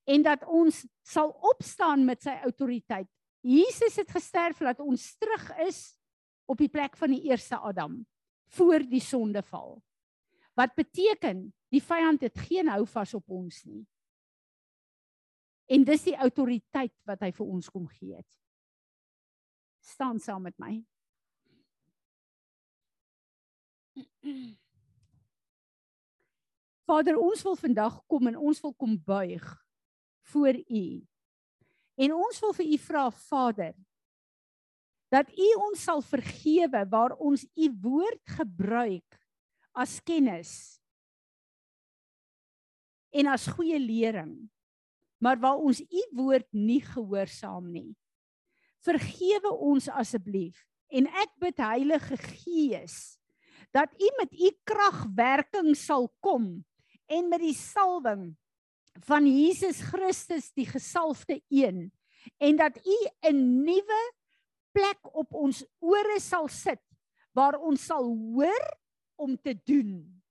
en 0.09 0.25
dat 0.25 0.45
ons 0.45 0.83
sal 1.05 1.33
opstaan 1.51 2.05
met 2.09 2.23
sy 2.25 2.33
autoriteit. 2.45 3.09
Jesus 3.45 3.97
het 4.01 4.11
gesterf 4.13 4.61
dat 4.65 4.81
ons 4.81 5.05
terug 5.21 5.45
is 5.67 5.81
op 6.49 6.61
die 6.61 6.71
plek 6.73 6.97
van 6.97 7.13
die 7.13 7.29
eerste 7.29 7.59
Adam 7.61 8.01
voor 8.57 8.85
die 8.89 9.03
sondeval. 9.05 9.77
Wat 10.57 10.73
beteken 10.77 11.47
die 11.73 11.83
vyand 11.85 12.25
het 12.25 12.41
geen 12.49 12.69
houvas 12.73 13.13
op 13.15 13.29
ons 13.31 13.61
nie. 13.69 13.85
En 15.69 15.85
dis 15.85 16.09
die 16.09 16.17
autoriteit 16.17 16.95
wat 17.09 17.21
hy 17.25 17.31
vir 17.37 17.53
ons 17.57 17.69
kom 17.69 17.85
gee 17.93 18.17
het. 18.17 18.29
Staan 19.89 20.19
saam 20.21 20.43
met 20.45 20.59
my. 20.61 20.85
Vader, 26.89 27.17
ons 27.21 27.43
wil 27.45 27.57
vandag 27.57 28.01
kom 28.09 28.27
en 28.31 28.37
ons 28.37 28.61
wil 28.65 28.75
kom 28.77 28.97
buig 29.05 29.45
voor 30.33 30.55
U. 30.57 30.85
En 31.99 32.15
ons 32.15 32.41
wil 32.45 32.53
vir 32.61 32.67
U 32.67 32.79
vra, 32.85 33.11
Vader, 33.11 33.75
dat 35.13 35.31
U 35.33 35.49
ons 35.69 35.83
sal 35.89 36.03
vergewe 36.05 36.85
waar 36.93 37.17
ons 37.17 37.45
U 37.57 37.71
woord 37.83 38.23
gebruik 38.39 39.19
as 39.73 40.01
kennis 40.05 40.53
en 43.09 43.27
as 43.33 43.49
goeie 43.49 43.79
lering, 43.81 44.51
maar 45.17 45.41
waar 45.41 45.57
ons 45.65 45.81
U 45.81 46.03
woord 46.19 46.49
nie 46.53 46.83
gehoorsaam 46.85 47.73
nie. 47.73 47.97
Vergewe 48.87 49.53
ons 49.53 49.89
asseblief 49.89 50.65
en 50.89 51.09
ek 51.21 51.33
bid 51.43 51.61
Heilige 51.61 52.17
Gees 52.17 53.19
dat 53.75 53.93
U 54.01 54.09
met 54.19 54.33
U 54.33 54.51
kragwerking 54.65 55.75
sal 55.77 56.09
kom 56.25 56.65
en 57.09 57.29
met 57.29 57.43
die 57.43 57.57
salwing 57.57 58.31
van 59.07 59.27
Jesus 59.27 59.81
Christus 59.81 60.51
die 60.57 60.67
gesalfde 60.67 61.41
een 61.49 61.89
en 62.37 62.57
dat 62.57 62.77
u 62.87 62.99
'n 63.31 63.63
nuwe 63.65 64.13
plek 64.73 64.99
op 65.17 65.33
ons 65.35 65.65
ore 65.79 66.21
sal 66.21 66.49
sit 66.49 66.83
waar 67.33 67.59
ons 67.61 67.85
sal 67.85 68.05
hoor 68.05 68.79
om 69.15 69.37
te 69.41 69.55
doen. 69.65 70.23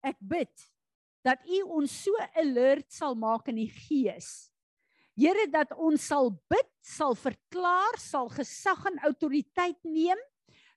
Ek 0.00 0.16
bid 0.18 0.72
dat 1.22 1.38
u 1.46 1.62
ons 1.62 2.02
so 2.02 2.10
alert 2.34 2.92
sal 2.92 3.14
maak 3.14 3.48
in 3.48 3.56
die 3.56 3.70
gees. 3.70 4.51
Here 5.18 5.44
dat 5.52 5.74
ons 5.76 6.00
sal 6.00 6.30
bid, 6.48 6.68
sal 6.80 7.14
verklaar, 7.18 7.98
sal 8.00 8.30
gesag 8.32 8.86
en 8.88 9.02
autoriteit 9.08 9.78
neem 9.84 10.20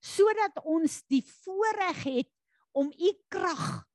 sodat 0.05 0.59
ons 0.69 0.99
die 1.09 1.23
voorreg 1.25 2.03
het 2.05 2.31
om 2.77 2.91
u 2.93 3.11
krag 3.33 3.85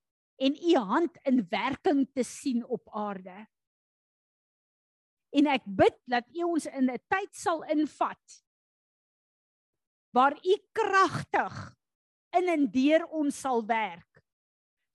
en 0.43 0.57
u 0.57 0.73
hand 0.91 1.21
in 1.29 1.45
werking 1.53 2.01
te 2.11 2.25
sien 2.27 2.65
op 2.67 2.89
aarde. 2.97 3.37
En 5.31 5.47
ek 5.47 5.69
bid 5.69 6.01
dat 6.11 6.27
u 6.35 6.49
ons 6.49 6.67
in 6.67 6.91
'n 6.91 6.99
tyd 7.07 7.31
sal 7.31 7.63
invat 7.71 8.41
waar 10.11 10.35
u 10.35 10.55
kragtig 10.73 11.55
in 12.39 12.49
en 12.49 12.67
deur 12.71 13.07
ons 13.07 13.41
sal 13.41 13.63
werk 13.67 14.23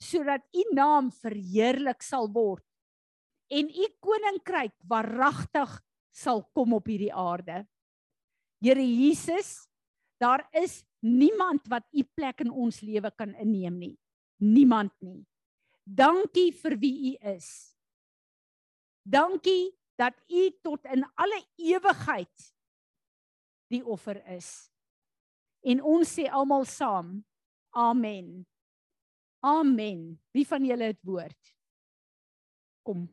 sodat 0.03 0.43
u 0.51 0.63
naam 0.75 1.11
verheerlik 1.11 2.03
sal 2.03 2.27
word 2.27 2.65
en 3.55 3.69
u 3.71 3.85
koninkryk 4.03 4.73
waaragtig 4.89 5.77
sal 6.15 6.43
kom 6.55 6.75
op 6.75 6.87
hierdie 6.89 7.13
aarde. 7.13 7.63
Here 8.63 8.83
Jesus, 8.83 9.67
daar 10.19 10.47
is 10.55 10.83
niemand 11.05 11.67
wat 11.71 11.85
u 11.91 12.03
plek 12.15 12.41
in 12.45 12.51
ons 12.51 12.81
lewe 12.81 13.11
kan 13.15 13.35
inneem 13.35 13.77
nie. 13.77 13.95
Niemand 14.43 14.93
nie. 15.03 15.23
Dankie 15.85 16.51
vir 16.55 16.77
wie 16.81 16.95
u 17.11 17.35
is. 17.35 17.49
Dankie 19.05 19.75
dat 19.99 20.17
u 20.27 20.49
tot 20.65 20.87
in 20.91 21.05
alle 21.15 21.43
ewigheid 21.61 22.51
die 23.71 23.83
offer 23.85 24.17
is. 24.33 24.69
En 25.65 25.81
ons 25.81 26.09
sê 26.17 26.27
almal 26.29 26.65
saam: 26.69 27.19
Amen. 27.75 28.45
Amen. 29.45 30.15
Wie 30.33 30.45
van 30.47 30.65
julle 30.65 30.91
het 30.93 31.01
woord? 31.05 31.53
Kom. 32.85 33.05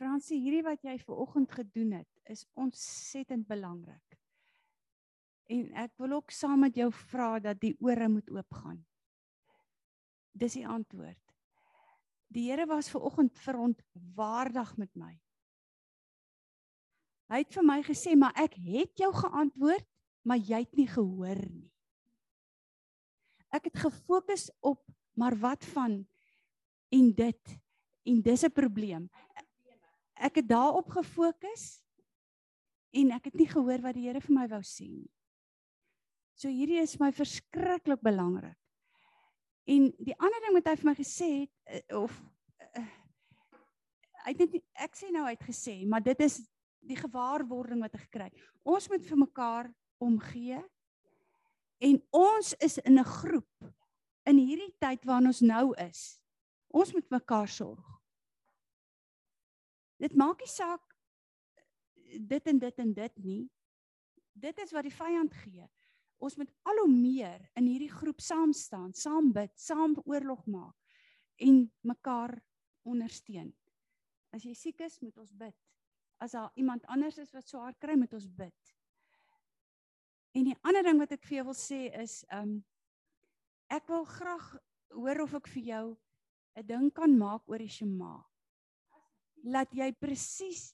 Fransie, 0.00 0.38
hierdie 0.40 0.64
wat 0.64 0.80
jy 0.80 0.94
ver 1.02 1.18
oggend 1.20 1.50
gedoen 1.52 1.98
het, 1.98 2.08
is 2.32 2.46
ontsettend 2.56 3.44
belangrik. 3.50 4.16
En 5.52 5.66
ek 5.82 5.92
wil 6.00 6.14
ook 6.16 6.32
saam 6.32 6.62
met 6.64 6.78
jou 6.78 6.88
vra 7.10 7.34
dat 7.44 7.60
die 7.60 7.74
ore 7.84 8.08
moet 8.08 8.30
oopgaan. 8.32 8.78
Dis 10.32 10.56
die 10.56 10.64
antwoord. 10.64 11.20
Die 12.32 12.46
Here 12.48 12.64
was 12.70 12.88
ver 12.88 13.04
oggend 13.04 13.36
verontwaardig 13.44 14.72
met 14.80 14.92
my. 14.96 15.12
Hy 17.30 17.42
het 17.42 17.52
vir 17.52 17.66
my 17.66 17.82
gesê, 17.84 18.16
"Maar 18.16 18.32
ek 18.40 18.54
het 18.54 18.96
jou 18.96 19.12
geantwoord, 19.12 19.86
maar 20.24 20.38
jy 20.38 20.60
het 20.64 20.76
nie 20.76 20.88
gehoor 20.88 21.44
nie." 21.50 21.72
Ek 23.52 23.64
het 23.64 23.76
gefokus 23.76 24.50
op 24.60 24.80
maar 25.14 25.36
wat 25.36 25.64
van 25.64 26.06
en 26.88 27.12
dit 27.12 27.60
en 28.06 28.22
dis 28.22 28.44
'n 28.44 28.52
probleem 28.52 29.10
ek 30.20 30.42
het 30.42 30.48
daarop 30.50 30.90
gefokus 30.92 31.80
en 32.92 33.12
ek 33.16 33.30
het 33.30 33.38
nie 33.40 33.48
gehoor 33.48 33.82
wat 33.84 33.96
die 33.96 34.06
Here 34.08 34.20
vir 34.20 34.36
my 34.36 34.46
wou 34.50 34.62
sê 34.66 34.88
nie. 34.90 35.10
So 36.36 36.48
hierdie 36.48 36.80
is 36.80 36.98
my 37.00 37.10
verskriklik 37.12 38.02
belangrik. 38.04 38.56
En 39.70 39.90
die 40.00 40.16
ander 40.16 40.40
ding 40.44 40.56
wat 40.56 40.70
hy 40.70 40.76
vir 40.80 40.88
my 40.88 40.94
gesê 40.98 41.28
het 41.42 41.52
eh, 41.68 41.96
of 41.98 42.14
uh, 42.80 42.86
hy 44.24 44.32
het 44.32 44.40
net 44.46 44.56
ek 44.86 44.96
sê 44.98 45.10
nou 45.12 45.26
hy 45.26 45.34
het 45.36 45.44
gesê, 45.46 45.76
maar 45.86 46.02
dit 46.04 46.24
is 46.24 46.40
die 46.80 46.96
gewaarwording 46.98 47.84
wat 47.84 47.94
ek 47.98 48.06
gekry 48.08 48.30
het. 48.30 48.48
Ons 48.64 48.88
moet 48.90 49.04
vir 49.04 49.20
mekaar 49.20 49.70
omgee. 50.00 50.62
En 51.80 52.00
ons 52.16 52.54
is 52.60 52.78
in 52.84 52.98
'n 52.98 53.04
groep 53.04 53.70
in 54.28 54.40
hierdie 54.40 54.74
tyd 54.80 55.04
waarin 55.04 55.30
ons 55.30 55.40
nou 55.40 55.72
is. 55.76 56.20
Ons 56.72 56.92
moet 56.92 57.08
mekaar 57.10 57.48
sorg. 57.48 57.99
Dit 60.00 60.16
maak 60.16 60.40
nie 60.40 60.48
saak 60.48 60.90
dit 62.10 62.46
en 62.46 62.58
dit 62.58 62.78
en 62.78 62.92
dit 62.92 63.16
nie. 63.24 63.42
Dit 64.32 64.58
is 64.58 64.72
wat 64.72 64.86
die 64.86 64.94
vyand 64.94 65.34
gee. 65.44 65.66
Ons 66.20 66.36
moet 66.36 66.50
al 66.68 66.82
hoe 66.82 66.90
meer 66.92 67.44
in 67.56 67.68
hierdie 67.68 67.92
groep 67.92 68.20
saam 68.20 68.52
staan, 68.56 68.92
saam 68.96 69.30
bid, 69.32 69.52
saam 69.60 69.96
oorlog 70.04 70.44
maak 70.46 70.76
en 71.40 71.62
mekaar 71.86 72.34
ondersteun. 72.84 73.52
As 74.32 74.44
jy 74.44 74.52
siek 74.54 74.82
is, 74.84 74.98
moet 75.00 75.16
ons 75.20 75.32
bid. 75.36 75.56
As 76.20 76.36
daar 76.36 76.52
iemand 76.60 76.84
anders 76.92 77.16
is 77.18 77.32
wat 77.32 77.48
swaar 77.48 77.76
kry, 77.80 77.96
moet 77.96 78.12
ons 78.16 78.28
bid. 78.28 78.74
En 80.36 80.44
die 80.46 80.56
ander 80.62 80.84
ding 80.86 81.00
wat 81.00 81.16
ek 81.16 81.24
vir 81.26 81.40
jou 81.40 81.46
wil 81.48 81.58
sê 81.58 81.86
is, 82.02 82.20
um 82.36 82.60
ek 83.72 83.88
wil 83.88 84.04
graag 84.04 84.52
hoor 84.92 85.24
of 85.24 85.34
ek 85.40 85.48
vir 85.56 85.64
jou 85.72 85.86
'n 86.56 86.66
ding 86.66 86.90
kan 86.92 87.16
maak 87.16 87.48
oor 87.48 87.58
die 87.58 87.70
Shema 87.70 88.29
laat 89.42 89.72
jy 89.72 89.92
presies 89.92 90.70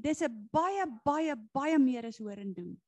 dis 0.00 0.22
'n 0.22 0.48
baie 0.50 0.86
baie 1.04 1.36
baie 1.36 1.78
meer 1.78 2.04
is 2.04 2.18
hoor 2.18 2.38
en 2.38 2.52
doen. 2.52 2.82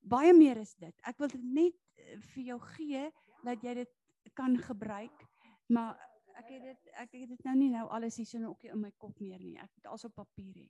Baie 0.00 0.32
meer 0.32 0.56
is 0.56 0.74
dit. 0.74 0.94
Ek 1.02 1.18
wil 1.18 1.28
dit 1.28 1.42
net 1.42 1.74
eh, 1.96 2.18
vir 2.34 2.42
jou 2.42 2.60
gee 2.76 3.10
dat 3.44 3.62
jy 3.62 3.74
dit 3.74 3.90
kan 4.34 4.56
gebruik, 4.58 5.24
maar 5.66 5.96
ek 6.38 6.48
het 6.48 6.62
dit 6.62 6.90
ek 6.92 7.12
het 7.12 7.28
dit 7.28 7.44
nou 7.44 7.56
nie 7.56 7.70
nou 7.70 7.88
alles 7.88 8.16
hier 8.16 8.26
so 8.26 8.38
ook 8.46 8.64
in 8.64 8.80
my 8.80 8.92
kop 8.96 9.20
meer 9.20 9.40
nie. 9.40 9.58
Ek 9.58 9.74
het 9.74 9.86
alles 9.86 10.04
op 10.04 10.14
papier 10.14 10.54
hê. 10.54 10.68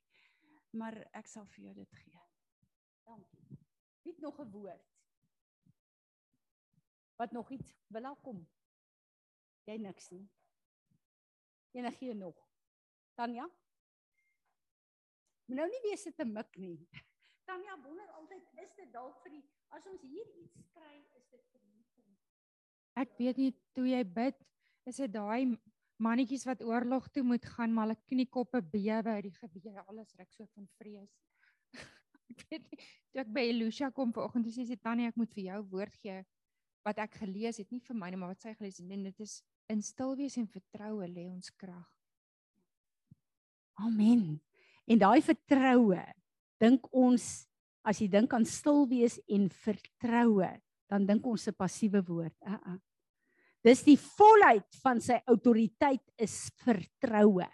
Maar 0.73 1.09
ek 1.13 1.27
sal 1.27 1.47
vir 1.47 1.65
jou 1.65 1.75
dit 1.75 1.93
gee. 1.95 2.21
Dankie. 3.05 3.59
Wie 4.03 4.13
het 4.13 4.21
nog 4.21 4.41
'n 4.41 4.51
woord? 4.51 4.85
Wat 7.17 7.33
nog 7.33 7.51
iets 7.51 7.75
wil 7.89 8.03
daar 8.03 8.21
kom? 8.23 8.47
Jy 9.65 9.77
niks 9.77 10.11
nie. 10.11 10.29
Enige 11.73 12.15
nog. 12.15 12.48
Tanya? 13.19 13.49
Moet 15.49 15.59
nou 15.59 15.69
nie 15.71 15.81
weer 15.89 15.99
sit 15.99 16.15
te 16.17 16.27
mik 16.29 16.59
nie. 16.61 16.77
Tanya 17.49 17.75
wonder 17.83 18.11
altyd 18.21 18.61
is 18.63 18.75
dit 18.79 18.93
dalk 18.95 19.19
vir 19.25 19.39
die 19.39 19.45
as 19.75 19.89
ons 19.91 20.05
hier 20.07 20.29
iets 20.43 20.63
kry, 20.75 20.95
is 21.19 21.27
dit 21.33 21.43
vir 21.43 21.65
die 21.65 21.69
Ek 22.99 23.13
weet 23.19 23.39
nie 23.39 23.51
toe 23.77 23.87
jy 23.87 24.01
bid, 24.03 24.39
is 24.91 24.97
dit 24.99 25.13
daai 25.15 25.55
mannetjies 26.03 26.47
wat 26.49 26.65
oorlog 26.67 27.07
toe 27.15 27.23
moet 27.27 27.45
gaan, 27.55 27.75
maar 27.75 27.87
hulle 27.89 27.99
kniekoppe 28.11 28.63
bewe 28.73 29.15
uit 29.19 29.29
die 29.29 29.35
geweer, 29.37 29.85
alles 29.87 30.15
ruk 30.19 30.33
so 30.35 30.47
van 30.55 30.67
vrees. 30.81 31.13
ek 32.33 32.43
weet 32.51 32.67
nie, 32.71 32.89
toe 33.13 33.23
ek 33.23 33.31
by 33.35 33.45
Elusha 33.53 33.93
kom 33.95 34.15
vanoggend, 34.15 34.51
sê 34.55 34.67
sy 34.67 34.79
Tannie, 34.83 35.07
ek 35.11 35.19
moet 35.21 35.35
vir 35.37 35.47
jou 35.51 35.61
woord 35.75 36.01
gee 36.03 36.19
wat 36.87 37.03
ek 37.03 37.19
gelees 37.21 37.59
het, 37.61 37.71
nie 37.75 37.83
vir 37.85 37.99
my 37.99 38.11
nie, 38.11 38.19
maar 38.19 38.33
wat 38.33 38.47
sy 38.47 38.55
gelees 38.57 38.79
het 38.81 38.91
en 38.95 39.07
dit 39.11 39.23
is 39.27 39.39
in 39.71 39.83
stil 39.85 40.15
wees 40.19 40.39
en 40.41 40.51
vertroue 40.51 41.07
lê 41.11 41.27
ons 41.29 41.51
krag. 41.61 41.98
Amen. 43.79 44.41
En 44.89 44.99
daai 44.99 45.21
vertroue, 45.23 46.01
dink 46.59 46.87
ons 46.91 47.47
as 47.87 48.01
jy 48.03 48.09
dink 48.11 48.33
aan 48.35 48.45
stil 48.49 48.85
wees 48.91 49.19
en 49.31 49.49
vertroue, 49.49 50.51
dan 50.91 51.07
dink 51.07 51.27
ons 51.27 51.49
'n 51.49 51.55
passiewe 51.55 52.03
woord. 52.03 52.35
Uh 52.43 52.59
-uh. 52.59 52.79
Dis 53.65 53.83
die 53.83 53.99
volheid 53.99 54.67
van 54.83 55.01
sy 55.01 55.21
autoriteit 55.27 56.05
is 56.17 56.51
vertroue. 56.65 57.49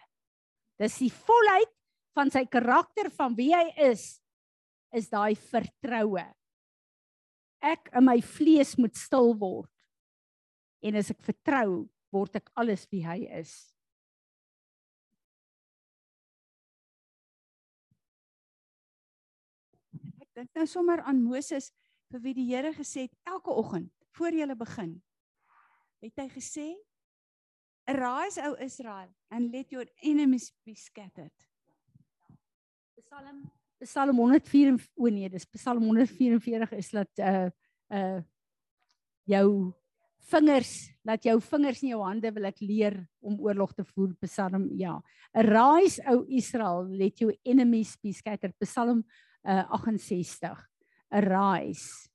Dis 0.79 0.99
die 0.99 1.11
volheid 1.11 1.72
van 2.14 2.31
sy 2.31 2.45
karakter 2.47 3.11
van 3.11 3.35
wie 3.35 3.53
hy 3.55 3.72
is 3.91 4.20
is 4.95 5.09
daai 5.11 5.35
vertroue. 5.35 6.22
Ek 7.61 7.89
in 7.97 8.05
my 8.05 8.20
vlees 8.22 8.77
moet 8.79 8.95
stil 8.95 9.35
word. 9.35 9.70
En 10.83 10.95
as 10.95 11.11
ek 11.11 11.22
vertrou, 11.22 11.89
word 12.12 12.37
ek 12.37 12.51
alles 12.55 12.87
wie 12.93 13.03
hy 13.03 13.25
is. 13.41 13.74
Dink 20.35 20.51
nou 20.55 20.66
sommer 20.66 21.03
aan 21.07 21.22
Moses 21.22 21.70
vir 22.12 22.22
wie 22.24 22.35
die 22.37 22.47
Here 22.51 22.72
gesê 22.74 23.07
het 23.09 23.14
elke 23.26 23.51
oggend 23.51 23.93
voor 24.14 24.35
jy 24.35 24.55
begin. 24.55 25.03
Het 26.03 26.20
hy 26.20 26.28
gesê: 26.28 26.68
"Arise, 27.87 28.41
O 28.43 28.55
Israel, 28.61 29.11
and 29.30 29.53
let 29.53 29.70
your 29.72 29.87
enemies 30.03 30.53
be 30.64 30.74
scattered." 30.74 31.35
Psalm 33.01 33.51
Psalm 33.85 34.16
104 34.16 34.78
o 34.97 35.09
nee, 35.09 35.28
dis 35.28 35.45
Psalm 35.45 35.82
144 35.85 36.72
is 36.78 36.91
dat 36.91 37.18
uh 37.18 37.51
uh 37.93 38.22
jou 39.24 39.72
vingers, 40.30 40.72
laat 41.05 41.24
jou 41.24 41.37
vingers 41.41 41.82
in 41.82 41.93
jou 41.93 42.01
hande 42.05 42.30
wil 42.32 42.49
ek 42.49 42.61
leer 42.64 42.97
om 43.24 43.37
oorlog 43.41 43.74
te 43.76 43.85
voer. 43.85 44.14
Psalm 44.24 44.70
ja. 44.78 44.97
Arise 45.37 46.03
O 46.12 46.24
Israel, 46.28 46.89
let 46.89 47.20
your 47.20 47.35
enemies 47.45 47.97
be 48.01 48.12
scattered. 48.12 48.55
Psalm 48.61 49.05
uh 49.45 49.99
68. 49.99 50.57
Arise. 51.11 52.09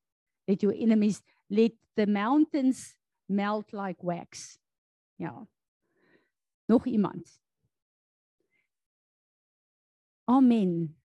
Let 0.47 0.61
your 0.61 0.73
enemies 0.73 1.21
let 1.49 1.71
the 1.95 2.07
mountains 2.07 2.95
melt 3.27 3.71
like 3.73 4.03
wax. 4.03 4.57
Ja. 5.15 5.47
Nog 6.65 6.86
iemand? 6.86 7.39
Amen. 10.25 10.97